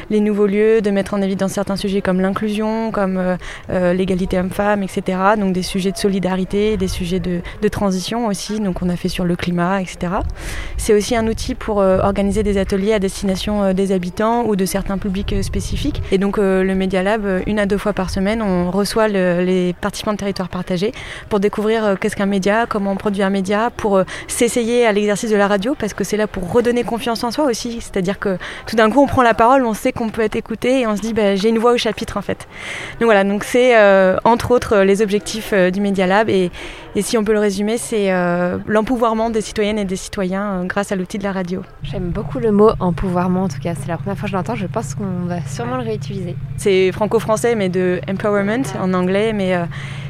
les, 0.10 0.19
nouveaux 0.19 0.45
lieux, 0.45 0.81
de 0.81 0.91
mettre 0.91 1.13
en 1.13 1.21
évidence 1.21 1.53
certains 1.53 1.75
sujets 1.75 2.01
comme 2.01 2.21
l'inclusion, 2.21 2.91
comme 2.91 3.38
l'égalité 3.69 4.38
homme-femme, 4.38 4.83
etc. 4.83 5.19
Donc 5.38 5.53
des 5.53 5.62
sujets 5.62 5.91
de 5.91 5.97
solidarité, 5.97 6.75
des 6.75 6.88
sujets 6.88 7.19
de, 7.19 7.41
transition 7.69 8.27
aussi. 8.27 8.60
Donc 8.60 8.81
on 8.81 8.89
a 8.89 8.95
fait 8.95 9.10
sur 9.10 9.25
le 9.25 9.36
climat, 9.36 9.81
etc. 9.81 10.13
C'est 10.77 10.93
aussi 10.93 11.15
un 11.15 11.27
outil 11.27 11.55
pour 11.55 11.77
organiser 11.77 12.43
des 12.43 12.57
ateliers 12.57 12.93
à 12.93 12.99
destination 12.99 13.73
des 13.73 13.91
habitants 13.91 14.45
ou 14.45 14.55
de 14.55 14.65
certains 14.65 14.97
publics 14.97 15.36
spécifiques. 15.43 16.01
Et 16.12 16.17
donc 16.17 16.38
le 16.38 16.73
Media 16.73 17.03
Lab, 17.03 17.25
une 17.45 17.60
à 17.60 17.65
deux 17.65 17.77
fois 17.77 17.93
par 17.93 18.10
semaine, 18.10 18.41
on 18.41 18.71
reçoit 18.71 19.07
le- 19.07 19.43
les 19.43 19.73
participants 19.73 20.13
de 20.13 20.17
territoire 20.17 20.49
partagé 20.49 20.91
pour 21.29 21.39
découvrir 21.39 21.87
euh, 21.88 21.95
qu'est-ce 21.95 22.15
qu'un 22.15 22.26
média, 22.26 22.65
comment 22.67 22.91
on 22.91 22.95
produit 22.95 23.23
un 23.23 23.30
média, 23.30 23.69
pour 23.76 23.97
euh, 23.97 24.04
s'essayer 24.28 24.86
à 24.86 24.91
l'exercice 24.91 25.30
de 25.30 25.36
la 25.36 25.47
radio, 25.47 25.76
parce 25.78 25.93
que 25.93 26.04
c'est 26.04 26.17
là 26.17 26.28
pour 26.28 26.52
redonner 26.52 26.84
confiance 26.84 27.23
en 27.23 27.32
soi 27.32 27.45
aussi. 27.45 27.80
C'est-à-dire 27.82 28.19
que 28.19 28.38
tout 28.65 28.76
d'un 28.76 28.89
coup, 28.89 29.02
on 29.02 29.08
prend 29.08 29.23
la 29.23 29.34
parole, 29.34 29.65
on 29.65 29.73
sait 29.73 29.91
qu'on 29.91 30.10
peut 30.10 30.21
être 30.21 30.36
écouté 30.36 30.82
et 30.82 30.88
on 30.88 30.95
se 30.95 31.02
dit, 31.02 31.13
bah, 31.13 31.36
j'ai 31.36 31.50
une 31.50 31.60
voix 31.60 31.73
au 31.73 31.78
chapitre 31.78 32.17
en 32.17 32.21
fait. 32.21 32.47
Donc 33.00 33.06
voilà, 33.06 33.23
donc 33.23 33.43
c'est 33.43 33.78
euh, 33.78 34.17
entre 34.23 34.52
autres 34.52 34.78
les 34.80 35.02
objectifs 35.02 35.52
euh, 35.54 35.71
du 35.71 35.82
Media 35.82 36.08
Lab 36.08 36.30
et, 36.30 36.52
et 36.95 37.02
si 37.02 37.17
on 37.17 37.23
peut 37.23 37.34
le 37.34 37.39
résumer, 37.39 37.78
c'est 37.78 38.12
euh, 38.12 38.58
l'empouvoirment 38.67 39.30
des 39.30 39.41
citoyennes 39.41 39.80
et 39.80 39.86
des 39.86 39.95
citoyens 39.95 40.65
grâce 40.65 40.91
à 40.91 40.95
l'outil 40.95 41.17
de 41.17 41.23
la 41.23 41.32
radio. 41.32 41.62
J'aime 41.84 42.10
beaucoup 42.10 42.39
le 42.39 42.52
mot 42.52 42.71
empouvoirment 42.80 43.43
en 43.43 43.47
tout 43.47 43.60
cas, 43.60 43.73
c'est 43.80 43.88
la 43.88 43.97
première 43.97 44.17
fois 44.17 44.26
que 44.26 44.32
je 44.32 44.38
l'entends, 44.38 44.56
je 44.56 44.67
pense 44.67 44.95
qu'on 44.95 45.26
va 45.26 45.41
sûrement 45.45 45.78
le 45.78 45.84
réutiliser. 45.84 46.36
C'est 46.58 46.91
franco-français, 46.91 47.56
mais 47.56 47.69
de 47.69 48.02
empowerment 48.10 48.65
en 48.80 48.93
anglais. 48.93 49.34
Mais 49.34 49.56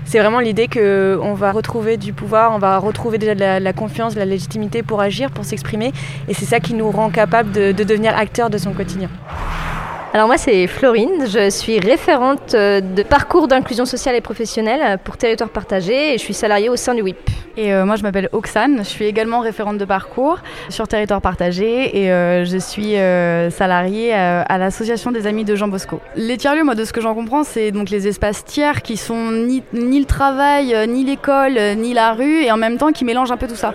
c'est 0.08 0.20
vraiment 0.20 0.40
l'idée 0.40 0.70
qu'on 0.70 1.34
va 1.34 1.52
retrouver 1.52 1.98
du 1.98 2.14
pouvoir, 2.14 2.54
on 2.54 2.60
va 2.60 2.78
retrouver 2.78 3.18
déjà 3.18 3.60
la, 3.60 3.74
confiance, 3.74 4.16
la 4.16 4.24
légitimité 4.26 4.82
pour 4.82 5.02
agir, 5.02 5.32
pour 5.32 5.44
s'exprimer. 5.44 5.92
Et 6.30 6.34
c'est 6.34 6.46
ça 6.46 6.62
qui 6.62 6.74
nous 6.74 6.90
rend 6.90 7.10
capable 7.10 7.52
de, 7.52 7.74
de 7.74 7.84
devenir 7.84 8.18
acteurs 8.18 8.50
de 8.50 8.58
son 8.58 8.72
quotidien. 8.72 9.10
Alors 10.14 10.28
moi 10.28 10.38
c'est 10.38 10.66
Florine, 10.68 11.28
je 11.28 11.50
suis 11.50 11.80
référente 11.80 12.56
euh, 12.56 12.80
de 12.80 13.04
parcours 13.04 13.48
d'inclusion 13.48 13.86
sociale 13.86 14.16
et 14.16 14.22
professionnelle 14.22 14.98
pour 15.04 15.18
Territoire 15.18 15.50
Partagé 15.50 16.14
et 16.14 16.18
je 16.18 16.24
suis 16.24 16.34
salariée 16.34 16.70
au 16.70 16.78
sein 16.78 16.96
du 16.96 17.02
WIP. 17.02 17.30
Et 17.58 17.74
euh, 17.74 17.86
moi 17.86 17.96
je 17.96 18.04
m'appelle 18.04 18.30
Oxane, 18.34 18.78
je 18.78 18.84
suis 18.84 19.06
également 19.06 19.40
référente 19.40 19.80
de 19.80 19.86
parcours 19.86 20.38
sur 20.70 20.88
territoire 20.88 21.22
partagé 21.22 22.04
et 22.04 22.12
euh, 22.12 22.46
je 22.46 22.58
suis 22.58 22.96
euh, 22.96 23.50
salariée 23.50 24.14
à 24.14 24.58
l'association 24.60 25.12
des 25.12 25.26
amis 25.26 25.44
de 25.44 25.56
Jean 25.56 25.68
Bosco. 25.68 26.00
Les 26.16 26.38
tiers-lieux, 26.38 26.64
moi 26.64 26.76
de 26.76 26.86
ce 26.86 26.94
que 26.94 27.02
j'en 27.02 27.16
comprends, 27.16 27.44
c'est 27.44 27.72
donc 27.72 27.90
les 27.90 28.08
espaces 28.08 28.46
tiers 28.46 28.84
qui 28.84 28.96
sont 28.96 29.32
ni, 29.32 29.64
ni 29.74 30.00
le 30.00 30.06
travail, 30.06 30.76
ni 30.88 31.04
l'école, 31.04 31.58
ni 31.78 31.96
la 31.96 32.14
rue 32.14 32.44
et 32.44 32.52
en 32.52 32.58
même 32.58 32.78
temps 32.78 32.92
qui 32.92 33.06
mélangent 33.06 33.32
un 33.32 33.38
peu 33.38 33.48
tout 33.48 33.56
ça. 33.56 33.74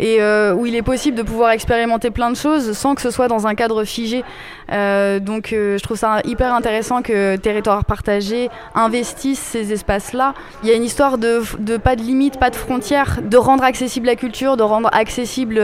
Et 0.00 0.16
euh, 0.20 0.54
où 0.54 0.64
il 0.64 0.74
est 0.74 0.82
possible 0.82 1.16
de 1.16 1.22
pouvoir 1.22 1.50
expérimenter 1.50 2.10
plein 2.10 2.30
de 2.30 2.36
choses 2.36 2.72
sans 2.72 2.94
que 2.94 3.02
ce 3.02 3.10
soit 3.10 3.28
dans 3.28 3.46
un 3.46 3.54
cadre 3.54 3.84
figé. 3.84 4.24
Euh, 4.72 5.20
donc 5.20 5.52
euh, 5.52 5.76
je 5.76 5.82
trouve 5.82 5.98
ça 5.98 6.20
hyper 6.24 6.54
intéressant 6.54 7.02
que 7.02 7.36
Territoire 7.36 7.84
Partagé 7.84 8.48
investisse 8.74 9.38
ces 9.38 9.72
espaces-là. 9.72 10.32
Il 10.62 10.70
y 10.70 10.72
a 10.72 10.74
une 10.74 10.84
histoire 10.84 11.18
de, 11.18 11.42
pas 11.76 11.96
de 11.96 12.02
limite, 12.02 12.38
pas 12.38 12.48
de 12.48 12.56
frontières, 12.56 13.18
de 13.22 13.36
rendre 13.36 13.62
accessible 13.62 14.06
la 14.06 14.16
culture, 14.16 14.56
de 14.56 14.62
rendre 14.62 14.88
accessible 14.92 15.60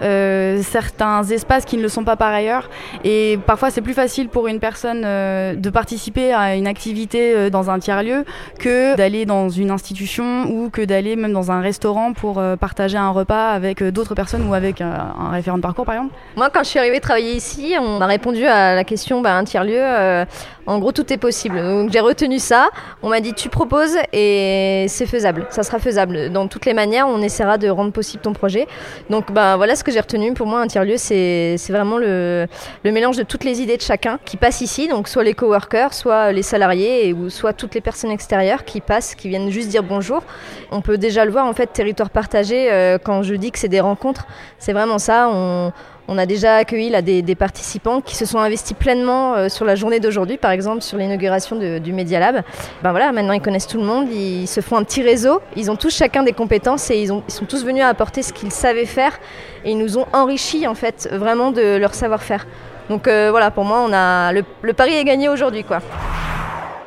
certains 0.00 1.22
espaces 1.24 1.64
qui 1.64 1.76
ne 1.76 1.82
le 1.82 1.88
sont 1.88 2.02
pas 2.02 2.16
par 2.16 2.32
ailleurs. 2.32 2.68
Et 3.04 3.38
parfois 3.46 3.70
c'est 3.70 3.82
plus 3.82 3.94
facile 3.94 4.28
pour 4.28 4.48
une 4.48 4.58
personne 4.58 5.02
de 5.02 5.70
participer 5.70 6.32
à 6.32 6.56
une 6.56 6.66
activité 6.66 7.50
dans 7.50 7.70
un 7.70 7.78
tiers-lieu 7.78 8.24
que 8.58 8.96
d'aller 8.96 9.26
dans 9.26 9.48
une 9.48 9.70
institution 9.70 10.50
ou 10.50 10.70
que 10.70 10.82
d'aller 10.82 11.14
même 11.14 11.32
dans 11.32 11.52
un 11.52 11.60
restaurant 11.60 12.12
pour 12.12 12.42
partager 12.58 12.98
un 12.98 13.10
repas 13.10 13.50
avec 13.50 13.75
euh, 13.82 13.90
d'autres 13.90 14.14
personnes 14.14 14.48
ou 14.48 14.54
avec 14.54 14.80
euh, 14.80 14.84
un 14.84 15.30
référent 15.30 15.56
de 15.56 15.62
parcours 15.62 15.84
par 15.84 15.94
exemple? 15.94 16.14
Moi 16.36 16.50
quand 16.50 16.62
je 16.62 16.68
suis 16.68 16.78
arrivée 16.78 17.00
travailler 17.00 17.32
ici, 17.32 17.74
on 17.80 17.98
m'a 17.98 18.06
répondu 18.06 18.44
à 18.44 18.74
la 18.74 18.84
question 18.84 19.20
bah, 19.20 19.34
un 19.36 19.44
tiers-lieu, 19.44 19.78
euh, 19.78 20.24
en 20.66 20.78
gros 20.78 20.92
tout 20.92 21.12
est 21.12 21.16
possible. 21.16 21.60
Donc 21.62 21.90
j'ai 21.92 22.00
retenu 22.00 22.38
ça, 22.38 22.68
on 23.02 23.08
m'a 23.08 23.20
dit 23.20 23.34
tu 23.34 23.48
proposes 23.48 23.96
et 24.12 24.86
c'est 24.88 25.06
faisable, 25.06 25.46
ça 25.50 25.62
sera 25.62 25.78
faisable. 25.78 26.30
Dans 26.30 26.48
toutes 26.48 26.66
les 26.66 26.74
manières, 26.74 27.08
on 27.08 27.22
essaiera 27.22 27.58
de 27.58 27.68
rendre 27.68 27.92
possible 27.92 28.22
ton 28.22 28.32
projet. 28.32 28.66
Donc 29.10 29.32
bah, 29.32 29.56
voilà 29.56 29.76
ce 29.76 29.84
que 29.84 29.92
j'ai 29.92 30.00
retenu. 30.00 30.34
Pour 30.34 30.46
moi 30.46 30.60
un 30.60 30.66
tiers-lieu 30.66 30.96
c'est 30.96 31.56
vraiment 31.68 31.98
le, 31.98 32.46
le 32.84 32.92
mélange 32.92 33.16
de 33.16 33.22
toutes 33.22 33.44
les 33.44 33.60
idées 33.60 33.76
de 33.76 33.82
chacun 33.82 34.18
qui 34.24 34.36
passent 34.36 34.60
ici, 34.60 34.88
donc 34.88 35.08
soit 35.08 35.24
les 35.24 35.34
coworkers, 35.34 35.94
soit 35.94 36.32
les 36.32 36.42
salariés 36.42 37.12
ou 37.12 37.30
soit 37.30 37.52
toutes 37.52 37.74
les 37.74 37.80
personnes 37.80 38.10
extérieures 38.10 38.64
qui 38.64 38.80
passent, 38.80 39.14
qui 39.14 39.28
viennent 39.28 39.50
juste 39.50 39.68
dire 39.68 39.82
bonjour. 39.82 40.22
On 40.70 40.80
peut 40.80 40.98
déjà 40.98 41.24
le 41.24 41.30
voir 41.30 41.46
en 41.46 41.52
fait, 41.52 41.72
territoire 41.72 42.10
partagé, 42.10 42.72
euh, 42.72 42.98
quand 43.02 43.22
je 43.22 43.34
dis 43.34 43.50
que 43.50 43.58
c'est 43.58 43.68
des 43.68 43.80
rencontres, 43.80 44.26
c'est 44.58 44.72
vraiment 44.72 44.98
ça. 44.98 45.28
On, 45.32 45.72
on 46.08 46.18
a 46.18 46.26
déjà 46.26 46.56
accueilli 46.56 46.90
là, 46.90 47.02
des, 47.02 47.34
participants 47.34 48.00
qui 48.00 48.16
se 48.16 48.24
sont 48.24 48.38
investis 48.38 48.76
pleinement 48.76 49.34
euh, 49.34 49.48
sur 49.48 49.64
la 49.64 49.74
journée 49.74 50.00
d'aujourd'hui, 50.00 50.36
par 50.36 50.50
exemple 50.50 50.82
sur 50.82 50.96
l'inauguration 50.96 51.56
du 51.56 51.92
Media 51.92 52.20
Lab. 52.20 52.42
Ben 52.82 52.90
voilà, 52.90 53.12
maintenant 53.12 53.32
ils 53.32 53.40
connaissent 53.40 53.66
tout 53.66 53.78
le 53.78 53.84
monde, 53.84 54.08
ils 54.10 54.46
se 54.46 54.60
font 54.60 54.76
un 54.76 54.84
petit 54.84 55.02
réseau, 55.02 55.40
ils 55.56 55.70
ont 55.70 55.76
tous 55.76 55.94
chacun 55.94 56.22
des 56.22 56.32
compétences 56.32 56.90
et 56.90 57.00
ils, 57.00 57.12
ont, 57.12 57.22
ils 57.28 57.32
sont 57.32 57.44
tous 57.44 57.64
venus 57.64 57.82
apporter 57.82 58.22
ce 58.22 58.32
qu'ils 58.32 58.52
savaient 58.52 58.86
faire 58.86 59.18
et 59.64 59.72
ils 59.72 59.78
nous 59.78 59.98
ont 59.98 60.06
enrichi 60.12 60.66
en 60.66 60.74
fait 60.74 61.08
vraiment 61.12 61.50
de 61.50 61.76
leur 61.76 61.94
savoir-faire. 61.94 62.46
Donc 62.88 63.08
euh, 63.08 63.28
voilà, 63.30 63.50
pour 63.50 63.64
moi, 63.64 63.84
on 63.86 63.92
a 63.92 64.32
le, 64.32 64.72
pari 64.72 64.94
est 64.94 65.04
gagné 65.04 65.28
aujourd'hui 65.28 65.64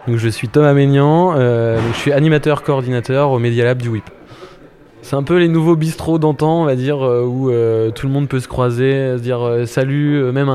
je 0.08 0.30
suis 0.30 0.48
Thomas 0.48 0.74
Ménian, 0.74 1.36
euh, 1.38 1.80
je 1.94 1.98
suis 1.98 2.12
animateur 2.12 2.64
coordinateur 2.64 3.30
au 3.30 3.38
Media 3.38 3.64
Lab 3.64 3.80
du 3.80 3.90
WIP. 3.90 4.10
C'est 5.02 5.16
un 5.16 5.24
peu 5.24 5.38
les 5.38 5.48
nouveaux 5.48 5.76
bistrots 5.76 6.20
d'antan, 6.20 6.62
on 6.62 6.66
va 6.66 6.76
dire, 6.76 7.04
euh, 7.04 7.24
où 7.24 7.50
euh, 7.50 7.90
tout 7.90 8.06
le 8.06 8.14
monde 8.14 8.28
peut 8.28 8.40
se 8.40 8.48
croiser, 8.48 9.18
se 9.18 9.22
dire 9.22 9.42
euh, 9.42 9.66
salut, 9.66 10.32
même 10.32 10.52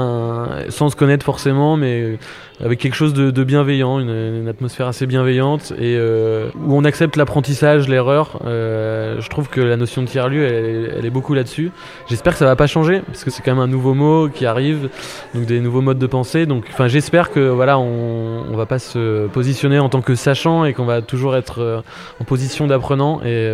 sans 0.69 0.91
se 0.91 0.97
connaître 0.97 1.25
forcément, 1.25 1.77
mais 1.77 2.19
avec 2.63 2.79
quelque 2.79 2.95
chose 2.95 3.15
de, 3.15 3.45
bienveillant, 3.45 3.99
une, 3.99 4.49
atmosphère 4.49 4.87
assez 4.87 5.07
bienveillante 5.07 5.73
et 5.79 5.99
où 5.99 6.75
on 6.75 6.85
accepte 6.85 7.17
l'apprentissage, 7.17 7.89
l'erreur. 7.89 8.39
je 8.45 9.29
trouve 9.29 9.49
que 9.49 9.61
la 9.61 9.77
notion 9.77 10.03
de 10.03 10.07
tiers-lieu, 10.07 10.45
elle, 10.45 11.05
est 11.05 11.11
beaucoup 11.11 11.35
là-dessus. 11.35 11.73
J'espère 12.09 12.35
que 12.35 12.39
ça 12.39 12.45
va 12.45 12.57
pas 12.57 12.67
changer, 12.67 13.01
parce 13.07 13.25
que 13.25 13.31
c'est 13.31 13.43
quand 13.43 13.53
même 13.53 13.63
un 13.63 13.67
nouveau 13.67 13.95
mot 13.95 14.29
qui 14.29 14.47
arrive, 14.47 14.89
donc 15.35 15.47
des 15.47 15.61
nouveaux 15.61 15.81
modes 15.81 15.99
de 15.99 16.07
pensée. 16.07 16.47
Donc, 16.47 16.67
enfin, 16.71 16.89
j'espère 16.89 17.31
que 17.31 17.41
voilà, 17.41 17.79
on, 17.79 18.45
on 18.51 18.57
va 18.57 18.67
pas 18.67 18.79
se 18.79 19.27
positionner 19.29 19.79
en 19.79 19.89
tant 19.89 20.03
que 20.03 20.15
sachant 20.15 20.65
et 20.65 20.75
qu'on 20.75 20.85
va 20.85 21.03
toujours 21.03 21.37
être 21.37 21.83
en 22.21 22.25
position 22.25 22.67
d'apprenant. 22.67 23.21
Et 23.23 23.51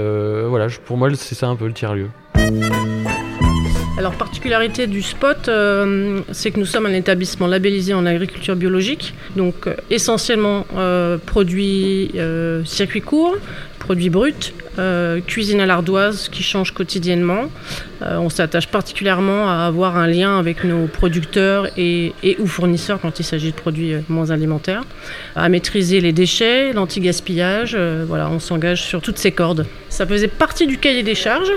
voilà, 0.49 0.67
pour 0.85 0.97
moi, 0.97 1.09
c'est 1.15 1.35
ça 1.35 1.49
un 1.49 1.57
peu 1.57 1.67
le 1.67 1.73
tiers-lieu. 1.73 2.11
Alors, 4.01 4.15
particularité 4.15 4.87
du 4.87 5.03
spot, 5.03 5.49
euh, 5.49 6.23
c'est 6.33 6.51
que 6.51 6.59
nous 6.59 6.65
sommes 6.65 6.87
un 6.87 6.95
établissement 6.95 7.47
labellisé 7.47 7.93
en 7.93 8.07
agriculture 8.07 8.57
biologique, 8.57 9.13
donc 9.37 9.67
euh, 9.67 9.75
essentiellement 9.91 10.65
euh, 10.75 11.19
produits 11.19 12.11
circuits 12.65 13.03
courts, 13.03 13.37
produits 13.91 14.09
bruts, 14.09 14.53
euh, 14.79 15.19
cuisine 15.21 15.61
à 15.61 15.67
l'ardoise 15.67 16.29
qui 16.29 16.45
change 16.45 16.73
quotidiennement. 16.73 17.51
Euh, 18.03 18.19
on 18.19 18.29
s'attache 18.29 18.69
particulièrement 18.69 19.51
à 19.51 19.67
avoir 19.67 19.97
un 19.97 20.07
lien 20.07 20.39
avec 20.39 20.63
nos 20.63 20.87
producteurs 20.87 21.67
et, 21.77 22.13
ou 22.39 22.47
fournisseurs 22.47 23.01
quand 23.01 23.19
il 23.19 23.25
s'agit 23.25 23.51
de 23.51 23.57
produits 23.57 23.95
euh, 23.95 24.01
moins 24.09 24.31
alimentaires, 24.31 24.85
à 25.35 25.49
maîtriser 25.49 26.01
les 26.01 26.13
déchets, 26.13 26.73
l'anti-gaspillage. 26.73 27.77
voilà, 28.07 28.31
on 28.31 28.39
s'engage 28.39 28.85
sur 28.85 29.03
toutes 29.03 29.19
ces 29.19 29.33
cordes. 29.33 29.67
Ça 29.89 30.07
faisait 30.07 30.29
partie 30.29 30.69
du 30.69 30.79
cahier 30.79 31.03
des 31.03 31.17
charges, 31.17 31.51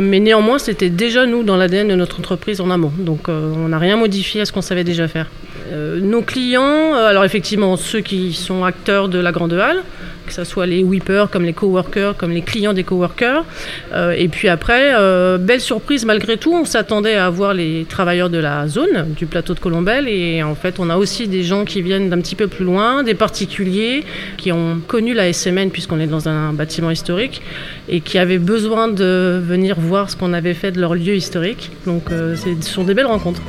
mais 0.00 0.18
néanmoins 0.18 0.58
c'était 0.58 0.90
déjà 0.90 1.24
nous 1.24 1.44
dans 1.44 1.56
l'ADN 1.56 1.86
de 1.86 1.94
notre 1.94 2.18
entreprise 2.18 2.60
en 2.60 2.68
amont. 2.72 2.92
Donc 2.98 3.28
on 3.28 3.68
n'a 3.68 3.78
rien 3.78 3.96
modifié 3.96 4.40
à 4.40 4.44
ce 4.44 4.50
qu'on 4.50 4.60
savait 4.60 4.82
déjà 4.82 5.06
faire. 5.06 5.28
Nos 5.72 6.22
clients, 6.22 6.94
alors 6.94 7.24
effectivement 7.24 7.76
ceux 7.76 8.00
qui 8.00 8.32
sont 8.32 8.64
acteurs 8.64 9.08
de 9.08 9.18
la 9.18 9.32
grande 9.32 9.52
halle, 9.52 9.82
que 10.26 10.32
ce 10.32 10.44
soit 10.44 10.66
les 10.66 10.82
whippers, 10.82 11.30
comme 11.30 11.44
les 11.44 11.52
coworkers, 11.52 12.16
comme 12.16 12.32
les 12.32 12.42
clients 12.42 12.74
des 12.74 12.84
coworkers. 12.84 13.44
Euh, 13.92 14.10
et 14.10 14.28
puis 14.28 14.48
après, 14.48 14.92
euh, 14.94 15.38
belle 15.38 15.60
surprise 15.60 16.04
malgré 16.04 16.36
tout, 16.36 16.52
on 16.52 16.64
s'attendait 16.64 17.14
à 17.14 17.26
avoir 17.26 17.54
les 17.54 17.86
travailleurs 17.88 18.28
de 18.28 18.38
la 18.38 18.68
zone, 18.68 19.14
du 19.16 19.26
plateau 19.26 19.54
de 19.54 19.60
Colombelle. 19.60 20.08
Et 20.08 20.42
en 20.42 20.54
fait, 20.54 20.78
on 20.78 20.90
a 20.90 20.96
aussi 20.96 21.28
des 21.28 21.42
gens 21.42 21.64
qui 21.64 21.80
viennent 21.80 22.10
d'un 22.10 22.20
petit 22.20 22.34
peu 22.34 22.48
plus 22.48 22.64
loin, 22.64 23.02
des 23.02 23.14
particuliers 23.14 24.04
qui 24.36 24.52
ont 24.52 24.80
connu 24.86 25.14
la 25.14 25.32
SMN 25.32 25.70
puisqu'on 25.70 26.00
est 26.00 26.06
dans 26.06 26.28
un 26.28 26.52
bâtiment 26.52 26.90
historique 26.90 27.40
et 27.88 28.00
qui 28.00 28.18
avaient 28.18 28.38
besoin 28.38 28.88
de 28.88 29.40
venir 29.42 29.76
voir 29.78 30.10
ce 30.10 30.16
qu'on 30.16 30.32
avait 30.32 30.54
fait 30.54 30.72
de 30.72 30.80
leur 30.80 30.94
lieu 30.94 31.14
historique. 31.14 31.70
Donc 31.86 32.10
euh, 32.10 32.36
ce 32.36 32.68
sont 32.68 32.84
des 32.84 32.94
belles 32.94 33.06
rencontres. 33.06 33.42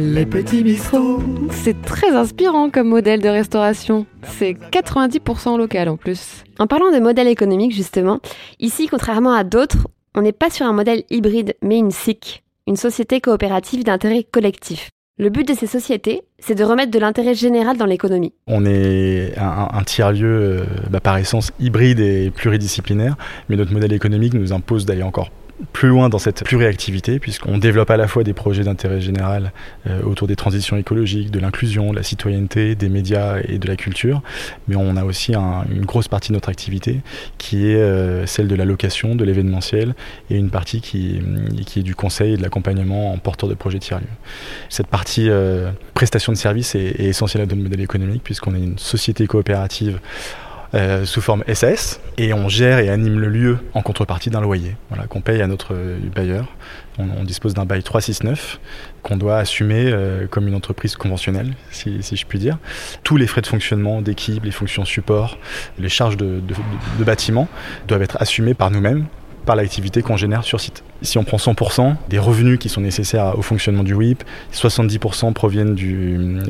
Les 0.00 0.26
petits 0.26 0.62
bistrots. 0.62 1.20
C'est 1.50 1.82
très 1.82 2.10
inspirant 2.10 2.70
comme 2.70 2.86
modèle 2.86 3.20
de 3.20 3.28
restauration. 3.28 4.06
C'est 4.22 4.52
90% 4.52 5.58
local 5.58 5.88
en 5.88 5.96
plus. 5.96 6.44
En 6.60 6.68
parlant 6.68 6.92
de 6.92 7.00
modèle 7.00 7.26
économique 7.26 7.74
justement, 7.74 8.20
ici 8.60 8.86
contrairement 8.86 9.32
à 9.32 9.42
d'autres, 9.42 9.88
on 10.14 10.22
n'est 10.22 10.30
pas 10.30 10.50
sur 10.50 10.66
un 10.66 10.72
modèle 10.72 11.02
hybride 11.10 11.56
mais 11.62 11.78
une 11.78 11.90
SIC, 11.90 12.44
une 12.68 12.76
société 12.76 13.20
coopérative 13.20 13.82
d'intérêt 13.82 14.22
collectif. 14.22 14.90
Le 15.18 15.30
but 15.30 15.48
de 15.48 15.54
ces 15.54 15.66
sociétés, 15.66 16.22
c'est 16.38 16.54
de 16.54 16.62
remettre 16.62 16.92
de 16.92 16.98
l'intérêt 17.00 17.34
général 17.34 17.76
dans 17.76 17.86
l'économie. 17.86 18.32
On 18.46 18.64
est 18.66 19.32
un, 19.36 19.82
tiers-lieu 19.82 20.60
euh, 20.60 20.64
bah, 20.90 21.00
par 21.00 21.18
essence 21.18 21.50
hybride 21.58 21.98
et 21.98 22.30
pluridisciplinaire, 22.30 23.16
mais 23.48 23.56
notre 23.56 23.72
modèle 23.72 23.92
économique 23.92 24.34
nous 24.34 24.52
impose 24.52 24.86
d'aller 24.86 25.02
encore 25.02 25.30
plus 25.72 25.88
loin 25.88 26.08
dans 26.08 26.18
cette 26.18 26.44
pluriactivité, 26.44 27.18
puisqu'on 27.18 27.58
développe 27.58 27.90
à 27.90 27.96
la 27.96 28.08
fois 28.08 28.24
des 28.24 28.32
projets 28.32 28.64
d'intérêt 28.64 29.00
général 29.00 29.52
euh, 29.86 30.02
autour 30.02 30.28
des 30.28 30.36
transitions 30.36 30.76
écologiques, 30.76 31.30
de 31.30 31.40
l'inclusion, 31.40 31.90
de 31.90 31.96
la 31.96 32.02
citoyenneté, 32.02 32.74
des 32.74 32.88
médias 32.88 33.38
et 33.46 33.58
de 33.58 33.66
la 33.66 33.76
culture, 33.76 34.22
mais 34.68 34.76
on 34.76 34.96
a 34.96 35.04
aussi 35.04 35.34
une 35.34 35.84
grosse 35.84 36.08
partie 36.08 36.28
de 36.28 36.34
notre 36.34 36.48
activité 36.48 37.00
qui 37.38 37.66
est 37.66 37.76
euh, 37.76 38.26
celle 38.26 38.48
de 38.48 38.54
la 38.54 38.64
location, 38.64 39.14
de 39.14 39.24
l'événementiel, 39.24 39.94
et 40.30 40.36
une 40.36 40.50
partie 40.50 40.80
qui, 40.80 41.20
qui 41.66 41.80
est 41.80 41.82
du 41.82 41.94
conseil 41.94 42.34
et 42.34 42.36
de 42.36 42.42
l'accompagnement 42.42 43.12
en 43.12 43.18
porteur 43.18 43.48
de 43.48 43.54
projets 43.54 43.78
tiers-lieux. 43.78 44.06
Cette 44.68 44.88
partie 44.88 45.28
euh, 45.28 45.70
prestation 45.94 46.32
de 46.32 46.38
services 46.38 46.74
est, 46.74 47.00
est 47.00 47.06
essentielle 47.06 47.42
à 47.42 47.46
notre 47.46 47.60
modèle 47.60 47.80
économique, 47.80 48.22
puisqu'on 48.22 48.54
est 48.54 48.62
une 48.62 48.78
société 48.78 49.26
coopérative 49.26 50.00
euh, 50.74 51.04
sous 51.06 51.20
forme 51.20 51.44
SAS 51.54 52.00
et 52.18 52.34
on 52.34 52.48
gère 52.48 52.78
et 52.78 52.90
anime 52.90 53.18
le 53.18 53.28
lieu 53.28 53.58
en 53.72 53.80
contrepartie 53.80 54.28
d'un 54.28 54.42
loyer 54.42 54.76
voilà, 54.90 55.06
qu'on 55.06 55.22
paye 55.22 55.40
à 55.40 55.46
notre 55.46 55.74
bailleur. 56.14 56.46
On, 56.98 57.22
dispose 57.22 57.54
d'un 57.54 57.64
bail 57.64 57.84
369 57.84 58.58
qu'on 59.04 59.16
doit 59.16 59.38
assumer 59.38 59.84
euh, 59.86 60.26
comme 60.26 60.48
une 60.48 60.56
entreprise 60.56 60.96
conventionnelle, 60.96 61.54
si, 61.70 62.00
je 62.02 62.26
puis 62.26 62.40
dire. 62.40 62.58
Tous 63.04 63.16
les 63.16 63.28
frais 63.28 63.40
de 63.40 63.46
fonctionnement 63.46 64.02
d'équipe, 64.02 64.44
les 64.44 64.50
fonctions 64.50 64.84
support, 64.84 65.38
les 65.78 65.88
charges 65.88 66.16
de, 66.16 66.40
de 66.98 67.04
bâtiment 67.04 67.46
doivent 67.86 68.02
être 68.02 68.20
assumés 68.20 68.54
par 68.54 68.72
nous-mêmes 68.72 69.06
par 69.48 69.56
l'activité 69.56 70.02
qu'on 70.02 70.18
génère 70.18 70.44
sur 70.44 70.60
site. 70.60 70.84
Si 71.00 71.16
on 71.16 71.24
prend 71.24 71.38
100% 71.38 71.94
des 72.10 72.18
revenus 72.18 72.58
qui 72.58 72.68
sont 72.68 72.82
nécessaires 72.82 73.38
au 73.38 73.40
fonctionnement 73.40 73.82
du 73.82 73.94
WIP, 73.94 74.22
70% 74.52 75.32
proviennent 75.32 75.74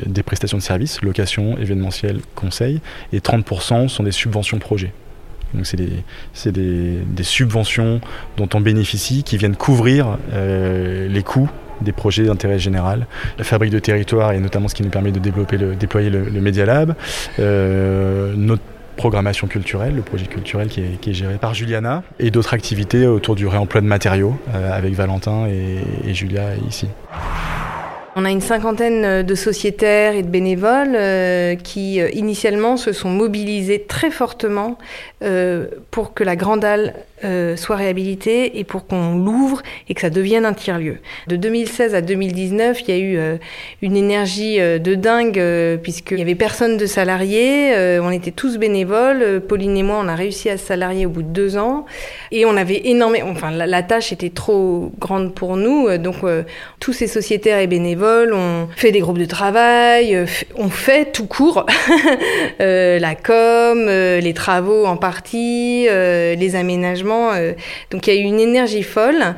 des 0.05 0.21
prestations 0.21 0.57
de 0.57 0.61
services, 0.61 1.01
location, 1.01 1.57
événementiel, 1.57 2.19
conseil, 2.35 2.81
et 3.13 3.19
30% 3.19 3.87
sont 3.87 4.03
des 4.03 4.11
subventions 4.11 4.59
projets. 4.59 4.91
Donc 5.53 5.65
c'est 5.65 5.77
des, 6.51 7.23
subventions 7.23 8.01
dont 8.35 8.49
on 8.53 8.59
bénéficie 8.59 9.23
qui 9.23 9.37
viennent 9.37 9.55
couvrir 9.55 10.17
euh, 10.33 11.07
les 11.07 11.23
coûts 11.23 11.49
des 11.79 11.93
projets 11.93 12.25
d'intérêt 12.25 12.59
général, 12.59 13.07
la 13.37 13.45
fabrique 13.45 13.71
de 13.71 13.79
territoire 13.79 14.33
et 14.33 14.39
notamment 14.41 14.67
ce 14.67 14.75
qui 14.75 14.83
nous 14.83 14.89
permet 14.89 15.13
de 15.13 15.19
déployer 15.19 16.09
le, 16.09 16.41
Media 16.41 16.65
Lab, 16.65 16.95
euh, 17.39 18.33
notre 18.35 18.61
programmation 18.99 19.47
culturelle, 19.47 19.95
le 19.95 20.01
projet 20.01 20.25
culturel 20.25 20.67
qui 20.67 20.81
est, 20.81 21.13
géré 21.13 21.37
par 21.37 21.53
Juliana, 21.53 22.03
et 22.19 22.31
d'autres 22.31 22.53
activités 22.53 23.07
autour 23.07 23.35
du 23.35 23.47
réemploi 23.47 23.79
de 23.79 23.85
matériaux 23.85 24.35
euh, 24.53 24.77
avec 24.77 24.93
Valentin 24.93 25.47
et 25.47 26.13
Julia 26.13 26.55
ici. 26.67 26.87
On 28.17 28.25
a 28.25 28.31
une 28.31 28.41
cinquantaine 28.41 29.05
euh, 29.05 29.23
de 29.23 29.33
sociétaires 29.35 30.13
et 30.13 30.23
de 30.23 30.27
bénévoles 30.27 30.95
euh, 30.95 31.55
qui 31.55 32.01
initialement 32.13 32.75
se 32.75 32.91
sont 32.91 33.09
mobilisés 33.09 33.85
très 33.87 34.11
fortement 34.11 34.77
pour 35.91 36.13
que 36.13 36.23
la 36.23 36.35
Grande 36.35 36.65
Halle 37.21 37.57
soit 37.57 37.75
réhabilitée 37.75 38.59
et 38.59 38.63
pour 38.63 38.87
qu'on 38.87 39.15
l'ouvre 39.17 39.61
et 39.87 39.93
que 39.93 40.01
ça 40.01 40.09
devienne 40.09 40.45
un 40.45 40.53
tiers-lieu. 40.53 40.97
De 41.27 41.35
2016 41.35 41.95
à 41.95 42.01
2019, 42.01 42.81
il 42.81 42.89
y 42.89 42.97
a 42.97 42.99
eu 42.99 43.37
une 43.81 43.95
énergie 43.95 44.57
de 44.57 44.95
dingue 44.95 45.41
puisqu'il 45.81 46.17
n'y 46.17 46.21
avait 46.21 46.35
personne 46.35 46.77
de 46.77 46.85
salariés, 46.85 47.73
on 48.01 48.11
était 48.11 48.31
tous 48.31 48.57
bénévoles. 48.57 49.41
Pauline 49.47 49.77
et 49.77 49.83
moi, 49.83 49.99
on 50.03 50.07
a 50.07 50.15
réussi 50.15 50.49
à 50.49 50.57
se 50.57 50.65
salarier 50.65 51.05
au 51.05 51.09
bout 51.09 51.23
de 51.23 51.27
deux 51.27 51.57
ans 51.57 51.85
et 52.31 52.45
on 52.45 52.55
avait 52.55 52.81
énormément, 52.85 53.29
enfin 53.29 53.51
la, 53.51 53.67
la 53.67 53.83
tâche 53.83 54.11
était 54.11 54.29
trop 54.29 54.91
grande 54.99 55.33
pour 55.33 55.57
nous, 55.57 55.97
donc 55.97 56.17
tous 56.79 56.93
ces 56.93 57.07
sociétaires 57.07 57.59
et 57.59 57.67
bénévoles 57.67 58.33
on 58.33 58.67
fait 58.75 58.91
des 58.91 58.99
groupes 58.99 59.17
de 59.17 59.25
travail, 59.25 60.15
euh, 60.15 60.25
on 60.55 60.69
fait 60.69 61.11
tout 61.11 61.25
court 61.25 61.65
euh, 62.61 62.99
la 62.99 63.15
com, 63.15 63.85
euh, 63.87 64.19
les 64.19 64.33
travaux 64.33 64.85
en 64.85 64.97
partie, 64.97 65.87
les 65.89 66.55
aménagements. 66.55 67.08
Donc 67.91 68.07
il 68.07 68.13
y 68.13 68.17
a 68.17 68.19
eu 68.19 68.23
une 68.23 68.39
énergie 68.39 68.83
folle. 68.83 69.35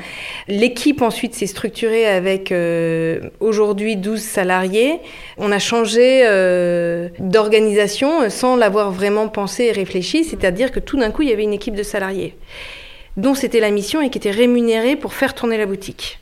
L'équipe 0.47 1.01
ensuite 1.01 1.33
s'est 1.33 1.47
structurée 1.47 2.05
avec 2.07 2.53
aujourd'hui 3.39 3.95
12 3.95 4.19
salariés. 4.19 4.99
On 5.37 5.51
a 5.51 5.59
changé 5.59 6.23
d'organisation 7.19 8.29
sans 8.29 8.55
l'avoir 8.55 8.91
vraiment 8.91 9.27
pensé 9.27 9.65
et 9.65 9.71
réfléchi, 9.71 10.23
c'est-à-dire 10.23 10.71
que 10.71 10.79
tout 10.79 10.97
d'un 10.97 11.11
coup 11.11 11.21
il 11.21 11.29
y 11.29 11.33
avait 11.33 11.43
une 11.43 11.53
équipe 11.53 11.75
de 11.75 11.83
salariés 11.83 12.35
dont 13.17 13.33
c'était 13.33 13.59
la 13.59 13.71
mission 13.71 14.01
et 14.01 14.09
qui 14.09 14.17
était 14.17 14.31
rémunérée 14.31 14.95
pour 14.95 15.13
faire 15.13 15.33
tourner 15.33 15.57
la 15.57 15.65
boutique. 15.65 16.19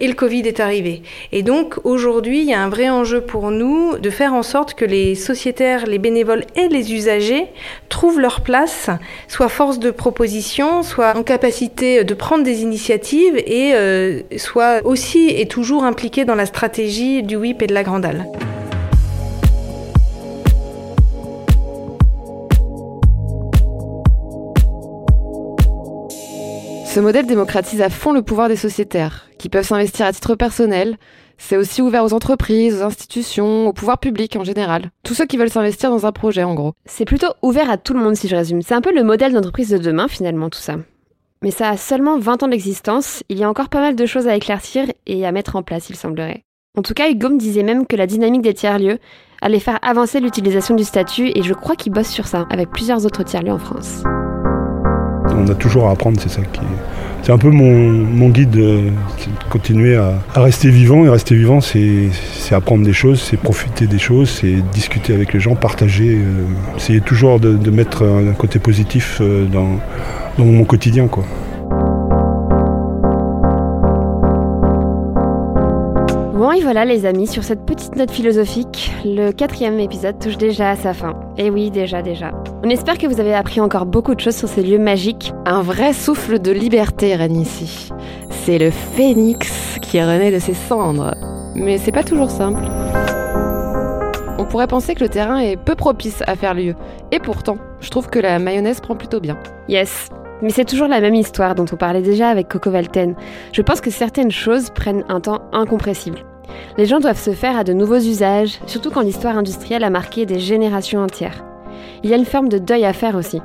Et 0.00 0.08
le 0.08 0.14
Covid 0.14 0.40
est 0.40 0.60
arrivé. 0.60 1.02
Et 1.32 1.42
donc 1.42 1.76
aujourd'hui, 1.84 2.40
il 2.40 2.46
y 2.46 2.54
a 2.54 2.60
un 2.60 2.68
vrai 2.68 2.90
enjeu 2.90 3.20
pour 3.20 3.50
nous 3.50 3.96
de 3.98 4.10
faire 4.10 4.34
en 4.34 4.42
sorte 4.42 4.74
que 4.74 4.84
les 4.84 5.14
sociétaires, 5.14 5.86
les 5.86 5.98
bénévoles 5.98 6.44
et 6.56 6.68
les 6.68 6.92
usagers 6.92 7.46
trouvent 7.88 8.18
leur 8.18 8.40
place, 8.40 8.90
soient 9.28 9.48
force 9.48 9.78
de 9.78 9.90
proposition, 9.90 10.82
soient 10.82 11.16
en 11.16 11.22
capacité 11.22 12.04
de 12.04 12.14
prendre 12.14 12.44
des 12.44 12.62
initiatives 12.62 13.36
et 13.36 13.72
euh, 13.74 14.20
soient 14.36 14.80
aussi 14.84 15.28
et 15.28 15.46
toujours 15.46 15.84
impliqués 15.84 16.24
dans 16.24 16.34
la 16.34 16.46
stratégie 16.46 17.22
du 17.22 17.36
WIP 17.36 17.62
et 17.62 17.66
de 17.66 17.74
la 17.74 17.84
Grande 17.84 18.04
Ce 26.94 27.00
modèle 27.00 27.26
démocratise 27.26 27.82
à 27.82 27.90
fond 27.90 28.12
le 28.12 28.22
pouvoir 28.22 28.48
des 28.48 28.54
sociétaires, 28.54 29.28
qui 29.36 29.48
peuvent 29.48 29.66
s'investir 29.66 30.06
à 30.06 30.12
titre 30.12 30.36
personnel, 30.36 30.96
C'est 31.38 31.56
aussi 31.56 31.82
ouvert 31.82 32.04
aux 32.04 32.14
entreprises, 32.14 32.76
aux 32.76 32.84
institutions, 32.84 33.66
au 33.66 33.72
pouvoir 33.72 33.98
public 33.98 34.36
en 34.36 34.44
général. 34.44 34.92
Tous 35.02 35.12
ceux 35.12 35.26
qui 35.26 35.36
veulent 35.36 35.50
s'investir 35.50 35.90
dans 35.90 36.06
un 36.06 36.12
projet 36.12 36.44
en 36.44 36.54
gros. 36.54 36.74
C'est 36.84 37.04
plutôt 37.04 37.34
ouvert 37.42 37.68
à 37.68 37.78
tout 37.78 37.94
le 37.94 37.98
monde 37.98 38.14
si 38.14 38.28
je 38.28 38.36
résume. 38.36 38.62
C'est 38.62 38.76
un 38.76 38.80
peu 38.80 38.94
le 38.94 39.02
modèle 39.02 39.32
d'entreprise 39.32 39.70
de 39.70 39.78
demain 39.78 40.06
finalement 40.06 40.50
tout 40.50 40.60
ça. 40.60 40.76
Mais 41.42 41.50
ça 41.50 41.68
a 41.68 41.76
seulement 41.76 42.16
20 42.16 42.44
ans 42.44 42.48
d'existence, 42.48 43.24
il 43.28 43.40
y 43.40 43.42
a 43.42 43.50
encore 43.50 43.70
pas 43.70 43.80
mal 43.80 43.96
de 43.96 44.06
choses 44.06 44.28
à 44.28 44.36
éclaircir 44.36 44.86
et 45.08 45.26
à 45.26 45.32
mettre 45.32 45.56
en 45.56 45.64
place 45.64 45.90
il 45.90 45.96
semblerait. 45.96 46.44
En 46.78 46.82
tout 46.82 46.94
cas, 46.94 47.10
Hugo 47.10 47.28
me 47.28 47.38
disait 47.38 47.64
même 47.64 47.88
que 47.88 47.96
la 47.96 48.06
dynamique 48.06 48.42
des 48.42 48.54
tiers-lieux 48.54 49.00
allait 49.42 49.58
faire 49.58 49.80
avancer 49.82 50.20
l'utilisation 50.20 50.76
du 50.76 50.84
statut 50.84 51.32
et 51.34 51.42
je 51.42 51.54
crois 51.54 51.74
qu'il 51.74 51.92
bosse 51.92 52.10
sur 52.10 52.28
ça 52.28 52.46
avec 52.50 52.70
plusieurs 52.70 53.04
autres 53.04 53.24
tiers-lieux 53.24 53.50
en 53.50 53.58
France. 53.58 54.04
On 55.36 55.48
a 55.48 55.54
toujours 55.54 55.88
à 55.88 55.92
apprendre, 55.92 56.18
c'est 56.20 56.28
ça 56.28 56.42
qui 56.42 56.60
C'est 57.22 57.32
un 57.32 57.38
peu 57.38 57.50
mon, 57.50 58.28
guide, 58.28 58.56
euh, 58.56 58.90
de 58.90 59.50
continuer 59.50 59.96
à, 59.96 60.14
rester 60.34 60.70
vivant. 60.70 61.04
Et 61.04 61.08
rester 61.08 61.34
vivant, 61.34 61.60
c'est 61.60 62.10
apprendre 62.52 62.84
des 62.84 62.92
choses, 62.92 63.20
c'est 63.20 63.36
profiter 63.36 63.86
des 63.86 63.98
choses, 63.98 64.30
c'est 64.30 64.56
discuter 64.72 65.14
avec 65.14 65.32
les 65.32 65.40
gens, 65.40 65.54
partager, 65.54 66.16
euh, 66.16 66.44
essayer 66.76 67.00
toujours 67.00 67.40
de, 67.40 67.70
mettre 67.70 68.04
un 68.04 68.32
côté 68.32 68.58
positif 68.58 69.18
euh, 69.20 69.46
dans, 69.46 69.80
mon 70.38 70.64
quotidien. 70.64 71.08
Bon 76.44 76.52
et 76.52 76.60
voilà 76.60 76.84
les 76.84 77.06
amis, 77.06 77.26
sur 77.26 77.42
cette 77.42 77.64
petite 77.64 77.96
note 77.96 78.10
philosophique, 78.10 78.92
le 79.02 79.30
quatrième 79.30 79.80
épisode 79.80 80.18
touche 80.18 80.36
déjà 80.36 80.72
à 80.72 80.76
sa 80.76 80.92
fin. 80.92 81.14
Et 81.38 81.48
oui, 81.48 81.70
déjà, 81.70 82.02
déjà. 82.02 82.32
On 82.62 82.68
espère 82.68 82.98
que 82.98 83.06
vous 83.06 83.18
avez 83.18 83.32
appris 83.32 83.62
encore 83.62 83.86
beaucoup 83.86 84.14
de 84.14 84.20
choses 84.20 84.36
sur 84.36 84.46
ces 84.46 84.62
lieux 84.62 84.78
magiques. 84.78 85.32
Un 85.46 85.62
vrai 85.62 85.94
souffle 85.94 86.38
de 86.38 86.52
liberté 86.52 87.16
règne 87.16 87.40
ici. 87.40 87.88
C'est 88.28 88.58
le 88.58 88.70
phénix 88.70 89.78
qui 89.80 90.02
renaît 90.02 90.32
de 90.32 90.38
ses 90.38 90.52
cendres. 90.52 91.14
Mais 91.54 91.78
c'est 91.78 91.92
pas 91.92 92.04
toujours 92.04 92.30
simple. 92.30 92.60
On 94.38 94.44
pourrait 94.44 94.66
penser 94.66 94.94
que 94.94 95.02
le 95.02 95.08
terrain 95.08 95.38
est 95.38 95.56
peu 95.56 95.76
propice 95.76 96.22
à 96.26 96.36
faire 96.36 96.52
lieu. 96.52 96.74
Et 97.10 97.20
pourtant, 97.20 97.56
je 97.80 97.88
trouve 97.88 98.10
que 98.10 98.18
la 98.18 98.38
mayonnaise 98.38 98.82
prend 98.82 98.96
plutôt 98.96 99.20
bien. 99.20 99.38
Yes, 99.70 100.10
mais 100.42 100.50
c'est 100.50 100.66
toujours 100.66 100.88
la 100.88 101.00
même 101.00 101.14
histoire 101.14 101.54
dont 101.54 101.64
on 101.72 101.76
parlait 101.76 102.02
déjà 102.02 102.28
avec 102.28 102.48
Coco 102.48 102.70
Valten. 102.70 103.14
Je 103.52 103.62
pense 103.62 103.80
que 103.80 103.90
certaines 103.90 104.30
choses 104.30 104.68
prennent 104.68 105.06
un 105.08 105.20
temps 105.20 105.40
incompressible. 105.50 106.18
Les 106.76 106.86
gens 106.86 107.00
doivent 107.00 107.20
se 107.20 107.32
faire 107.32 107.56
à 107.56 107.64
de 107.64 107.72
nouveaux 107.72 107.98
usages, 107.98 108.58
surtout 108.66 108.90
quand 108.90 109.00
l'histoire 109.00 109.36
industrielle 109.38 109.84
a 109.84 109.90
marqué 109.90 110.26
des 110.26 110.38
générations 110.38 111.02
entières. 111.02 111.44
Il 112.02 112.10
y 112.10 112.14
a 112.14 112.16
une 112.16 112.24
forme 112.24 112.48
de 112.48 112.58
deuil 112.58 112.84
à 112.84 112.92
faire 112.92 113.16
aussi. 113.16 113.40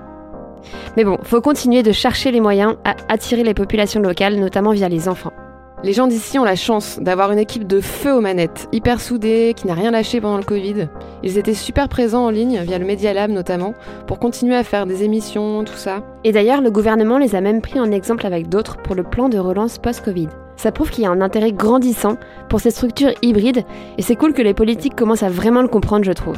Mais 0.97 1.03
bon, 1.03 1.17
faut 1.23 1.41
continuer 1.41 1.83
de 1.83 1.91
chercher 1.91 2.31
les 2.31 2.41
moyens 2.41 2.75
à 2.83 2.95
attirer 3.07 3.43
les 3.43 3.53
populations 3.53 4.01
locales, 4.01 4.39
notamment 4.39 4.71
via 4.71 4.89
les 4.89 5.07
enfants. 5.07 5.33
Les 5.81 5.93
gens 5.93 6.07
d'ici 6.07 6.37
ont 6.37 6.43
la 6.43 6.57
chance 6.57 6.99
d'avoir 6.99 7.31
une 7.31 7.39
équipe 7.39 7.65
de 7.65 7.79
feu 7.79 8.13
aux 8.13 8.19
manettes, 8.19 8.67
hyper 8.73 8.99
soudée, 8.99 9.53
qui 9.55 9.65
n'a 9.65 9.73
rien 9.73 9.91
lâché 9.91 10.19
pendant 10.19 10.35
le 10.35 10.43
Covid. 10.43 10.89
Ils 11.23 11.37
étaient 11.37 11.53
super 11.53 11.87
présents 11.87 12.25
en 12.25 12.29
ligne, 12.29 12.59
via 12.63 12.77
le 12.77 12.85
Media 12.85 13.13
Lab 13.13 13.31
notamment, 13.31 13.73
pour 14.05 14.19
continuer 14.19 14.57
à 14.57 14.65
faire 14.65 14.85
des 14.85 15.05
émissions, 15.05 15.63
tout 15.63 15.77
ça. 15.77 16.03
Et 16.25 16.33
d'ailleurs, 16.33 16.59
le 16.59 16.69
gouvernement 16.69 17.17
les 17.17 17.33
a 17.33 17.39
même 17.39 17.61
pris 17.61 17.79
en 17.79 17.91
exemple 17.91 18.25
avec 18.25 18.49
d'autres 18.49 18.75
pour 18.75 18.93
le 18.93 19.03
plan 19.03 19.29
de 19.29 19.37
relance 19.37 19.77
post-Covid. 19.77 20.27
Ça 20.57 20.73
prouve 20.73 20.89
qu'il 20.89 21.05
y 21.05 21.07
a 21.07 21.11
un 21.11 21.21
intérêt 21.21 21.53
grandissant 21.53 22.17
pour 22.49 22.59
ces 22.59 22.71
structures 22.71 23.13
hybrides, 23.21 23.63
et 23.97 24.01
c'est 24.01 24.17
cool 24.17 24.33
que 24.33 24.41
les 24.41 24.53
politiques 24.53 24.97
commencent 24.97 25.23
à 25.23 25.29
vraiment 25.29 25.61
le 25.61 25.69
comprendre, 25.69 26.03
je 26.03 26.11
trouve. 26.11 26.35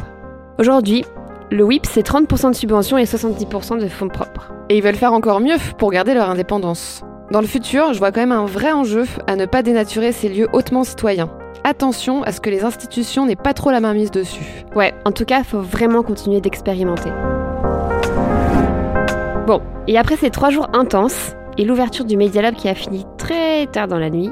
Aujourd'hui, 0.60 1.04
le 1.50 1.64
WIP, 1.64 1.88
c'est 1.88 2.06
30% 2.06 2.52
de 2.52 2.56
subventions 2.56 3.00
et 3.00 3.06
70% 3.06 3.80
de 3.80 3.88
fonds 3.88 4.08
propres. 4.08 4.54
Et 4.70 4.78
ils 4.78 4.84
veulent 4.84 4.94
faire 4.94 5.14
encore 5.14 5.39
mieux 5.39 5.58
pour 5.80 5.89
garder 5.89 6.14
leur 6.14 6.30
indépendance. 6.30 7.04
Dans 7.32 7.39
le 7.39 7.47
futur, 7.47 7.93
je 7.93 7.99
vois 7.99 8.11
quand 8.11 8.19
même 8.19 8.34
un 8.34 8.45
vrai 8.45 8.73
enjeu 8.73 9.05
à 9.25 9.38
ne 9.38 9.45
pas 9.45 9.63
dénaturer 9.63 10.11
ces 10.11 10.27
lieux 10.27 10.49
hautement 10.51 10.84
citoyens. 10.84 11.29
Attention 11.63 12.23
à 12.23 12.34
ce 12.34 12.41
que 12.41 12.49
les 12.49 12.65
institutions 12.65 13.25
n'aient 13.25 13.38
pas 13.38 13.53
trop 13.53 13.71
la 13.71 13.79
main 13.79 13.93
mise 13.93 14.11
dessus. 14.11 14.65
Ouais, 14.75 14.93
en 15.05 15.13
tout 15.13 15.23
cas, 15.23 15.45
faut 15.45 15.61
vraiment 15.61 16.03
continuer 16.03 16.41
d'expérimenter. 16.41 17.09
Bon, 19.47 19.61
et 19.88 19.97
après 19.97 20.17
ces 20.17 20.29
trois 20.29 20.49
jours 20.49 20.67
intenses, 20.73 21.32
et 21.57 21.63
l'ouverture 21.63 22.03
du 22.03 22.17
Media 22.17 22.41
Lab 22.41 22.55
qui 22.55 22.67
a 22.67 22.75
fini 22.75 23.05
très 23.17 23.65
tard 23.67 23.88
dans 23.88 23.99
la 23.99 24.09
nuit, 24.09 24.32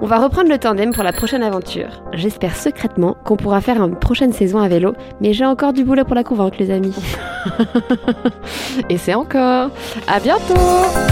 on 0.00 0.06
va 0.06 0.18
reprendre 0.18 0.48
le 0.48 0.56
tandem 0.56 0.94
pour 0.94 1.04
la 1.04 1.12
prochaine 1.12 1.42
aventure. 1.42 2.02
J'espère 2.14 2.56
secrètement 2.56 3.14
qu'on 3.26 3.36
pourra 3.36 3.60
faire 3.60 3.76
une 3.82 3.98
prochaine 3.98 4.32
saison 4.32 4.58
à 4.58 4.68
vélo, 4.68 4.94
mais 5.20 5.34
j'ai 5.34 5.44
encore 5.44 5.74
du 5.74 5.84
boulot 5.84 6.04
pour 6.04 6.14
la 6.14 6.24
convaincre, 6.24 6.56
les 6.58 6.70
amis. 6.70 6.96
et 8.88 8.96
c'est 8.96 9.14
encore. 9.14 9.68
À 10.06 10.18
bientôt! 10.18 11.11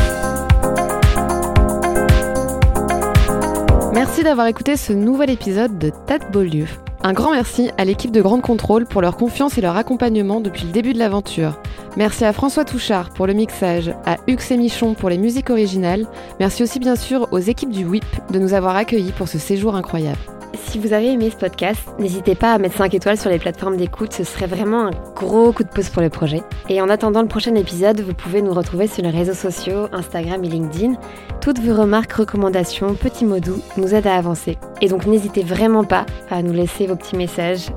Merci 3.93 4.22
d'avoir 4.22 4.47
écouté 4.47 4.76
ce 4.76 4.93
nouvel 4.93 5.30
épisode 5.30 5.76
de 5.78 5.91
Tête 6.07 6.30
Beaulieu. 6.30 6.66
Un 7.03 7.12
grand 7.12 7.32
merci 7.32 7.70
à 7.76 7.84
l'équipe 7.84 8.12
de 8.12 8.22
Grande 8.22 8.41
Contrôle 8.41 8.86
pour 8.86 9.03
leur 9.03 9.16
confiance 9.16 9.59
et 9.59 9.61
leur 9.61 9.76
accompagnement 9.76 10.41
depuis 10.41 10.64
le 10.64 10.70
début 10.70 10.93
de 10.93 10.99
l'aventure. 10.99 11.59
Merci 11.97 12.24
à 12.24 12.32
François 12.32 12.64
Touchard 12.64 13.11
pour 13.11 13.26
le 13.26 13.32
mixage, 13.32 13.93
à 14.07 14.18
Hux 14.28 14.53
et 14.53 14.57
Michon 14.57 14.95
pour 14.95 15.09
les 15.11 15.18
musiques 15.18 15.51
originales. 15.51 16.07
Merci 16.38 16.62
aussi 16.62 16.78
bien 16.78 16.95
sûr 16.95 17.26
aux 17.32 17.38
équipes 17.38 17.70
du 17.70 17.84
WIP 17.84 18.05
de 18.30 18.38
nous 18.38 18.55
avoir 18.55 18.76
accueillis 18.76 19.12
pour 19.12 19.26
ce 19.26 19.38
séjour 19.38 19.74
incroyable. 19.74 20.20
Si 20.55 20.78
vous 20.78 20.92
avez 20.92 21.12
aimé 21.12 21.30
ce 21.30 21.36
podcast, 21.36 21.80
n'hésitez 21.98 22.34
pas 22.34 22.53
à 22.53 22.59
mettre 22.59 22.76
5 22.76 22.94
étoiles 22.94 23.16
sur 23.16 23.30
les 23.30 23.38
plateformes 23.38 23.76
d'écoute, 23.76 24.12
ce 24.12 24.24
serait 24.24 24.46
vraiment 24.46 24.86
un 24.86 24.90
gros 25.14 25.53
coup 25.53 25.62
de 25.62 25.68
pouce 25.68 25.88
pour 25.88 26.03
le 26.03 26.11
projet. 26.11 26.42
Et 26.68 26.80
en 26.80 26.88
attendant 26.88 27.22
le 27.22 27.28
prochain 27.28 27.55
épisode, 27.55 28.01
vous 28.01 28.14
pouvez 28.14 28.42
nous 28.42 28.53
retrouver 28.53 28.86
sur 28.86 29.03
les 29.03 29.11
réseaux 29.11 29.34
sociaux, 29.34 29.88
Instagram 29.92 30.42
et 30.44 30.48
LinkedIn. 30.48 30.94
Toutes 31.40 31.61
vos 31.61 31.74
remarques, 31.74 32.12
recommandations, 32.12 32.94
petits 32.94 33.24
mots 33.24 33.40
doux 33.40 33.61
nous 33.76 33.94
aident 33.94 34.09
à 34.09 34.16
avancer. 34.16 34.59
Et 34.80 34.88
donc 34.88 35.07
n'hésitez 35.07 35.42
vraiment 35.42 35.84
pas 35.84 36.07
à 36.30 36.42
nous 36.42 36.53
laisser 36.53 36.86
vos 36.86 36.96
petits 36.96 37.16
messages. 37.16 37.68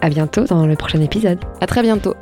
À 0.00 0.08
bientôt 0.08 0.44
dans 0.44 0.66
le 0.66 0.76
prochain 0.76 1.00
épisode. 1.00 1.38
À 1.60 1.66
très 1.66 1.82
bientôt. 1.82 2.14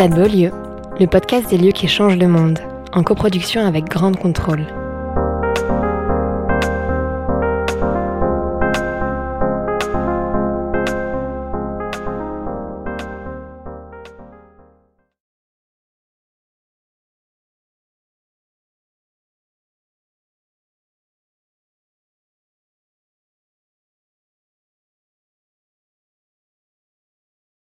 Stade 0.00 0.14
Beaulieu, 0.14 0.50
le 0.98 1.06
podcast 1.06 1.50
des 1.50 1.58
lieux 1.58 1.72
qui 1.72 1.86
changent 1.86 2.16
le 2.16 2.26
monde, 2.26 2.58
en 2.94 3.02
coproduction 3.02 3.66
avec 3.66 3.84
Grande 3.84 4.16
Contrôle. 4.16 4.64